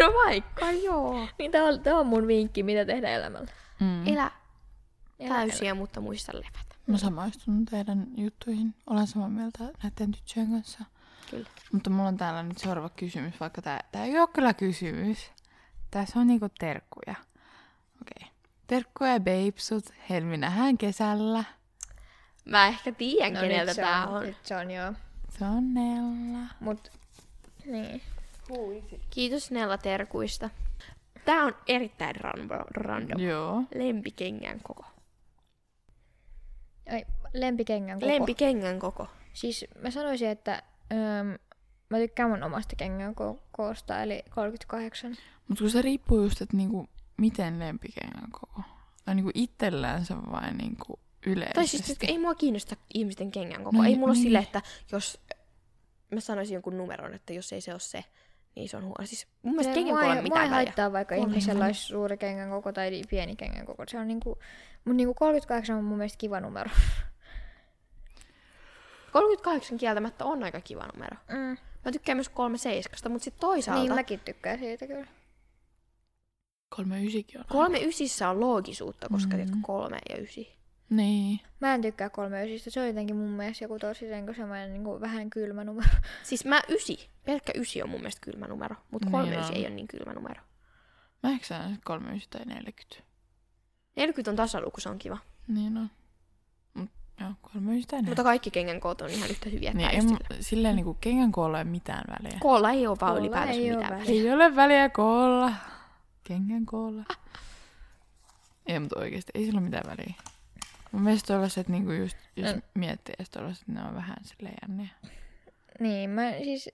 No 0.00 0.12
vaikka 0.24 0.70
joo. 0.70 1.28
niin 1.38 1.50
tää 1.50 1.64
on, 1.64 1.80
tää 1.80 1.98
on 1.98 2.06
mun 2.06 2.26
vinkki, 2.26 2.62
mitä 2.62 2.84
tehdä 2.84 3.08
elämällä. 3.08 3.50
Mm. 3.80 4.06
Elä 4.06 4.30
Elä 5.18 5.34
täysiä, 5.34 5.74
mutta 5.74 6.00
muista 6.00 6.32
levätä. 6.34 6.74
Mä 6.86 6.98
samaistun 6.98 7.64
teidän 7.64 8.06
juttuihin. 8.16 8.74
Olen 8.86 9.06
samaa 9.06 9.28
mieltä 9.28 9.58
näiden 9.58 10.12
tyttöjen 10.12 10.50
kanssa. 10.50 10.84
Kyllä. 11.30 11.48
Mutta 11.72 11.90
mulla 11.90 12.08
on 12.08 12.16
täällä 12.16 12.42
nyt 12.42 12.58
seuraava 12.58 12.88
kysymys, 12.88 13.40
vaikka 13.40 13.62
tää, 13.62 13.80
tää 13.92 14.04
ei 14.04 14.18
ole 14.18 14.28
kyllä 14.28 14.54
kysymys. 14.54 15.30
Tässä 15.90 16.20
on 16.20 16.26
niinku 16.26 16.48
terkkuja. 16.58 17.14
Okei. 18.02 18.26
Okay. 18.26 18.28
Terkkuja 18.66 19.20
babesut. 19.20 19.84
Helmi 20.10 20.36
nähdään 20.36 20.78
kesällä. 20.78 21.44
Mä 22.44 22.66
ehkä 22.66 22.92
tiedän, 22.92 23.34
no, 23.34 23.40
keneltä 23.40 23.74
tää 23.74 24.06
on. 24.06 24.22
Nyt 24.22 24.36
se 24.42 24.56
on 24.56 24.70
joo. 24.70 24.92
Se 25.40 25.46
on 25.46 25.74
Nella. 25.74 26.46
Mut, 26.60 26.92
niin. 27.66 28.02
Kiitos 29.10 29.50
Nella 29.50 29.78
terkuista. 29.78 30.50
Tää 31.24 31.44
on 31.44 31.56
erittäin 31.66 32.16
random. 32.16 32.64
random. 32.70 33.20
Joo. 33.20 33.62
Lempikengän 33.74 34.60
koko. 34.62 34.84
Ai, 36.92 37.04
lempikengän 37.32 38.00
koko. 38.00 38.12
Lempikengän 38.12 38.78
koko. 38.78 39.06
Siis 39.32 39.64
mä 39.82 39.90
sanoisin, 39.90 40.28
että 40.28 40.62
öm, 40.92 41.38
mä 41.90 41.98
tykkään 41.98 42.30
mun 42.30 42.42
omasta 42.42 42.76
kengän 42.76 43.14
ko- 43.14 43.40
koosta, 43.52 44.02
eli 44.02 44.22
38. 44.30 45.16
Mutta 45.48 45.62
kun 45.62 45.70
se 45.70 45.82
riippuu 45.82 46.22
just, 46.22 46.42
että 46.42 46.56
niinku, 46.56 46.88
miten 47.16 47.58
lempikengän 47.58 48.30
koko. 48.30 48.62
Tai 49.04 49.14
niinku 49.14 49.30
itsellänsä 49.34 50.16
vai 50.16 50.54
niinku 50.54 51.00
yleisesti. 51.26 51.54
Tai 51.54 51.66
siis, 51.66 51.90
että 51.90 52.06
ei 52.06 52.18
mua 52.18 52.34
kiinnosta 52.34 52.76
ihmisten 52.94 53.30
kengän 53.30 53.64
koko. 53.64 53.76
No 53.76 53.82
ei 53.82 53.88
niin, 53.88 53.98
mulla 53.98 54.10
ole 54.10 54.16
niin. 54.16 54.22
sille, 54.22 54.38
että 54.38 54.62
jos 54.92 55.20
mä 56.10 56.20
sanoisin 56.20 56.54
jonkun 56.54 56.76
numeron, 56.78 57.14
että 57.14 57.32
jos 57.32 57.52
ei 57.52 57.60
se 57.60 57.72
ole 57.72 57.80
se, 57.80 58.04
niin 58.56 58.68
se 58.68 58.76
on 58.76 58.82
huono. 58.82 59.06
Siis 59.06 59.26
mun 59.42 59.54
mielestä 59.54 59.74
kengän 59.74 59.94
mua, 59.94 60.00
kokolla 60.00 60.14
ei, 60.14 60.18
on 60.18 60.24
mua 60.24 60.24
ei 60.24 60.30
mitään 60.30 60.50
väliä. 60.50 60.54
haittaa, 60.54 60.92
vaikka 60.92 61.14
Kuolin 61.14 61.30
ihmisellä 61.30 61.64
olisi 61.64 61.80
suuri 61.80 62.16
kengän 62.16 62.50
koko 62.50 62.72
tai 62.72 63.02
pieni 63.10 63.36
kengän 63.36 63.66
koko. 63.66 63.84
Se 63.88 63.98
on 63.98 64.08
niinku, 64.08 64.38
mun 64.84 64.96
niinku 64.96 65.14
38 65.14 65.76
on 65.76 65.84
mun 65.84 65.98
mielestä 65.98 66.18
kiva 66.18 66.40
numero. 66.40 66.70
38 69.12 69.78
kieltämättä 69.78 70.24
on 70.24 70.44
aika 70.44 70.60
kiva 70.60 70.86
numero. 70.94 71.16
Mm. 71.28 71.56
Mä 71.84 71.92
tykkään 71.92 72.16
myös 72.16 72.28
37, 72.28 73.12
mutta 73.12 73.24
sitten 73.24 73.40
toisaalta 73.40 73.82
Niin 73.82 73.94
mäkin 73.94 74.20
tykkään 74.20 74.58
siitä 74.58 74.86
kyllä. 74.86 75.06
Kolme 76.76 77.04
ysikin 77.04 77.40
on. 77.40 77.44
kolme 77.48 77.78
ysissä 77.84 78.28
on 78.28 78.40
loogisuutta, 78.40 79.08
koska 79.12 79.36
Mm. 79.36 79.42
mm. 79.54 79.62
kolme 79.62 79.98
ja 80.08 80.16
ysi. 80.22 80.59
Niin. 80.90 81.40
Mä 81.60 81.74
en 81.74 81.82
tykkää 81.82 82.10
kolme 82.10 82.44
ysistä. 82.46 82.70
Se 82.70 82.80
on 82.80 82.86
jotenkin 82.86 83.16
mun 83.16 83.30
mielestä 83.30 83.64
joku 83.64 83.78
tosi 83.78 84.04
niinku 84.06 84.34
semmoinen 84.34 84.72
niinku 84.72 85.00
vähän 85.00 85.30
kylmä 85.30 85.64
numero. 85.64 85.88
Siis 86.22 86.44
mä 86.44 86.60
ysi, 86.68 87.08
pelkkä 87.24 87.52
ysi 87.56 87.82
on 87.82 87.88
mun 87.90 88.00
mielestä 88.00 88.20
kylmä 88.24 88.46
numero, 88.46 88.76
mutta 88.90 89.06
Niin 89.06 89.12
kolme 89.12 89.36
on. 89.38 89.42
ysi 89.44 89.52
ei 89.54 89.60
ole 89.66 89.70
niin 89.74 89.88
kylmä 89.88 90.12
numero. 90.12 90.42
Mä 91.22 91.30
ehkä 91.30 91.46
sanon 91.46 91.72
sit 91.72 91.84
kolme 91.84 92.16
ysi 92.16 92.26
tai 92.30 92.44
40. 92.44 92.96
40 93.96 94.30
on 94.30 94.36
tasaluku, 94.36 94.80
se 94.80 94.88
on 94.88 94.98
kiva. 94.98 95.18
Niin 95.48 95.76
on. 95.76 95.90
Mut 96.74 96.90
joo, 97.20 97.30
kolme 97.42 97.76
ysi 97.76 97.88
tai 97.88 97.96
40. 97.98 98.10
Mutta 98.10 98.22
kaikki 98.22 98.50
kengän 98.50 98.80
koot 98.80 99.00
on 99.00 99.10
ihan 99.10 99.30
yhtä 99.30 99.50
hyviä. 99.50 99.72
Niin, 99.72 99.88
Niin, 99.88 100.18
mu- 100.18 100.36
silleen 100.40 100.76
niinku 100.76 100.94
kengän 101.00 101.32
koolla 101.32 101.58
ei 101.58 101.62
ole 101.62 101.70
mitään 101.70 102.04
väliä. 102.18 102.38
Koolla 102.40 102.70
ei 102.70 102.86
ole 102.86 102.96
vaan 103.00 103.18
ylipäätänsä 103.18 103.60
mitään. 103.60 103.90
väliä. 104.00 104.04
Ei 104.22 104.32
ole 104.32 104.56
väliä 104.56 104.88
koolla. 104.88 105.52
Kengän 106.24 106.66
koolla. 106.66 107.04
Ei, 108.66 108.78
mutta 108.80 108.98
oikeesti 109.00 109.32
ei 109.34 109.44
sillä 109.44 109.58
ole 109.58 109.64
mitään 109.64 109.84
väliä. 109.98 110.14
Mun 110.92 111.02
mielestä 111.02 111.34
tollaset, 111.34 111.68
niinku 111.68 111.92
just, 111.92 112.16
jos 112.36 112.54
Mm. 112.54 112.62
miettii, 112.74 113.14
että 113.18 113.38
tollaset, 113.40 113.68
ne 113.68 113.82
on 113.82 113.94
vähän 113.94 114.16
silleen 114.22 114.54
jänniä. 114.62 114.88
Niin, 115.80 116.10
mä 116.10 116.30
siis... 116.44 116.70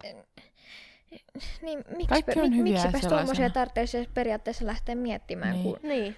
Niin, 1.63 1.85
miksi, 1.97 2.41
on 2.41 2.57
hyviä 2.57 2.63
miksipäs 2.73 2.83
sellaisena. 3.01 3.17
tommosia 3.19 3.51
tarvitsisi 3.51 4.09
periaatteessa 4.15 4.67
lähteä 4.67 4.95
miettimään, 4.95 5.53
Niin. 5.53 5.63
kun... 5.65 5.79
Niin. 5.83 6.17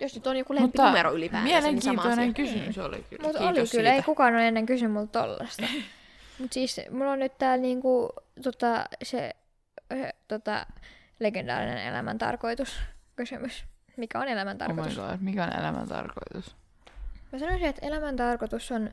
Jos 0.00 0.14
nyt 0.14 0.26
on 0.26 0.36
joku 0.36 0.54
lempinumero 0.54 1.12
ylipäätänsä, 1.12 1.54
niin 1.54 1.64
mielenkiintoinen 1.64 2.34
kysymys 2.34 2.78
oli 2.78 3.04
kyllä. 3.10 3.22
Mutta 3.26 3.40
oli 3.40 3.52
kyllä, 3.54 3.66
siitä. 3.66 3.92
ei 3.92 4.02
kukaan 4.02 4.34
ole 4.34 4.48
ennen 4.48 4.66
kysynyt 4.66 4.92
multa 4.92 5.20
tollasta. 5.20 5.66
Mut 6.38 6.52
siis 6.52 6.80
mulla 6.90 7.12
on 7.12 7.18
nyt 7.18 7.38
täällä 7.38 7.62
niinku, 7.62 8.08
tota, 8.42 8.84
se 9.02 9.36
tota, 10.28 10.66
legendaarinen 11.20 11.78
elämän 11.86 12.18
tarkoitus 12.18 12.80
kysymys. 13.16 13.64
Mikä 13.96 14.20
on 14.20 14.28
elämän 14.28 14.56
Oh 14.62 14.68
my 14.68 14.74
tarkoitus? 14.74 14.96
god, 14.96 15.16
mikä 15.20 15.44
on 15.44 15.56
elämän 15.58 15.88
tarkoitus? 15.88 16.56
Mä 17.32 17.38
sanoisin, 17.38 17.68
että 17.68 17.86
elämän 17.86 18.16
tarkoitus 18.16 18.72
on 18.72 18.90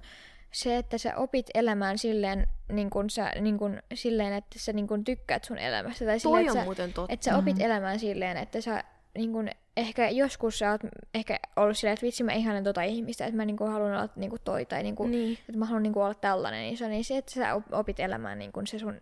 se, 0.51 0.77
että 0.77 0.97
sä 0.97 1.15
opit 1.17 1.49
elämään 1.53 1.97
silleen, 1.97 2.47
niin 2.71 2.89
kun 2.89 3.09
sä, 3.09 3.31
niin 3.41 3.57
kun, 3.57 3.79
silleen 3.93 4.33
että 4.33 4.59
sä 4.59 4.73
niin 4.73 4.87
kun 4.87 5.03
tykkäät 5.03 5.43
sun 5.43 5.57
elämästä. 5.57 6.05
Tai 6.05 6.19
silleen, 6.19 6.45
Toi 6.45 6.49
on 6.51 6.57
että 6.57 6.59
sä, 6.59 6.65
muuten 6.65 6.93
totta. 6.93 7.13
että 7.13 7.23
sä 7.23 7.37
opit 7.37 7.61
elämään 7.61 7.99
silleen, 7.99 8.37
että 8.37 8.61
sä 8.61 8.83
niin 9.17 9.31
kun, 9.33 9.49
ehkä 9.77 10.09
joskus 10.09 10.59
sä 10.59 10.71
oot 10.71 10.81
ehkä 11.13 11.39
ollut 11.55 11.77
silleen, 11.77 11.93
että 11.93 12.05
vitsi 12.05 12.23
mä 12.23 12.33
ihailen 12.33 12.63
tota 12.63 12.81
ihmistä, 12.83 13.25
että 13.25 13.37
mä 13.37 13.45
niin 13.45 13.57
kun, 13.57 13.71
haluan 13.71 13.91
olla 13.91 14.09
niin 14.15 14.29
kun, 14.29 14.39
toi 14.43 14.65
tai 14.65 14.83
niin 14.83 14.95
kun, 14.95 15.11
Niin. 15.11 15.33
että 15.49 15.57
mä 15.59 15.65
haluan 15.65 15.83
niin 15.83 15.93
kun, 15.93 16.03
olla 16.03 16.13
tällainen. 16.13 16.61
Niin 16.61 16.77
se 16.77 16.85
on 16.85 16.91
niin 16.91 17.03
se, 17.03 17.17
että 17.17 17.31
sä 17.31 17.53
op- 17.55 17.73
opit 17.73 17.99
elämään 17.99 18.39
niin 18.39 18.51
kun, 18.51 18.67
se 18.67 18.79
sun 18.79 19.01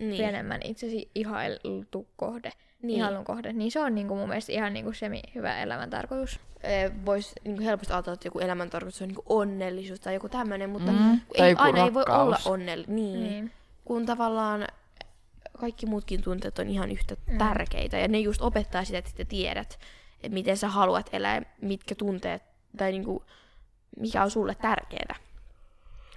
Niin. 0.00 0.16
pienemmän 0.16 0.60
itsesi 0.64 1.10
ihailtu 1.14 2.08
kohde, 2.16 2.50
Niin. 2.86 2.98
ihailun 2.98 3.24
kohde. 3.24 3.52
Niin 3.52 3.72
se 3.72 3.80
on 3.80 3.94
niin 3.94 4.08
kun, 4.08 4.18
mun 4.18 4.28
mielestä 4.28 4.52
ihan 4.52 4.72
niin 4.72 4.84
kun, 4.84 4.94
se 4.94 5.08
mi- 5.08 5.22
hyvä 5.34 5.58
elämän 5.62 5.90
tarkoitus. 5.90 6.40
Voisi 7.06 7.32
niin 7.44 7.60
helposti 7.60 7.92
ajatella, 7.92 8.14
että 8.14 8.26
joku 8.28 8.38
elämäntarkoitus 8.38 9.02
on 9.02 9.08
niin 9.08 9.18
onnellisuus 9.26 10.00
tai 10.00 10.14
joku 10.14 10.28
tämmöinen, 10.28 10.70
mutta 10.70 10.92
Mm, 10.92 11.20
ei, 11.34 11.50
joku 11.50 11.62
aina 11.62 11.84
ei 11.84 11.94
voi 11.94 12.04
rakkaus. 12.04 12.46
olla 12.46 12.54
onnellinen. 12.54 12.96
Niin. 12.96 13.22
Niin. 13.22 13.52
Kun 13.84 14.06
tavallaan 14.06 14.66
kaikki 15.60 15.86
muutkin 15.86 16.22
tunteet 16.22 16.58
on 16.58 16.68
ihan 16.68 16.90
yhtä 16.90 17.16
mm. 17.26 17.38
tärkeitä 17.38 17.98
ja 17.98 18.08
ne 18.08 18.18
just 18.18 18.42
opettaa 18.42 18.84
sitä, 18.84 18.98
että 18.98 19.10
sä 19.18 19.24
tiedät, 19.24 19.78
että 20.22 20.34
miten 20.34 20.56
sä 20.56 20.68
haluat 20.68 21.10
elää, 21.12 21.42
mitkä 21.60 21.94
tunteet 21.94 22.42
tai 22.76 22.92
niinku, 22.92 23.22
mikä 24.00 24.22
on 24.22 24.30
sulle 24.30 24.54
tärkeää. 24.54 25.14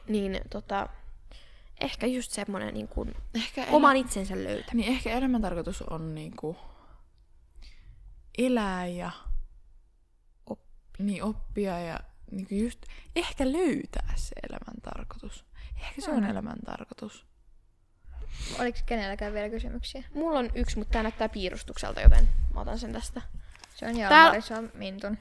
Niin 0.08 0.42
tota, 0.50 0.90
ehkä 1.82 2.08
just 2.08 2.32
semmoinen 2.32 2.74
niin 2.74 2.88
kuin, 2.88 3.16
Ehkä 3.36 3.66
oman 3.72 3.96
itsensä 3.98 4.36
löytä. 4.44 4.72
Niin 4.74 4.92
ehkä 4.94 5.10
elämän 5.12 5.42
tarkoitus 5.42 5.82
on 5.82 6.16
niinku 6.16 6.58
elää 8.38 8.88
ja 8.88 9.12
oppia. 10.46 11.06
Niin, 11.06 11.24
oppia 11.24 11.80
ja 11.80 12.00
niinku 12.32 12.56
just 12.56 12.80
ehkä 13.16 13.52
löytää 13.52 14.14
se 14.16 14.36
elämän 14.50 14.82
tarkoitus. 14.84 15.46
Ehkä 15.82 16.02
se 16.02 16.12
on 16.12 16.24
Mm. 16.24 16.30
elämän 16.30 16.58
tarkoitus. 16.66 17.26
Oliko 18.60 18.80
kenelläkään 18.86 19.34
vielä 19.34 19.50
kysymyksiä? 19.50 20.04
Mulla 20.16 20.40
on 20.40 20.50
yksi, 20.56 20.78
mutta 20.78 20.92
tää 20.92 21.04
näyttää 21.04 21.30
piirustukselta, 21.30 22.02
joten 22.02 22.30
mä 22.54 22.62
otan 22.62 22.80
sen 22.80 22.94
tästä. 22.94 23.22
Se 23.76 23.86
on 23.88 23.98
Jalmari, 23.98 24.42
se 24.42 24.54
on 24.56 24.72
Mintun. 24.74 25.18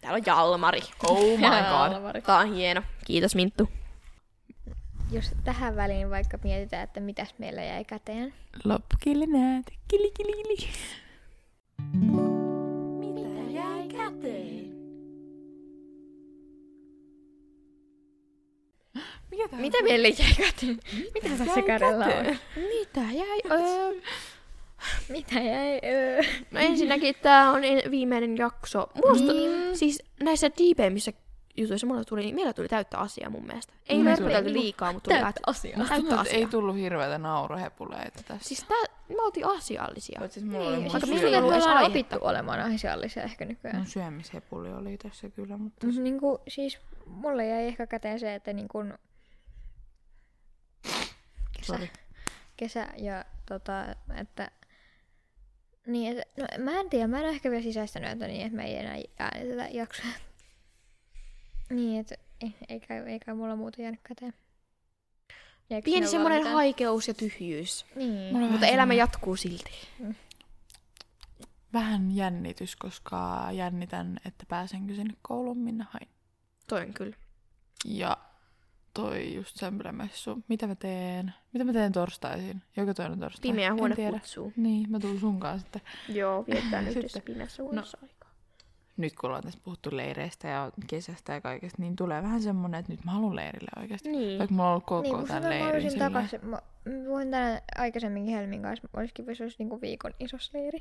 Täällä 0.00 0.16
on 0.16 0.22
Jalmari. 0.26 0.80
Oh 1.08 1.18
my 1.38 1.46
god. 1.70 1.92
Jalmari. 1.92 2.22
Tää 2.22 2.38
on 2.38 2.54
hieno. 2.54 2.82
Kiitos 3.04 3.34
Minttu. 3.34 3.68
Jos 5.10 5.30
tähän 5.44 5.76
väliin 5.76 6.10
vaikka 6.10 6.38
mietitään, 6.44 6.84
että 6.84 7.00
mitäs 7.00 7.34
meillä 7.38 7.62
jäi 7.64 7.84
käteen. 7.84 8.34
Loppukille 8.64 9.26
näet. 9.26 9.64
Kili, 9.88 10.10
kili, 10.10 10.42
kili. 10.42 10.68
Mitä 12.98 13.50
jäi 13.50 13.88
käteen? 13.88 14.68
Mikä 19.30 19.48
tää 19.48 19.60
Mitä 19.60 19.82
meille 19.82 20.08
jäi 20.08 20.34
käteen? 20.36 20.78
Mitä 21.14 21.28
tässä 21.38 21.62
kädellä 21.62 22.04
on? 22.06 22.36
Mitä 22.56 23.00
jäi? 23.12 23.40
Öö, 23.50 24.00
Mitä 25.08 25.40
jäi? 25.40 25.80
Öö. 25.84 26.22
no 26.50 26.60
ensinnäkin 26.60 27.14
tää 27.22 27.50
on 27.50 27.64
en- 27.64 27.90
viimeinen 27.90 28.36
jakso. 28.36 28.86
Musta, 29.08 29.32
Niin. 29.32 29.76
siis 29.78 30.02
näissä 30.22 30.50
diipeimmissä 30.58 31.12
jutuissa 31.60 31.86
mulla 31.86 32.04
tuli, 32.04 32.20
niin 32.20 32.34
meillä 32.34 32.52
tuli 32.52 32.68
täyttä 32.68 32.98
asiaa 32.98 33.30
mun 33.30 33.46
mielestä. 33.46 33.72
Ei 33.88 33.98
me 33.98 34.16
käyty 34.16 34.28
niinku 34.28 34.60
liikaa, 34.60 34.92
mutta 34.92 35.10
tuli 35.10 35.20
Täyttä 35.20 35.40
asiaa. 35.46 35.78
Täyttä 35.88 35.96
että 35.96 36.14
ei 36.14 36.20
asiaa. 36.20 36.50
tullut 36.50 36.76
hirveitä 36.76 37.18
nauruhepuleita 37.18 38.22
tässä. 38.28 38.48
Siis 38.48 38.64
tää, 38.64 38.96
me 39.08 39.22
oltiin 39.22 39.46
asiallisia. 39.46 40.18
Paitsi 40.18 40.40
siis 40.40 40.52
mulla 40.52 40.68
oli 40.68 40.76
Niin, 40.76 40.82
mun 40.82 40.92
vaikka 40.92 41.06
siis 41.06 41.22
me 41.22 41.36
ollaan 41.38 41.86
opittu 41.86 42.16
olemaan 42.20 42.74
asiallisia 42.74 43.22
ehkä 43.22 43.44
nykyään. 43.44 43.76
Mun 43.76 43.86
syömishepuli 43.86 44.72
oli 44.72 44.98
tässä 44.98 45.28
kyllä, 45.28 45.56
mutta... 45.56 45.86
Mm. 45.86 46.02
Niin 46.02 46.20
kuin, 46.20 46.38
siis 46.48 46.78
mulle 47.06 47.46
jäi 47.46 47.64
ehkä 47.64 47.86
käteen 47.86 48.20
se, 48.20 48.34
että 48.34 48.52
niin 48.52 48.68
kuin 48.68 48.94
kesä, 51.52 51.66
Sori. 51.66 51.90
kesä 52.56 52.88
ja 52.96 53.24
tota, 53.46 53.84
että 54.16 54.50
niin, 55.86 56.18
että, 56.18 56.42
no, 56.42 56.64
mä 56.64 56.80
en 56.80 56.90
tiedä, 56.90 57.06
mä 57.06 57.18
en 57.18 57.24
ole 57.24 57.30
ehkä 57.30 57.50
vielä 57.50 57.62
sisäistänyt, 57.62 58.10
että 58.10 58.26
niin, 58.26 58.46
että 58.46 58.56
mä 58.56 58.62
ei 58.62 58.76
enää 58.76 58.96
äänitetä 59.18 59.68
jaksoja. 59.72 60.08
Niin, 61.70 62.00
että 62.00 62.14
ei, 62.40 62.54
eikä, 62.68 63.04
eikä 63.04 63.34
mulla 63.34 63.56
muuta 63.56 63.82
jäänyt 63.82 64.00
käteen. 64.02 64.34
Jäikö 65.70 65.84
Pieni 65.84 66.06
semmoinen 66.06 66.38
mitään? 66.38 66.54
haikeus 66.54 67.08
ja 67.08 67.14
tyhjyys. 67.14 67.86
Niin. 67.94 68.34
Mulla 68.34 68.48
Mutta 68.50 68.66
elämä 68.66 68.72
semmonen- 68.76 68.96
jatkuu 68.98 69.36
silti. 69.36 69.70
Vähän 71.72 72.16
jännitys, 72.16 72.76
koska 72.76 73.48
jännitän, 73.52 74.16
että 74.24 74.44
pääsenkö 74.48 74.94
sinne 74.94 75.14
kouluun 75.22 75.58
minne 75.58 75.84
hain. 75.90 76.08
Toi 76.68 76.80
on 76.82 76.94
kyllä. 76.94 77.16
Ja 77.84 78.16
toi 78.94 79.34
just 79.34 79.56
sämpylämessu. 79.56 80.42
Mitä 80.48 80.66
mä 80.66 80.74
teen? 80.74 81.34
Mitä 81.52 81.64
mä 81.64 81.72
teen 81.72 81.92
torstaisin? 81.92 82.62
Joka 82.76 82.94
toinen 82.94 83.20
torstai? 83.20 83.42
Pimeä 83.50 83.74
huone 83.74 83.96
kutsuu. 84.10 84.52
Niin, 84.56 84.90
mä 84.90 85.00
tuun 85.00 85.20
sunkaan 85.20 85.60
sitten. 85.60 85.82
Joo, 86.08 86.44
viettää 86.46 86.82
nyt 86.82 86.92
Sitten. 87.02 87.22
pimeässä 87.22 87.62
huoneessa 87.62 87.98
aikaa. 88.02 88.17
Nyt 88.98 89.14
kun 89.16 89.26
ollaan 89.28 89.42
tässä 89.44 89.60
puhuttu 89.64 89.96
leireistä 89.96 90.48
ja 90.48 90.72
kesästä 90.86 91.32
ja 91.32 91.40
kaikesta, 91.40 91.82
niin 91.82 91.96
tulee 91.96 92.22
vähän 92.22 92.42
semmonen, 92.42 92.80
että 92.80 92.92
nyt 92.92 93.04
mä 93.04 93.10
haluan 93.10 93.36
leirille 93.36 93.70
oikeasti. 93.80 94.08
Niin. 94.10 94.38
Vaikka 94.38 94.54
mulla 94.54 94.68
on 94.68 94.70
ollut 94.72 94.84
koko 94.84 95.02
Niin, 95.02 95.16
niin, 95.16 95.26
tämän 95.26 95.42
mä 95.42 95.48
leirin 95.48 95.90
silleen. 95.90 96.12
takaisin. 96.12 96.40
Mä, 96.46 96.50
mä 96.84 96.92
puhuin 97.04 97.30
tänään 97.30 97.60
aikaisemminkin 97.78 98.34
Helmin 98.34 98.62
kanssa. 98.62 98.88
Olisikin 98.96 99.24
kiva, 99.24 99.30
jos 99.32 99.40
olisi 99.40 99.56
niinku 99.58 99.80
viikon 99.80 100.12
isosleiri. 100.20 100.78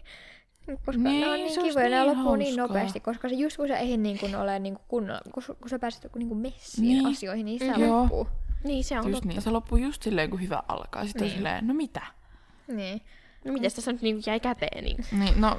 Koska 0.85 1.01
Niin, 1.01 1.21
ne 1.21 1.27
on 1.27 1.33
niin 1.33 1.53
se 1.53 1.59
olisi 1.61 1.73
kivoja, 1.73 1.89
ne 1.89 1.99
niin 2.05 2.17
loppuu 2.17 2.35
niin 2.35 2.55
nopeasti, 2.55 2.99
koska 2.99 3.29
se 3.29 3.35
just 3.35 3.57
kun 3.57 3.67
sä 3.67 3.77
eihin 3.77 4.03
niin 4.03 4.19
kun 4.19 4.35
ole 4.35 4.59
niin 4.59 4.77
kunnolla, 4.87 5.21
kun, 5.33 5.43
kun 5.61 5.69
sä 5.69 5.79
pääset 5.79 6.07
niin 6.15 6.27
kuin 6.27 6.37
messiin 6.39 6.87
Niin. 6.87 7.05
asioihin, 7.05 7.45
niin 7.45 7.59
sitä 7.59 7.79
Joo. 7.79 8.01
loppuu. 8.01 8.27
Niin, 8.63 8.83
se 8.83 8.99
on 8.99 9.05
Just 9.05 9.13
totta. 9.13 9.27
niin, 9.29 9.41
se 9.41 9.49
loppuu 9.49 9.77
just 9.77 10.01
silleen, 10.03 10.29
kun 10.29 10.41
hyvä 10.41 10.63
alkaa. 10.67 11.05
Sitten 11.05 11.21
Niin. 11.21 11.31
on 11.31 11.37
silleen, 11.37 11.67
no 11.67 11.73
mitä? 11.73 12.01
Niin. 12.67 13.01
No 13.45 13.53
mitäs 13.53 13.73
tässä 13.73 13.91
nyt 13.91 14.01
niinku 14.01 14.23
jäi 14.29 14.39
käteen? 14.39 14.83
Niin? 14.83 14.97
Niin, 15.11 15.41
no, 15.41 15.57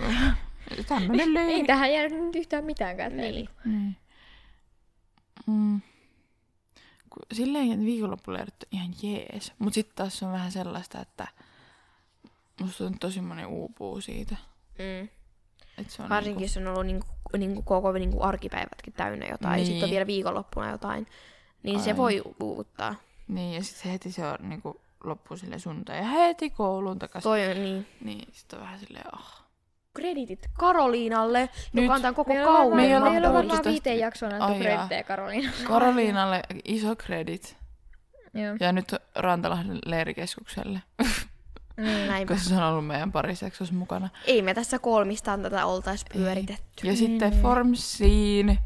tämmönen 0.88 1.34
leiri. 1.34 1.52
Ei 1.52 1.64
tähän 1.64 1.92
jäänyt 1.92 2.24
nyt 2.24 2.36
yhtään 2.36 2.64
mitään 2.64 2.96
käteen. 2.96 3.34
niin. 3.34 3.48
Niin. 3.64 3.96
Mm. 5.46 5.80
Silleen 7.32 7.84
viikonloppuleirit 7.84 8.54
on 8.62 8.68
ihan 8.70 8.94
jees. 9.02 9.52
Mut 9.58 9.74
sit 9.74 9.94
taas 9.94 10.18
se 10.18 10.26
on 10.26 10.32
vähän 10.32 10.52
sellaista, 10.52 11.00
että 11.00 11.28
musta 12.60 12.84
on 12.84 12.98
tosi 12.98 13.20
monen 13.20 13.46
uupuu 13.46 14.00
siitä. 14.00 14.36
Mm. 14.78 15.08
Et 15.78 15.90
se 15.90 16.02
on 16.02 16.08
Varsinkin, 16.08 16.40
niinku, 16.40 16.58
jos 16.58 16.66
on 16.66 16.72
ollut 16.72 16.86
niinku, 16.86 17.06
niinku 17.38 17.62
koko 17.62 17.92
niinku 17.92 18.22
arkipäivätkin 18.22 18.92
täynnä 18.92 19.26
jotain, 19.26 19.52
niin. 19.52 19.60
ja 19.60 19.66
sitten 19.66 19.84
on 19.84 19.90
vielä 19.90 20.06
viikonloppuna 20.06 20.70
jotain, 20.70 21.06
niin 21.62 21.80
se 21.80 21.90
Ai. 21.90 21.96
voi 21.96 22.22
uuvuttaa. 22.40 22.94
Niin, 23.28 23.54
ja 23.54 23.62
sitten 23.62 23.92
heti 23.92 24.12
se 24.12 24.26
on 24.26 24.36
niinku 24.40 24.80
loppu 25.04 25.36
sille 25.36 25.58
sunnuntai 25.58 25.96
ja 25.96 26.02
heti 26.02 26.50
kouluun 26.50 26.98
takaisin. 26.98 27.28
Toi 27.28 27.50
on 27.50 27.62
niin. 27.62 27.86
Niin, 28.04 28.28
sitten 28.32 28.58
on 28.58 28.64
vähän 28.64 28.80
silleen, 28.80 29.14
ah. 29.14 29.47
Kreditit 29.98 30.46
Karoliinalle, 30.58 31.48
Nyt- 31.72 31.82
joka 31.84 31.94
antaa 31.94 32.12
koko 32.12 32.32
Meillä 32.32 32.46
kauden. 32.46 32.76
Me 32.76 32.82
ei 32.82 33.00
meillä 33.00 33.28
on 33.28 33.34
varmaan 33.34 33.60
viiteen 33.64 33.98
jaksoon 33.98 34.32
annettu 34.32 34.52
Ai 34.54 34.64
jaa. 34.64 34.72
kredittejä 34.76 35.02
Karoliina. 35.02 35.52
Karoliinalle 35.68 36.42
iso 36.64 36.96
credit. 36.96 37.56
Joo. 38.34 38.56
Ja 38.60 38.72
nyt 38.72 38.94
Rantalahden 39.14 39.78
leirikeskukselle, 39.86 40.82
Niin. 41.76 42.08
Näinpä. 42.08 42.34
koska 42.34 42.48
se 42.48 42.54
on 42.56 42.62
ollut 42.62 42.86
meidän 42.86 43.12
pariseksossa 43.12 43.74
mukana. 43.74 44.08
Ei 44.26 44.42
me 44.42 44.54
tässä 44.54 44.78
kolmistaan 44.78 45.42
tätä 45.42 45.66
oltais 45.66 46.04
pyöritetty. 46.12 46.86
Ja 46.86 46.96
sitten 46.96 47.32
Formsiin. 47.42 48.58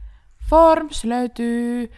Forms 0.51 1.05
löytyy, 1.05 1.93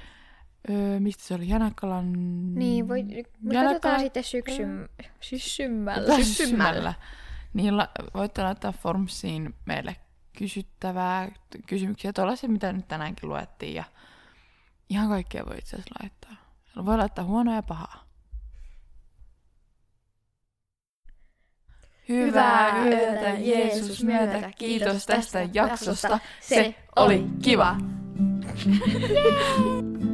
öö, 0.70 1.00
mistä 1.00 1.22
se 1.24 1.34
oli, 1.34 1.48
Janakkalan... 1.48 2.12
Niin, 2.54 2.88
voi, 2.88 3.02
mutta 3.02 3.14
Janakkalan- 3.58 3.64
katsotaan 3.64 4.00
sitten 4.00 4.24
syksym, 4.24 4.88
syssymmällä. 5.20 6.16
Syssymällä. 6.16 6.94
Niin 7.54 7.76
la- 7.76 7.88
voitte 8.14 8.42
laittaa 8.42 8.72
Formsiin 8.72 9.54
meille 9.64 9.96
kysyttävää, 10.38 11.28
kysymyksiä, 11.66 12.12
tuollaisia, 12.12 12.48
mitä 12.48 12.72
nyt 12.72 12.88
tänäänkin 12.88 13.28
luettiin. 13.28 13.74
Ja 13.74 13.84
ihan 14.90 15.08
kaikkea 15.08 15.46
voi 15.46 15.58
itse 15.58 15.76
asiassa 15.76 15.94
laittaa. 16.02 16.36
Voi 16.84 16.96
laittaa 16.96 17.24
huonoa 17.24 17.54
ja 17.54 17.62
pahaa. 17.62 18.04
Hyvää 22.08 22.84
yötä 22.84 23.28
Jeesus 23.28 24.04
myötä. 24.04 24.50
Kiitos 24.58 25.06
tästä 25.06 25.48
jaksosta. 25.52 26.18
Se 26.40 26.74
oli 26.96 27.26
kiva. 27.42 27.76